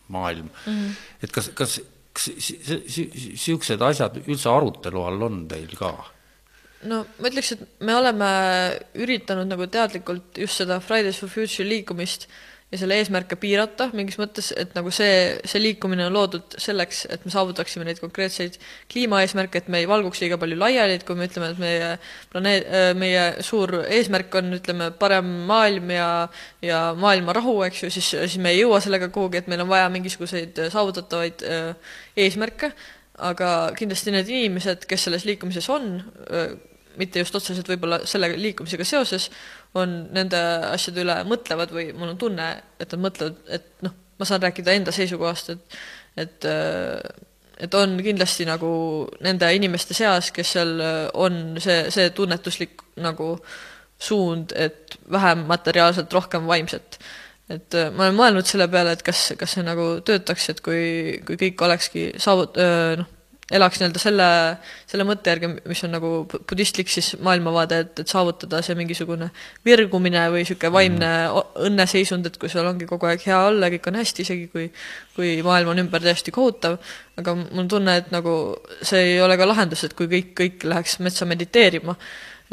[0.07, 0.89] maailm mm, -hmm.
[1.23, 1.79] et kas, kas,
[2.13, 5.93] kas niisugused asjad üldse arutelu all on teil ka?
[6.83, 8.29] no ma ütleks, et me oleme
[8.93, 14.17] üritanud nagu teadlikult just seda Fridays for Future liikumist äh, ja selle eesmärke piirata mingis
[14.17, 18.57] mõttes, et nagu see, see liikumine on loodud selleks, et me saavutaksime neid konkreetseid
[18.91, 21.91] kliimaeesmärke, et me ei valguks liiga palju laiali, et kui me ütleme, et meie
[22.33, 26.09] planeet, meie suur eesmärk on, ütleme, parem maailm ja
[26.65, 29.69] ja maailma rahu, eks ju, siis, siis me ei jõua sellega kuhugi, et meil on
[29.69, 31.91] vaja mingisuguseid saavutatavaid äh,
[32.25, 32.73] eesmärke,
[33.29, 36.55] aga kindlasti need inimesed, kes selles liikumises on, äh,
[36.97, 39.29] mitte just otseselt võib-olla selle liikumisega seoses,
[39.75, 40.39] on nende
[40.71, 42.49] asjade üle mõtlevad või mul on tunne,
[42.79, 45.79] et nad mõtlevad, et noh, ma saan rääkida enda seisukohast, et
[46.25, 46.49] et
[47.55, 48.69] et on kindlasti nagu
[49.23, 50.73] nende inimeste seas, kes seal
[51.13, 53.35] on see, see tunnetuslik nagu
[53.99, 56.99] suund, et vähem materiaalselt, rohkem vaimset.
[57.49, 61.37] et ma olen mõelnud selle peale, et kas, kas see nagu töötaks, et kui, kui
[61.43, 62.57] kõik olekski saavut-,
[62.99, 63.14] noh,
[63.53, 64.27] elaks nii-öelda selle,
[64.89, 66.11] selle mõtte järgi, mis on nagu
[66.49, 69.27] budistlik siis maailmavaade, et, et saavutada see mingisugune
[69.67, 71.51] virgumine või niisugune vaimne mm.
[71.67, 74.69] õnneseisund, et kui sul ongi kogu aeg hea olla kõik on hästi, isegi kui
[75.15, 76.77] kui maailm on ümber täiesti kohutav,
[77.19, 78.33] aga mul on tunne, et nagu
[78.83, 81.95] see ei ole ka lahendus, et kui kõik, kõik läheks metsa mediteerima,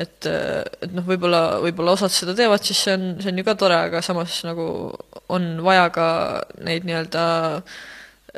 [0.01, 3.57] et, et noh, võib-olla, võib-olla osad seda teevad, siis see on, see on ju ka
[3.59, 4.67] tore, aga samas nagu
[5.33, 6.07] on vaja ka
[6.63, 7.25] neid nii-öelda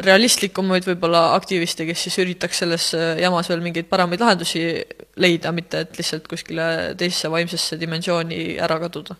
[0.03, 2.89] realistlikumaid võib-olla aktiviste, kes siis üritaks selles
[3.21, 4.65] jamas veel mingeid paremaid lahendusi
[5.23, 6.67] leida, mitte et lihtsalt kuskile
[6.99, 9.15] teisse vaimsesse dimensiooni ära kaduda.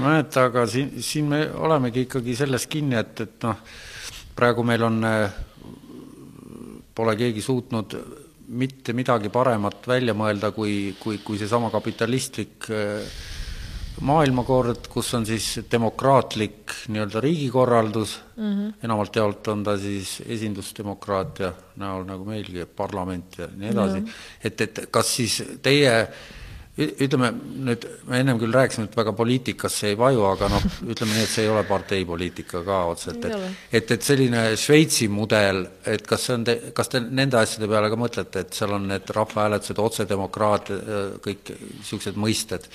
[0.00, 3.60] no et aga siin, siin me olemegi ikkagi selles kinni, et, et noh,
[4.36, 5.04] praegu meil on,
[6.96, 7.96] pole keegi suutnud
[8.50, 13.20] mitte midagi paremat välja mõelda, kui, kui, kui seesama kapitalistlik äh,
[14.06, 18.18] maailmakord, kus on siis demokraatlik nii-öelda riigikorraldus.
[18.36, 18.74] Mm, -hmm.
[18.84, 24.00] enamalt jaolt on ta siis esindusdemokraatia näol nagu meilgi, parlament ja nii edasi.
[24.00, 24.44] Mm, -hmm.
[24.44, 26.06] et, et kas siis teie
[26.80, 27.30] ütleme
[27.66, 30.62] nüüd, me ennem küll rääkisime, et väga poliitikasse ei vaju, aga noh,
[30.92, 35.64] ütleme nii, et see ei ole parteipoliitika ka otseselt, et et, et selline Šveitsi mudel,
[35.84, 38.88] et kas see on te, kas te nende asjade peale ka mõtlete, et seal on
[38.88, 40.72] need rahvahääletused, otsedemokraat,
[41.26, 42.70] kõik niisugused mõisted,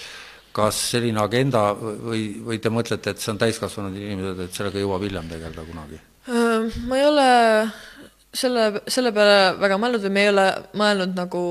[0.55, 5.03] kas selline agenda või, või te mõtlete, et see on täiskasvanud inimesed, et sellega jõuab
[5.03, 5.99] hiljem tegeleda kunagi?
[6.87, 7.27] Ma ei ole
[8.35, 10.47] selle, selle peale väga mõelnud või me ei ole
[10.79, 11.43] mõelnud nagu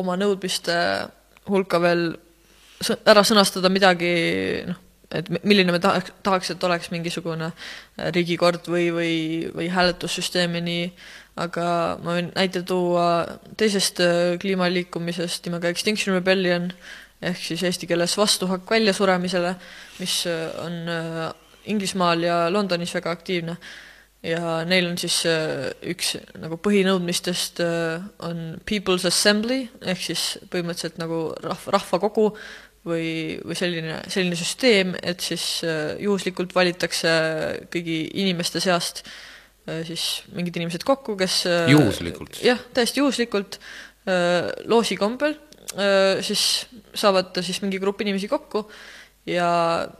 [0.00, 0.76] oma nõudmiste
[1.50, 2.04] hulka veel
[3.08, 4.12] ära sõnastada midagi,
[4.68, 4.78] noh,
[5.10, 7.50] et milline me tahaks, tahaks, et oleks mingisugune
[8.14, 9.14] riigikord või, või,
[9.54, 10.86] või hääletussüsteem ja nii,
[11.40, 11.66] aga
[12.04, 13.08] ma võin näite tuua
[13.60, 14.00] teisest
[14.42, 16.70] kliimaliikumisest nimega Extinction Rebellion,
[17.20, 19.54] ehk siis eesti keeles vastuhakk väljasuremisele,
[20.00, 21.22] mis äh, on äh,
[21.70, 23.56] Inglismaal ja Londonis väga aktiivne
[24.24, 27.60] ja neil on siis äh, üks nagu põhinõudmistest
[28.26, 32.30] on People's Assembly ehk siis põhimõtteliselt nagu rahva, rahvakogu
[32.88, 35.60] või, või selline, selline süsteem, et siis
[36.00, 37.10] juhuslikult valitakse
[37.72, 39.04] kõigi inimeste seast
[39.84, 42.40] siis mingid inimesed kokku, kes juhuslikult?
[42.42, 43.58] jah, täiesti juhuslikult,
[44.72, 45.36] loosi kombel,
[46.24, 46.46] siis
[46.94, 48.66] saavad siis mingi grupp inimesi kokku
[49.28, 49.50] ja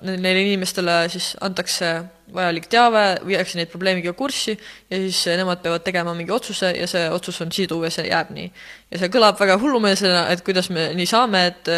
[0.02, 1.90] neile inimestele siis antakse
[2.32, 7.02] vajalik teave, viiakse neid probleemiga kurssi ja siis nemad peavad tegema mingi otsuse ja see
[7.12, 8.46] otsus on siduv ja see jääb nii.
[8.94, 11.70] ja see kõlab väga hullumeelsena, et kuidas me nii saame, et,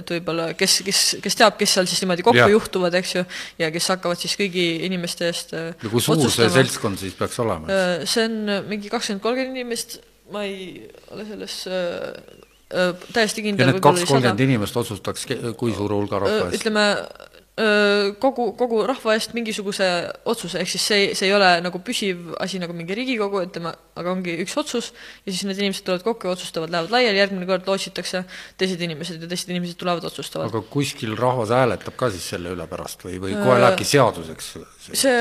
[0.00, 2.50] et võib-olla kes, kes, kes teab, kes seal siis niimoodi kokku ja.
[2.52, 3.24] juhtuvad, eks ju,
[3.62, 7.70] ja kes hakkavad siis kõigi inimeste eest ja kui suur see seltskond siis peaks olema?
[7.70, 10.00] Äh, see on mingi kakskümmend, kolmkümmend inimest,
[10.34, 13.66] ma ei ole selles äh, täiesti kindel.
[13.66, 15.26] ja need kaks, kolmkümmend inimest otsustaks,
[15.58, 16.60] kui suure hulga rahva eest?
[16.60, 16.86] ütleme,
[18.22, 19.86] kogu, kogu rahva eest mingisuguse
[20.30, 24.14] otsuse, ehk siis see, see ei ole nagu püsiv asi nagu mingi Riigikogu, ütleme, aga
[24.14, 24.92] ongi üks otsus
[25.26, 28.22] ja siis need inimesed tulevad kokku ja otsustavad, lähevad laiali, järgmine kord lootsitakse
[28.60, 30.48] teised inimesed ja teised inimesed tulevad, otsustavad.
[30.48, 34.54] aga kuskil rahvas hääletab ka siis selle üle pärast või, või kohe lähebki seaduseks?
[34.94, 35.18] see,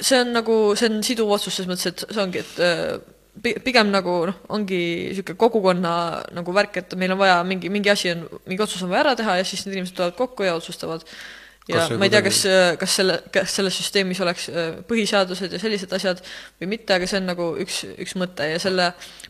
[0.00, 4.20] see on nagu, see on siduv otsus selles mõttes, et see ongi, et pigem nagu
[4.30, 4.78] noh, ongi
[5.10, 5.92] niisugune kogukonna
[6.36, 9.18] nagu värk, et meil on vaja mingi, mingi asi on, mingi otsus on vaja ära
[9.18, 11.04] teha ja siis need inimesed tulevad kokku ja otsustavad.
[11.68, 12.40] ja ma ei tea, kas,
[12.80, 16.22] kas selle, kas selles süsteemis oleks äh, põhiseadused ja sellised asjad
[16.60, 18.88] või mitte, aga see on nagu üks, üks mõte ja selle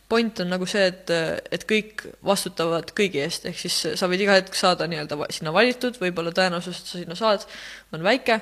[0.09, 1.11] point on nagu see, et,
[1.51, 5.99] et kõik vastutavad kõigi eest, ehk siis sa võid iga hetk saada nii-öelda sinna valitud,
[5.99, 7.43] võib-olla tõenäosus, et sa sinna saad,
[7.91, 8.39] on väike,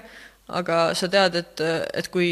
[0.61, 1.65] aga sa tead, et,
[1.97, 2.29] et kui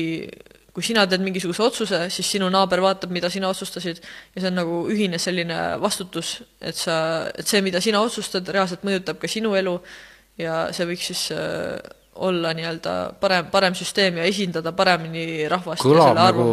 [0.76, 4.60] kui sina teed mingisuguse otsuse, siis sinu naaber vaatab, mida sina otsustasid ja see on
[4.60, 6.98] nagu ühine selline vastutus, et sa,
[7.32, 9.78] et see, mida sina otsustad, reaalselt mõjutab ka sinu elu
[10.42, 11.80] ja see võiks siis äh,
[12.16, 16.46] olla nii-öelda parem, parem süsteem ja esindada paremini rahvast kõlab nagu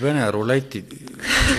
[0.00, 0.84] Vene ruleti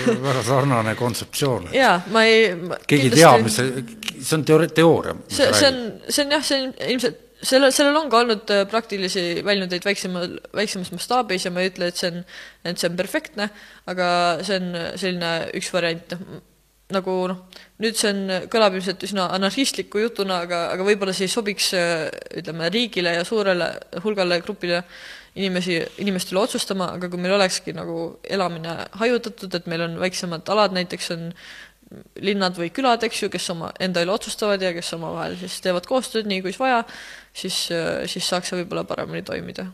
[0.06, 1.68] väga sarnane kontseptsioon.
[1.74, 2.48] jaa, ma ei
[2.86, 3.20] keegi kindlasti...
[3.20, 3.84] teab, mis see,
[4.20, 5.18] see on teooria, teooria.
[5.28, 5.78] see, see on,
[6.08, 10.38] see on jah, see on ilmselt sellel, sellel on ka olnud äh, praktilisi väljundeid väiksemal,
[10.56, 12.24] väiksemas mastaabis ja ma ei ütle, et see on,
[12.64, 13.48] et see on perfektne,
[13.90, 14.08] aga
[14.44, 16.42] see on selline üks variant, noh,
[16.94, 17.42] nagu noh,
[17.82, 18.22] nüüd see on,
[18.52, 22.08] kõlab ilmselt üsna anarhistliku jutuna, aga, aga võib-olla see ei sobiks äh,
[22.40, 23.70] ütleme, riigile ja suurele
[24.04, 24.82] hulgale grupile
[25.34, 30.76] inimesi, inimestele otsustama, aga kui meil olekski nagu elamine hajutatud, et meil on väiksemad alad,
[30.76, 31.30] näiteks on
[32.24, 35.86] linnad või külad, eks ju, kes oma enda üle otsustavad ja kes omavahel siis teevad
[35.88, 36.82] koostööd nii, kuis vaja,
[37.34, 37.56] siis,
[38.10, 39.66] siis saaks see võib-olla paremini toimida.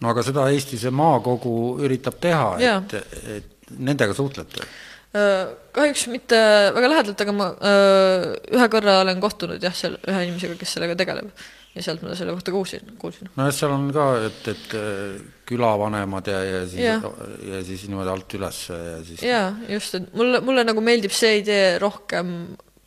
[0.00, 1.54] no aga seda Eesti see maakogu
[1.86, 2.94] üritab teha, et,
[3.38, 4.66] et nendega suhtlete?
[5.10, 6.36] Äh, kahjuks mitte
[6.70, 10.76] väga lähedalt, aga ma öö, äh, ühe korra olen kohtunud jah, seal ühe inimesega, kes
[10.76, 11.32] sellega tegeleb
[11.74, 13.32] ja sealt ma selle kohta kuulsin, kuulsin.
[13.34, 15.16] nojah, seal on ka, et, et äh,
[15.50, 17.00] külavanemad ja, ja siis, ja.
[17.42, 21.40] ja siis niimoodi alt üles ja siis jaa, just, et mulle, mulle nagu meeldib see
[21.40, 22.30] idee rohkem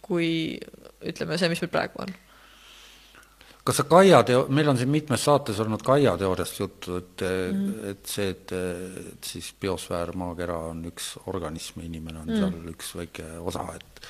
[0.04, 0.32] kui
[1.04, 2.16] ütleme, see, mis meil praegu on.
[3.64, 7.90] Kas sa Kaia teo-, meil on siin mitmes saates olnud Kaia teooriast juttu, et mm,
[7.94, 8.56] et see, et,
[9.14, 12.42] et siis biosfäär, maakera on üks organism, inimene on mm.
[12.42, 14.08] seal üks väike osa, et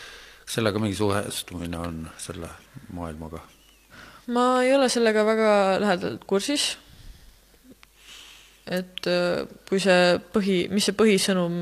[0.50, 2.50] sellega mingi suhestumine on selle
[2.98, 3.44] maailmaga?
[4.34, 5.52] ma ei ole sellega väga
[5.84, 6.78] lähedalt kursis.
[8.64, 11.56] Et äh, kui see põhi, mis see põhisõnum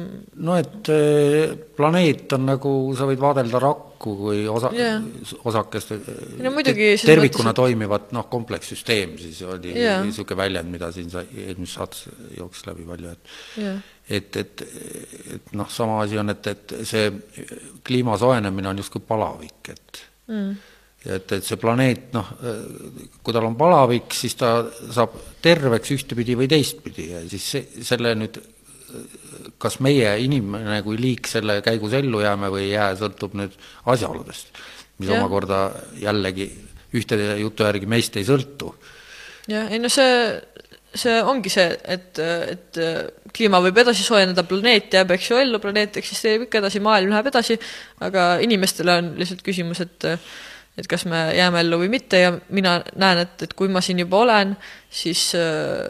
[0.46, 5.04] no et äh, planeet on nagu, sa võid vaadelda rakku kui osa yeah.,
[5.48, 5.94] osakest
[6.42, 7.60] no muidugi tervikuna mõttes...
[7.62, 10.02] toimivat noh, komplekssüsteem, siis oli yeah.
[10.06, 12.08] niisugune väljend, mida siin sai, eelmises saates
[12.38, 13.80] jooksis läbi palju, et yeah.
[14.10, 14.66] et, et,
[15.38, 17.08] et noh, sama asi on, et, et see
[17.88, 20.52] kliima soojenemine on justkui palavik, et mm
[21.02, 22.28] et, et see planeet noh,
[23.26, 28.14] kui tal on palavik, siis ta saab terveks ühtepidi või teistpidi ja siis see, selle
[28.20, 28.38] nüüd
[29.62, 33.56] kas meie inimene kui liik selle käigus ellu jääme või ei jää, sõltub nüüd
[33.94, 34.52] asjaoludest,
[35.02, 35.20] mis ja.
[35.20, 35.64] omakorda
[36.02, 36.50] jällegi
[36.98, 38.74] ühte jutu järgi meist ei sõltu.
[39.52, 40.14] jah, ei no see,
[40.94, 42.82] see ongi see, et, et
[43.34, 47.32] kliima võib edasi soojeneda, planeet jääb, eks ju, ellu, planeet eksisteerib ikka edasi, maailm läheb
[47.32, 47.58] edasi,
[48.04, 50.10] aga inimestele on lihtsalt küsimus, et
[50.80, 54.00] et kas me jääme ellu või mitte ja mina näen, et, et kui ma siin
[54.00, 54.54] juba olen,
[54.88, 55.90] siis äh,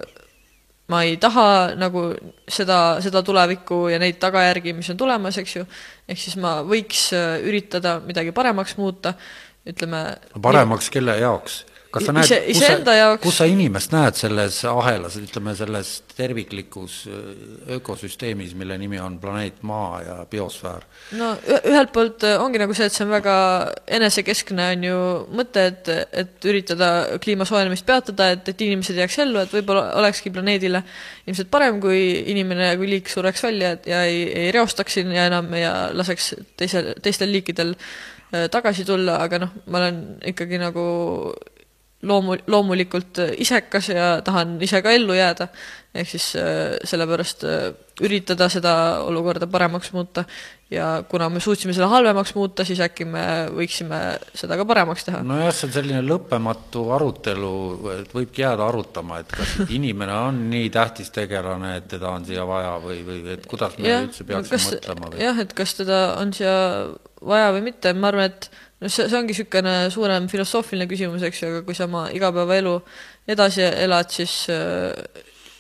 [0.92, 1.48] ma ei taha
[1.80, 2.10] nagu
[2.52, 5.66] seda, seda tulevikku ja neid tagajärgi, mis on tulemas, eks ju,
[6.12, 9.16] ehk siis ma võiks äh, üritada midagi paremaks muuta,
[9.68, 10.04] ütleme
[10.42, 11.62] paremaks kelle jaoks?
[11.92, 13.22] Kas sa näed, kus sa, jaoks...
[13.24, 17.02] kus sa inimest näed selles ahelas, ütleme selles terviklikus
[17.78, 20.86] ökosüsteemis, mille nimi on planeet Maa ja biosfäär?
[21.20, 23.36] no ühelt poolt ongi nagu see, et see on väga
[24.00, 25.02] enesekeskne, on ju,
[25.42, 25.92] mõte, et,
[26.24, 26.92] et üritada
[27.24, 30.84] kliima soojenemist peatada, et, et inimesed jääks ellu, et võib-olla olekski planeedile
[31.28, 32.02] ilmselt parem, kui
[32.32, 36.94] inimene kui liik sureks välja ja ei, ei reostaks siin ja enam ja laseks teisel,
[37.04, 37.76] teistel liikidel
[38.52, 39.98] tagasi tulla, aga noh, ma olen
[40.32, 40.84] ikkagi nagu
[42.08, 45.48] loomu-, loomulikult äh, isekas ja tahan ise ka ellu jääda,
[45.94, 47.72] ehk siis äh, sellepärast äh,
[48.02, 48.74] üritada seda
[49.06, 50.24] olukorda paremaks muuta
[50.72, 53.24] ja kuna me suutsime selle halvemaks muuta, siis äkki me
[53.54, 54.00] võiksime
[54.38, 55.22] seda ka paremaks teha.
[55.28, 57.54] nojah, see on selline lõppematu arutelu,
[57.98, 62.48] et võibki jääda arutama, et kas inimene on nii tähtis tegelane, et teda on siia
[62.48, 65.24] vaja või, või et kuidas me ja, üldse peaksime kas, mõtlema või?
[65.28, 66.58] jah, et kas teda on siia
[67.22, 68.50] vaja või mitte, ma arvan, et
[68.82, 72.76] noh, see, see ongi niisugune suurem filosoofiline küsimus, eks ju, aga kui sa oma igapäevaelu
[73.32, 74.36] edasi elad, siis,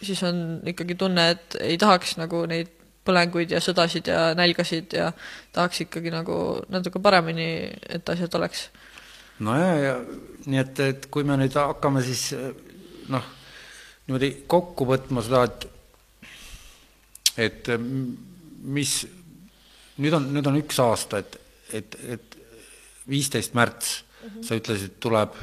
[0.02, 2.73] siis on ikkagi tunne, et ei tahaks nagu neid
[3.07, 5.10] põlenguid ja sõdasid ja nälgasid ja
[5.53, 6.35] tahaks ikkagi nagu
[6.69, 8.68] natuke paremini, et asjad oleks.
[9.39, 9.93] no ja, ja
[10.45, 12.30] nii et, et kui me nüüd hakkame siis
[13.10, 13.26] noh,
[14.06, 15.69] niimoodi kokku võtma seda, et
[17.41, 18.91] et mis
[20.02, 21.38] nüüd on, nüüd on üks aasta, et,
[21.73, 22.31] et, et
[23.12, 24.44] viisteist märts mm, -hmm.
[24.48, 25.36] sa ütlesid, tuleb,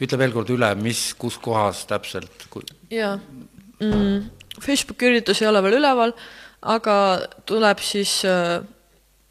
[0.00, 2.66] ütle veel kord üle, mis, kus kohas täpselt kui...?
[2.90, 3.16] jaa
[3.80, 4.28] mm,,
[4.62, 6.14] Facebooki üritus ei ole veel üleval,
[6.62, 6.96] aga
[7.46, 8.58] tuleb siis äh,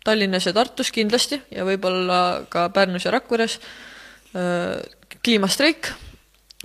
[0.07, 4.79] Tallinnas ja Tartus kindlasti ja võib-olla ka Pärnus ja Rakveres äh,
[5.23, 5.91] kliimastreik,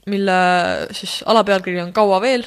[0.06, 0.39] mille
[0.94, 2.47] siis alapealkiri on Kaua veel,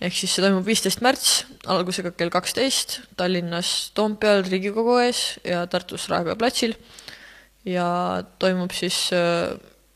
[0.00, 6.08] ehk siis see toimub viisteist märts, algusega kell kaksteist Tallinnas Toompeal Riigikogu ees ja Tartus
[6.12, 6.76] Raekoja platsil
[7.64, 7.86] ja
[8.38, 9.54] toimub siis äh,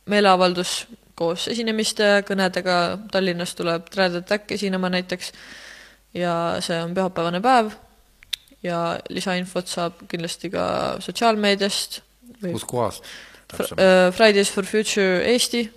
[0.08, 0.86] meeleavaldus
[1.18, 5.32] koos esinemiste, kõnedega, Tallinnas tuleb Trad Attack esinema näiteks
[6.14, 6.34] ja
[6.64, 7.72] see on pühapäevane päev
[8.62, 10.64] ja lisainfot saab kindlasti ka
[11.04, 12.00] sotsiaalmeediast.
[12.40, 13.04] kus kohast?
[13.04, 15.68] Äh, Fridays for Future Eesti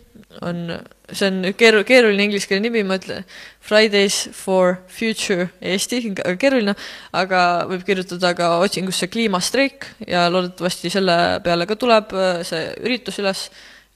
[0.41, 0.79] on,
[1.11, 3.25] see on keeru-, keeruline ingliskeelne nimi, ma ütlen
[3.63, 6.01] Fridays for Future Eesti,
[6.41, 6.75] keeruline,
[7.17, 11.15] aga võib kirjutada ka otsingusse kliimastreik ja loodetavasti selle
[11.45, 13.47] peale ka tuleb äh, see üritus üles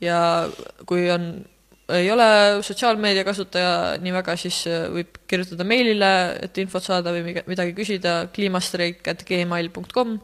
[0.03, 0.19] ja
[0.87, 1.29] kui on,
[1.95, 2.27] ei ole
[2.65, 6.11] sotsiaalmeedia kasutaja nii väga, siis äh, võib kirjutada meilile,
[6.47, 10.19] et infot saada või midagi küsida, kliimastreik at gmail punkt kom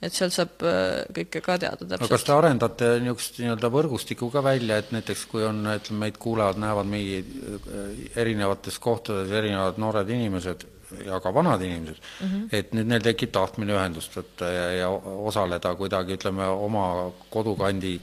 [0.00, 2.00] et sealt saab äh, kõike ka teada täpselt.
[2.00, 6.20] aga kas te arendate niisugust nii-öelda võrgustikku ka välja, et näiteks kui on, ütleme, meid
[6.22, 7.88] kuulajad näevad mingi äh,
[8.22, 10.66] erinevates kohtades erinevad noored inimesed
[11.06, 12.48] ja ka vanad inimesed mm, -hmm.
[12.56, 14.88] et nüüd neil tekib tahtmine ühendust võtta ja, ja
[15.30, 17.98] osaleda kuidagi, ütleme, oma kodukandi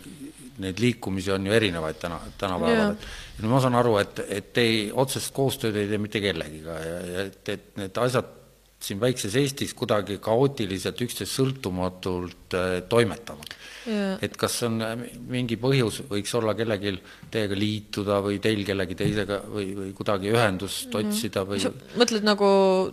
[0.64, 4.64] neid liikumisi on ju erinevaid täna, tänapäeval, et ja ma saan aru, et, et te
[4.66, 8.37] ei, otsest koostööd ei tee mitte kellegiga ja, ja et, et need asjad
[8.78, 13.56] siin väikses Eestis kuidagi kaootiliselt üksteist sõltumatult äh, toimetavad.
[14.22, 14.94] et kas on äh,
[15.32, 16.92] mingi põhjus, võiks olla kellelgi
[17.32, 21.08] teiega liituda või teil kellegi teisega või, või kuidagi ühendust -hmm.
[21.08, 22.50] otsida või sa mõtled nagu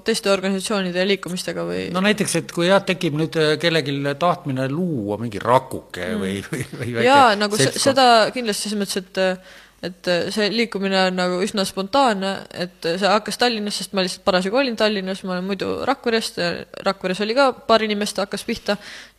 [0.06, 1.89] teiste organisatsioonide ja liikumistega või?
[1.93, 6.23] no näiteks, et kui jah, tekib nüüd äh, kellelgi tahtmine luua mingi rakuke mm.
[6.23, 7.85] või, või, või väike jaa, nagu seltskond.
[7.90, 13.11] seda kindlasti selles mõttes, et et äh, see liikumine on nagu üsna spontaanne, et see
[13.11, 16.40] hakkas Tallinnas, sest ma lihtsalt parasjagu olin Tallinnas, ma olen muidu Rakverest,
[16.86, 18.78] Rakveres oli ka paar inimest, hakkas pihta,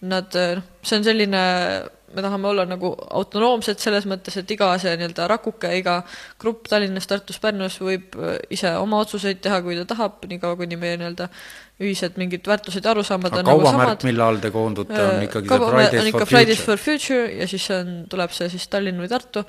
[0.10, 1.46] nad, noh, see on selline
[2.16, 5.98] me tahame olla nagu autonoomsed selles mõttes, et iga see nii-öelda rakuke, iga
[6.42, 10.80] grupp Tallinnas, Tartus, Pärnus võib äh, ise oma otsuseid teha, kui ta tahab, niikaua kuni
[10.80, 11.30] meie nii-öelda
[11.84, 14.04] ühised mingid väärtused ja arusaamad on nagu samad.
[14.08, 16.32] mille all te koondute, on äh, ikkagi see Fridays for Future?
[16.32, 19.44] Fridays for Future ja siis on, tuleb see siis Tallinn või Tartu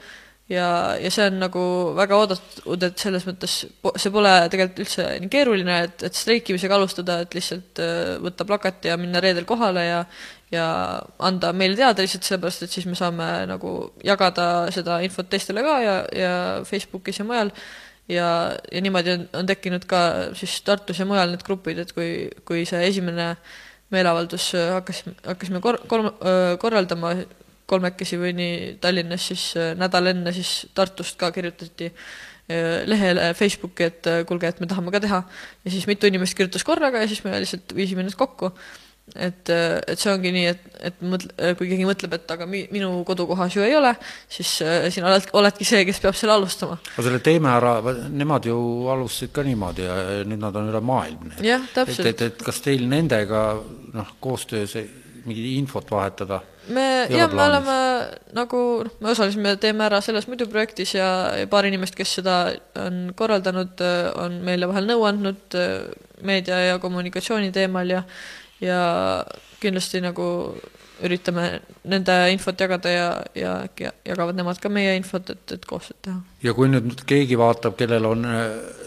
[0.48, 0.68] ja,
[1.01, 1.62] ja see on nagu
[1.97, 7.20] väga oodatud, et selles mõttes see pole tegelikult üldse nii keeruline, et, et streikimisega alustada,
[7.24, 10.02] et lihtsalt äh, võtta plakat ja minna reedel kohale ja
[10.55, 10.66] ja
[11.27, 13.73] anda meile teada lihtsalt sellepärast, et siis me saame nagu
[14.06, 16.32] jagada seda infot teistele ka ja, ja
[16.68, 17.51] Facebookis ja mujal.
[18.06, 18.28] Ja,
[18.70, 20.01] ja niimoodi on, on tekkinud ka
[20.39, 23.32] siis Tartus ja mujal need grupid, et kui, kui see esimene
[23.90, 26.12] meeleavaldus hakkas, hakkasime kor-, kor-,
[26.62, 27.16] korraldama
[27.71, 33.91] kolmekesi või nii Tallinnas, siis äh, nädal enne siis Tartust ka kirjutati äh, lehele Facebooki,
[33.91, 35.23] et äh, kuulge, et me tahame ka teha.
[35.65, 38.53] ja siis mitu inimest kirjutas korraga ja siis me lihtsalt viisime need kokku.
[39.15, 42.89] et, et see ongi nii, et, et mõtle, kui keegi mõtleb, et aga mi, minu
[43.07, 43.93] kodukohas ju ei ole,
[44.27, 44.51] siis
[44.91, 46.75] sina oled, oledki see, kes peab selle alustama.
[46.95, 47.77] aga selle teeme ära,
[48.11, 48.59] nemad ju
[48.91, 51.39] alustasid ka niimoodi ja nüüd nad on üle maailma.
[51.39, 52.03] jah, täpselt.
[52.03, 53.49] et, et, et kas teil nendega
[53.95, 54.75] noh, koostöös
[55.27, 57.77] mingit infot vahetada me, jah, me oleme
[58.36, 62.39] nagu, noh, me osalesime Teeme Ära selles muidu projektis ja, ja paar inimest, kes seda
[62.82, 63.82] on korraldanud,
[64.23, 65.59] on meile vahel nõu andnud
[66.27, 68.03] meedia ja kommunikatsiooni teemal ja
[68.61, 68.81] ja
[69.61, 70.27] kindlasti nagu
[71.05, 75.98] üritame nende infot jagada ja, ja äkki jagavad nemad ka meie infot, et, et koostööd
[76.06, 76.20] teha.
[76.47, 78.24] ja kui nüüd keegi vaatab, kellel on,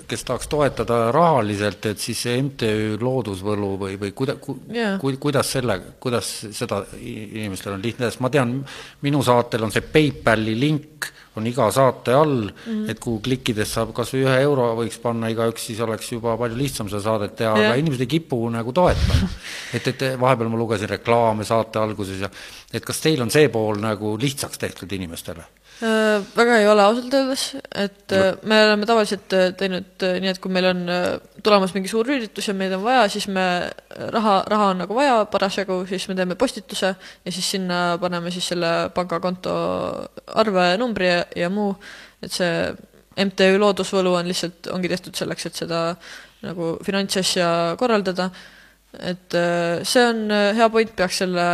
[0.09, 4.97] kes tahaks toetada rahaliselt, et siis see MTÜ Loodusvõlu või, või kuida-, ku, yeah.
[5.01, 8.57] ku, kuidas selle, kuidas seda inimestel on lihtne, sest ma tean,
[9.05, 12.89] minu saatel on see PayPali link on iga saate all mm, -hmm.
[12.91, 16.59] et kuhu klikkides saab kas või ühe euro võiks panna igaüks, siis oleks juba palju
[16.59, 19.29] lihtsam seda saadet teha aga inimesed ei kipu nagu toetama.
[19.75, 22.29] et, et vahepeal ma lugesin reklaame saate alguses ja
[22.73, 25.47] et kas teil on see pool nagu lihtsaks tehtud inimestele?
[25.79, 30.39] Äh, väga ei ole ausalt öeldes, et äh, me oleme tavaliselt äh, teinud nii, et
[30.43, 30.81] kui meil on
[31.39, 33.45] tulemas mingi suur üritus ja meid on vaja, siis me,
[34.11, 38.49] raha, raha on nagu vaja parasjagu, siis me teeme postituse ja siis sinna paneme siis
[38.51, 39.53] selle pangakonto
[40.43, 41.71] arvenumbri ja, ja muu,
[42.19, 42.51] et see
[43.29, 45.85] MTÜ Loodusvõlu on lihtsalt, ongi tehtud selleks, et seda
[46.43, 48.27] nagu finantsasja korraldada,
[48.99, 49.39] et
[49.87, 50.27] see on
[50.59, 51.47] hea point, peaks selle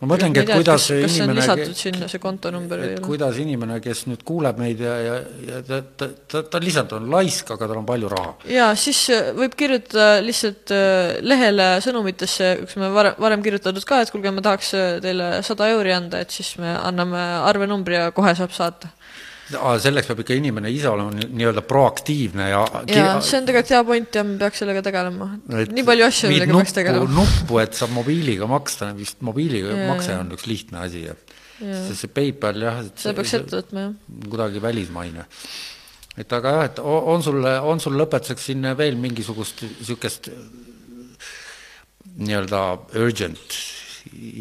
[0.00, 4.06] ma mõtlengi, et kuidas kas, kas inimene, lisatud sinna see kontonumber või kuidas inimene, kes
[4.08, 5.16] nüüd kuuleb meid ja, ja,
[5.48, 8.32] ja ta, ta, ta, ta lihtsalt on laisk, aga tal on palju raha.
[8.48, 14.00] jaa, siis äh, võib kirjutada lihtsalt äh, lehele sõnumitesse, kus me varem, varem kirjutatud ka,
[14.04, 17.20] et kuulge, ma tahaks äh, teile sada euri anda, et siis me anname
[17.50, 18.94] arvenumbri ja kohe saab saata
[19.82, 24.18] selleks peab ikka inimene ise olema nii-öelda proaktiivne ja jaa, see on tegelikult hea point
[24.20, 25.30] ja me peaks sellega tegelema.
[25.48, 27.10] nii palju asju, millega peaks tegelema.
[27.16, 31.16] nuppu, et saab mobiiliga maksta, vist mobiiliga ja, makse on üks lihtne asi ja
[31.60, 34.22] sest see PayPal jah, et seda peaks ette võtma, jah.
[34.28, 35.26] kuidagi välismaine.
[36.20, 40.30] et aga jah, et on sul, on sul lõpetuseks siin veel mingisugust niisugust
[42.20, 42.64] nii-öelda
[43.00, 43.60] urgent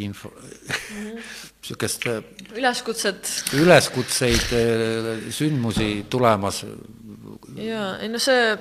[0.05, 0.31] info
[0.99, 2.57] niisugust mm -hmm.
[2.57, 3.43] üleskutset.
[3.53, 6.65] üleskutseid, äh, sündmusi tulemas.
[7.55, 8.57] jaa, ei no see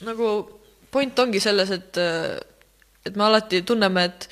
[0.00, 0.28] nagu
[0.90, 2.40] point ongi selles, et, äh,
[3.06, 4.28] et me alati tunneme, et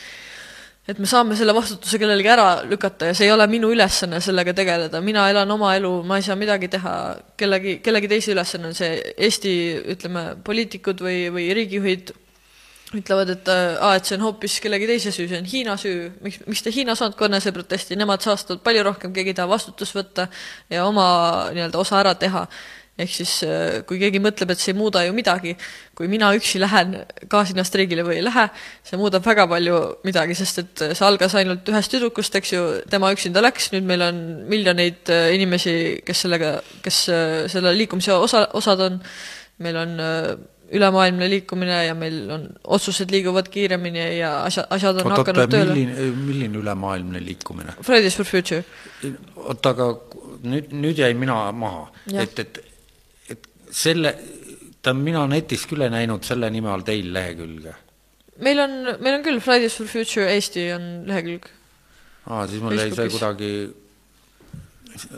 [0.91, 4.55] et me saame selle vastutuse kellelegi ära lükata ja see ei ole minu ülesanne sellega
[4.57, 6.95] tegeleda, mina elan oma elu, ma ei saa midagi teha,
[7.39, 8.97] kellegi, kellegi teise ülesanne on see
[9.29, 9.53] Eesti,
[9.95, 12.15] ütleme, poliitikud või, või riigijuhid
[12.97, 16.11] ütlevad, et äh, aa, et see on hoopis kellegi teise süü, see on Hiina süü,
[16.25, 20.27] miks, miks te Hiinas saanud eneseprotesti, nemad saastavad palju rohkem, keegi ei taha vastutust võtta
[20.73, 21.07] ja oma
[21.55, 22.47] nii-öelda osa ära teha.
[23.01, 25.55] ehk siis äh, kui keegi mõtleb, et see ei muuda ju midagi,
[25.97, 26.99] kui mina üksi lähen
[27.33, 28.49] gaasinnastreigile või ei lähe,
[28.85, 33.15] see muudab väga palju midagi, sest et see algas ainult ühest tüdrukust, eks ju, tema
[33.15, 37.05] üksinda läks, nüüd meil on miljoneid äh, inimesi, kes sellega, kes
[37.55, 39.01] selle liikumise osa, osad on,
[39.63, 39.97] meil on
[40.71, 45.53] ülemaailmne liikumine ja meil on, otsused liiguvad kiiremini ja asja, asjad on oot, hakanud oot,
[45.55, 45.75] tööle.
[45.75, 47.75] milline, milline ülemaailmne liikumine?
[47.83, 48.63] Fridays for Future.
[49.37, 49.89] oota, aga
[50.47, 51.89] nüüd, nüüd jäin mina maha,
[52.23, 52.63] et, et,
[53.35, 54.15] et selle,
[54.81, 57.75] tähendab, mina netis küll ei näinud selle nime all teil lehekülge.
[58.47, 61.51] meil on, meil on küll Fridays for Future Eesti on lehekülg.
[62.31, 63.53] aa, siis mul jäi see kuidagi,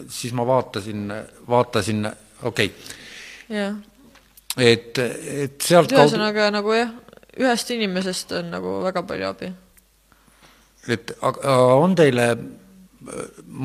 [0.09, 1.09] siis ma vaatasin,
[1.49, 2.07] vaatasin,
[2.41, 3.01] okei okay.
[3.53, 3.81] jah
[4.57, 6.57] et, et sealt ühesõnaga kaudu...
[6.59, 6.91] nagu jah,
[7.41, 9.53] ühest inimesest on nagu väga palju abi.
[10.93, 12.33] et aga on teile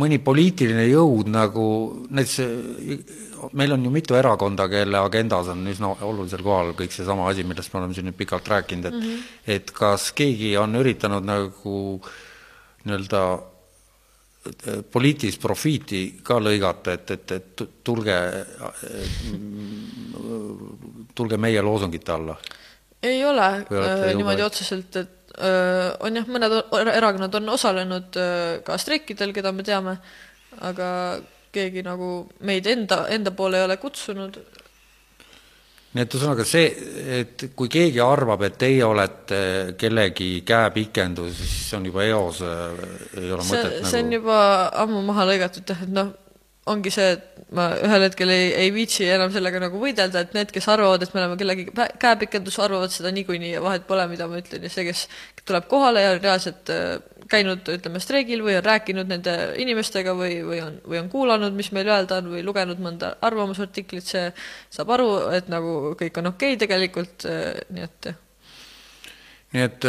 [0.02, 1.66] mõni poliitiline jõud nagu
[2.10, 7.46] näiteks meil on ju mitu erakonda, kelle agendas on üsna olulisel kohal kõik seesama asi,
[7.48, 9.28] millest me oleme siin nüüd pikalt rääkinud, et mm -hmm.
[9.58, 12.02] et kas keegi on üritanud nagu
[12.86, 13.22] nii-öelda
[14.92, 18.18] poliitilist profiiti ka lõigata, et, et, et tulge,
[21.16, 22.38] tulge meie loosungite alla?
[23.08, 25.38] ei ole äh, niimoodi otseselt, et
[26.02, 26.54] on jah, mõned
[26.96, 28.16] erakonnad on osalenud
[28.66, 29.94] ka streikidel, keda me teame,
[30.66, 30.88] aga
[31.54, 32.10] keegi nagu
[32.48, 34.40] meid enda, enda poole ei ole kutsunud.
[35.96, 36.68] Nii et ühesõnaga see,
[37.22, 39.40] et kui keegi arvab, et teie olete
[39.80, 44.06] kellegi käepikendus, siis see on juba eos, ei ole see, mõtet see nagu...
[44.06, 44.40] on juba
[44.84, 46.12] ammu maha lõigatud jah, et noh,
[46.68, 50.52] ongi see, et ma ühel hetkel ei, ei viitsi enam sellega nagu võidelda, et need,
[50.54, 51.68] kes arvavad, et me oleme kellegi
[52.02, 54.66] käepikendus, arvavad seda niikuinii ja vahet pole, mida ma ütlen.
[54.68, 55.06] Ja see, kes
[55.48, 56.98] tuleb kohale ja reaalselt äh,
[57.32, 61.72] käinud, ütleme, streigil või on rääkinud nende inimestega või, või on, või on kuulanud, mis
[61.76, 64.30] meil öelda on või lugenud mõnda arvamusartiklit, see
[64.74, 67.28] saab aru, et nagu kõik on okei okay tegelikult,
[67.74, 68.14] nii et
[69.56, 69.86] nii et,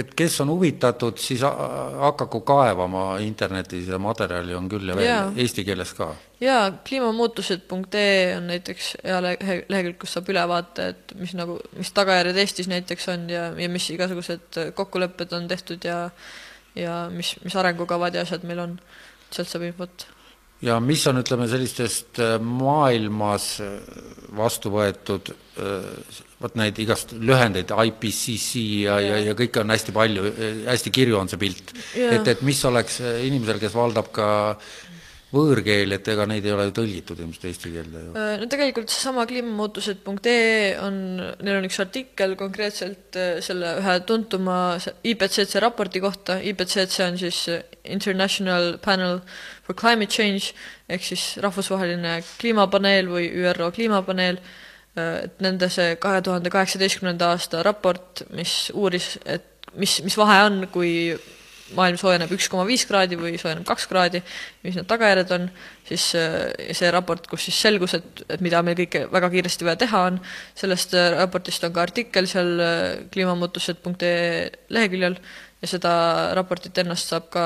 [0.00, 5.22] et kes on huvitatud, siis hakaku kaevama internetis ja materjali on küll ja veel ja.
[5.40, 6.10] eesti keeles ka.
[6.42, 12.42] jaa, kliimamuutused.ee on näiteks hea lehe, lehekülg, kus saab ülevaate, et mis nagu, mis tagajärjed
[12.44, 16.04] Eestis näiteks on ja, ja mis igasugused kokkulepped on tehtud ja
[16.76, 18.76] ja mis, mis arengukavad ja asjad meil on,
[19.32, 20.06] sealt saab infot
[20.62, 23.54] ja mis on, ütleme, sellistest maailmas
[24.36, 25.32] vastu võetud
[26.42, 30.30] vot neid igast lühendeid, IPCC ja, ja, ja kõike on hästi palju,
[30.68, 31.74] hästi kirju on see pilt.
[31.96, 34.30] et, et mis oleks inimesel, kes valdab ka
[35.32, 38.10] võõrkeel, et ega neid ei ole ju tõlgitud ilmselt eesti keelde ju.
[38.20, 40.98] Äh, no tegelikult seesama kliimamuutused.ee on,
[41.40, 44.58] neil on üks artikkel konkreetselt äh, selle ühe tuntuma
[45.08, 47.46] IPCC raporti kohta, IPCC on siis
[47.96, 49.22] International Panel
[49.64, 50.52] for Climate Change
[50.92, 54.61] ehk siis rahvusvaheline kliimapaneel või ÜRO kliimapaneel Äh,
[54.96, 60.66] et nende see kahe tuhande kaheksateistkümnenda aasta raport, mis uuris, et mis, mis vahe on,
[60.72, 60.92] kui
[61.76, 64.22] maailm soojeneb üks koma viis kraadi või soojeneb kaks kraadi,
[64.64, 65.46] mis need tagajärjed on,
[65.88, 69.80] siis äh, see raport, kus siis selgus, et, et mida meil kõike väga kiiresti vaja
[69.84, 70.18] teha on,
[70.58, 72.52] sellest äh, raportist on ka artikkel seal
[73.14, 75.18] kliimamuutused.ee leheküljel
[75.62, 75.92] ja seda
[76.36, 77.44] raportit ennast saab ka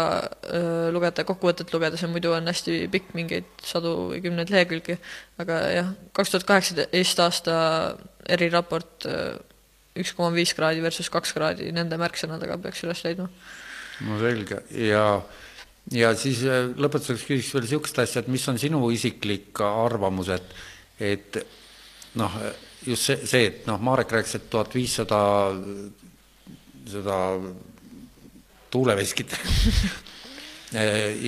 [0.48, 4.96] öö, lugeda, kokkuvõtet lugeda, see muidu on hästi pikk, mingeid sadu või kümneid lehekülgi,
[5.42, 7.58] aga jah, kaks tuhat kaheksateist aasta
[8.32, 9.04] eriraport
[10.00, 13.28] üks koma viis kraadi versus kaks kraadi, nende märksõnadega peaks üles leidma.
[14.04, 15.04] No selge ja
[15.94, 16.42] ja siis
[16.76, 20.56] lõpetuseks küsiks veel niisugust asja, et mis on sinu isiklik arvamus, et
[20.96, 21.38] et
[22.16, 22.40] noh,
[22.86, 25.20] just see, see, et noh, Marek rääkis, et tuhat viissada
[26.86, 27.20] seda
[28.72, 29.34] tuuleveskit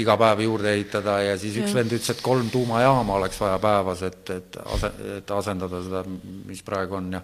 [0.01, 1.79] iga päev juurde ehitada ja siis üks ja.
[1.79, 6.03] vend ütles, et kolm tuumajaama oleks vaja päevas, et, et ase-, et asendada seda,
[6.49, 7.23] mis praegu on ja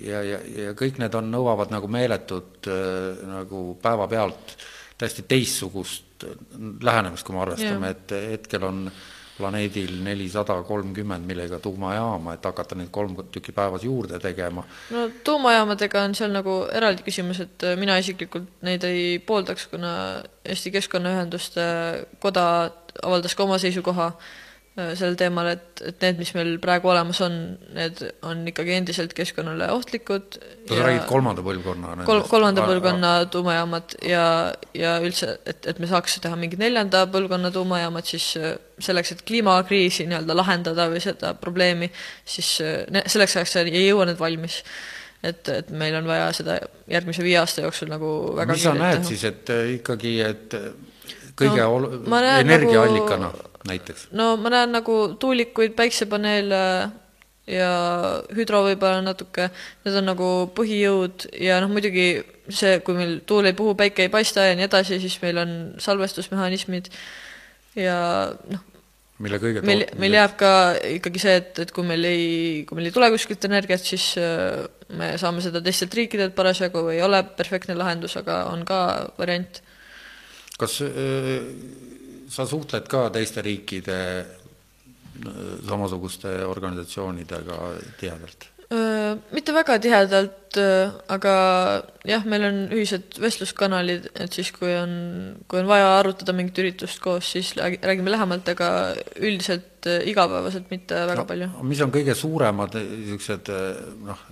[0.00, 4.56] ja, ja, ja kõik need on, nõuavad nagu meeletut äh, nagu päevapealt
[4.98, 6.24] täiesti teistsugust
[6.82, 9.02] lähenemist, kui me arvestame, et hetkel on äh,
[9.38, 14.64] planeedil nelisada kolmkümmend millega tuumajaama, et hakata neid kolm tükki päevas juurde tegema.
[14.90, 19.90] no tuumajaamadega on seal nagu eraldi küsimus, et mina isiklikult neid ei pooldaks, kuna
[20.44, 21.66] Eesti Keskkonnaühenduste
[22.22, 22.46] Koda
[23.02, 24.43] avaldas ka oma seisukoha äh, Äh,
[24.74, 27.34] sel teemal, et, et need, mis meil praegu olemas on,
[27.76, 30.38] need on ikkagi endiselt keskkonnale ohtlikud.
[30.66, 34.24] sa räägid kolmanda põlvkonna kol-, kolmanda põlvkonna tuumajaamad ja,
[34.74, 39.22] ja üldse, et, et me saaks teha mingid neljanda põlvkonna tuumajaamad, siis äh, selleks, et
[39.30, 41.92] kliimakriisi nii-öelda lahendada või seda probleemi,
[42.26, 44.58] siis äh, selleks ajaks ei jõua need valmis
[45.22, 46.58] et, et meil on vaja seda
[46.90, 48.10] järgmise viie aasta jooksul nagu
[48.42, 49.08] väga mis sa näed teha.
[49.14, 50.60] siis, et ikkagi, et
[51.38, 51.90] kõige no, ol-,
[52.42, 54.08] energiaallikana nagu näiteks?
[54.12, 56.60] no ma näen nagu tuulikuid, päiksepaneele
[57.50, 57.70] ja
[58.32, 59.50] hüdro võib-olla natuke,
[59.84, 62.08] need on nagu põhijõud ja noh, muidugi
[62.48, 65.50] see, kui meil tuul ei puhu, päike ei paista ja nii edasi, siis meil on
[65.82, 66.88] salvestusmehhanismid
[67.76, 67.98] ja
[68.48, 68.64] noh,
[69.24, 70.52] mille kõige meil, meil jääb ka
[70.96, 72.28] ikkagi see, et, et kui meil ei,
[72.68, 74.64] kui meil ei tule kuskilt energiat, siis äh,
[74.96, 78.80] me saame seda teistelt riikidelt parasjagu, ei ole perfektne lahendus, aga on ka
[79.20, 79.60] variant.
[80.58, 81.44] kas äh,
[82.34, 84.00] sa suhtled ka teiste riikide
[85.68, 87.60] samasuguste organisatsioonidega
[88.00, 88.50] tihedalt?
[89.34, 90.56] Mitte väga tihedalt,
[91.12, 91.34] aga
[92.08, 94.94] jah, meil on ühised vestluskanalid, et siis, kui on,
[95.50, 98.70] kui on vaja arutada mingit üritust koos, siis räägime lähemalt, aga
[99.20, 101.50] üldiselt igapäevaselt mitte väga no, palju.
[101.68, 103.52] mis on kõige suuremad niisugused
[104.08, 104.24] noh,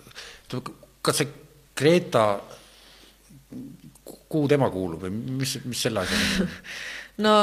[1.05, 1.31] kas see
[1.77, 2.27] Greta,
[4.03, 6.57] kuhu tema kuulub või mis, mis selle asjaga on?
[7.27, 7.37] no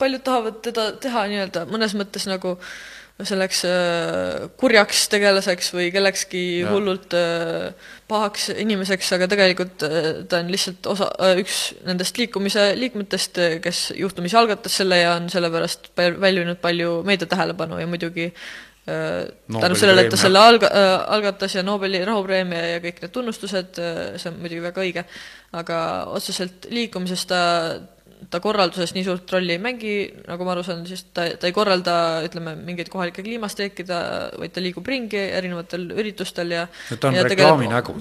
[0.00, 2.56] paljud tahavad teda teha nii-öelda mõnes mõttes nagu
[3.28, 6.70] selleks äh, kurjaks tegelaseks või kellekski ja.
[6.72, 11.10] hullult äh, pahaks inimeseks, aga tegelikult äh, ta on lihtsalt osa,
[11.40, 17.80] üks nendest liikumise liikmetest, kes juhtumisi algatas selle ja on sellepärast väljunud palju meedia tähelepanu
[17.80, 18.30] ja muidugi
[18.90, 20.70] tänu sellele, et ta selle alga-
[21.14, 25.04] algatas ja Nobeli rahupreemia ja kõik need tunnustused, see on muidugi väga õige,
[25.60, 25.76] aga
[26.16, 27.42] otseselt liikumises ta
[28.30, 29.94] ta korralduses nii suurt rolli ei mängi,
[30.28, 31.94] nagu ma aru saan, siis ta, ta ei korralda,
[32.26, 34.00] ütleme, mingeid kohalikke kliimastreike, ta,
[34.40, 37.96] vaid ta liigub ringi erinevatel üritustel ja ta on reklaami nägu.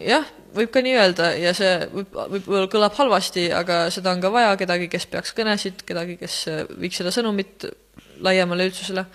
[0.00, 0.26] jah,
[0.56, 4.56] võib ka nii öelda ja see võib, võib-olla kõlab halvasti, aga seda on ka vaja,
[4.60, 6.42] kedagi, kes peaks kõnesid, kedagi, kes
[6.80, 7.70] viiks seda sõnumit
[8.20, 9.06] laiemale üldsusele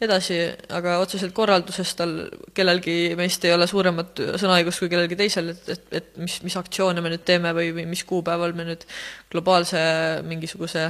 [0.00, 0.36] edasi,
[0.72, 2.14] aga otseselt korralduses tal
[2.56, 7.04] kellelgi meist ei ole suuremat sõnaõigust kui kellelgi teisel, et, et, et mis, mis aktsioone
[7.04, 8.86] me nüüd teeme või, või mis kuupäeval me nüüd
[9.32, 9.80] globaalse
[10.26, 10.86] mingisuguse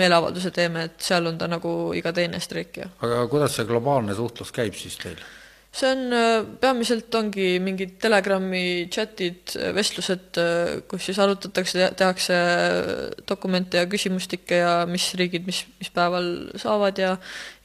[0.00, 2.88] meeleavalduse teeme, et seal on ta nagu iga teine streikija.
[3.04, 5.20] aga kuidas see globaalne suhtlus käib siis teil?
[5.76, 12.36] See on, äh, peamiselt ongi mingid Telegrami chatid, äh, vestlused, äh, kus siis arutatakse, tehakse
[13.28, 16.30] dokumente ja küsimustikke ja mis riigid mis, mis päeval
[16.60, 17.16] saavad ja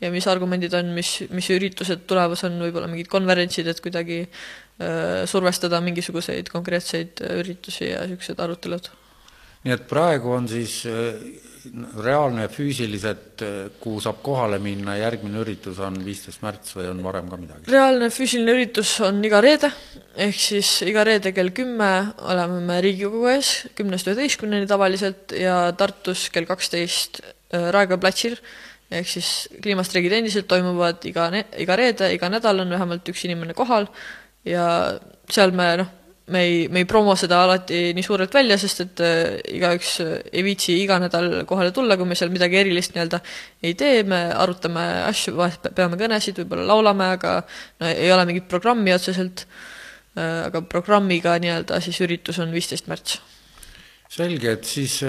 [0.01, 5.23] ja mis argumendid on, mis, mis üritused tulemas on, võib-olla mingid konverentsid, et kuidagi äh,
[5.29, 8.91] survestada mingisuguseid konkreetseid üritusi ja niisugused arutelud.
[9.63, 11.50] nii et praegu on siis äh
[12.01, 13.43] reaalne füüsiliselt,
[13.81, 17.71] kuhu saab kohale minna, järgmine üritus on viisteist märts või on varem ka midagi?
[17.71, 19.71] reaalne füüsiline üritus on iga reede,
[20.15, 21.91] ehk siis iga reede kell kümme
[22.31, 28.37] oleme me Riigikogu ees, kümnest üheteistkümneni tavaliselt, ja Tartus kell kaksteist äh, Raekoja platsil,
[28.91, 29.31] ehk siis
[29.63, 31.29] kliimastreigid endiselt toimuvad iga,
[31.61, 33.87] iga reede, iga nädal on vähemalt üks inimene kohal
[34.47, 34.65] ja
[35.31, 35.97] seal me noh,
[36.31, 40.13] me ei, me ei promo seda alati nii suurelt välja, sest et äh, igaüks äh,
[40.31, 43.21] ei viitsi iga nädal kohale tulla, kui me seal midagi erilist nii-öelda
[43.67, 47.35] ei tee, me arutame asju, vahest peame kõnesid, võib-olla laulame, aga
[47.81, 49.45] no ei ole mingit programmi otseselt,
[50.15, 53.19] äh, aga programmiga nii-öelda siis üritus on viisteist märts.
[54.11, 55.01] selge, et siis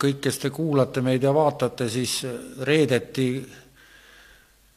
[0.00, 2.18] kõik, kes te kuulate meid ja vaatate, siis
[2.66, 3.28] reedeti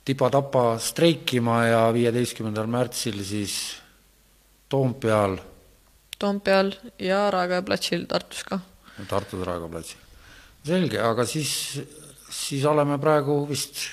[0.07, 3.57] tipa-tapa streikima ja viieteistkümnendal märtsil siis
[4.69, 5.37] Toompeal.
[6.19, 8.59] Toompeal ja Raekoja platsil Tartus ka.
[9.07, 10.03] Tartus Raekoja platsil.
[10.67, 11.79] selge, aga siis,
[12.29, 13.85] siis oleme praegu vist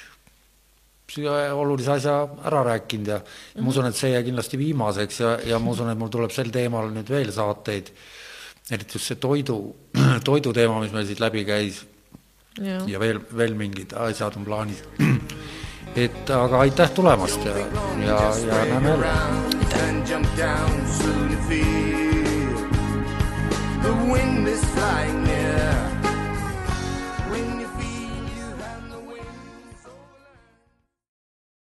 [1.54, 2.14] olulise asja
[2.44, 3.62] ära rääkinud ja mm -hmm.
[3.62, 6.50] ma usun, et see jää kindlasti viimaseks ja, ja ma usun, et mul tuleb sel
[6.50, 7.92] teemal nüüd veel saateid,
[8.70, 9.76] eriti just see toidu,
[10.24, 11.84] toidu teema, mis meil siit läbi käis
[12.58, 14.82] ja, ja veel, veel mingid asjad on plaanis.
[15.96, 17.56] et aga aitäh tulemast ja,
[18.06, 19.06] ja, ja näeme jälle.
[19.88, 20.08] And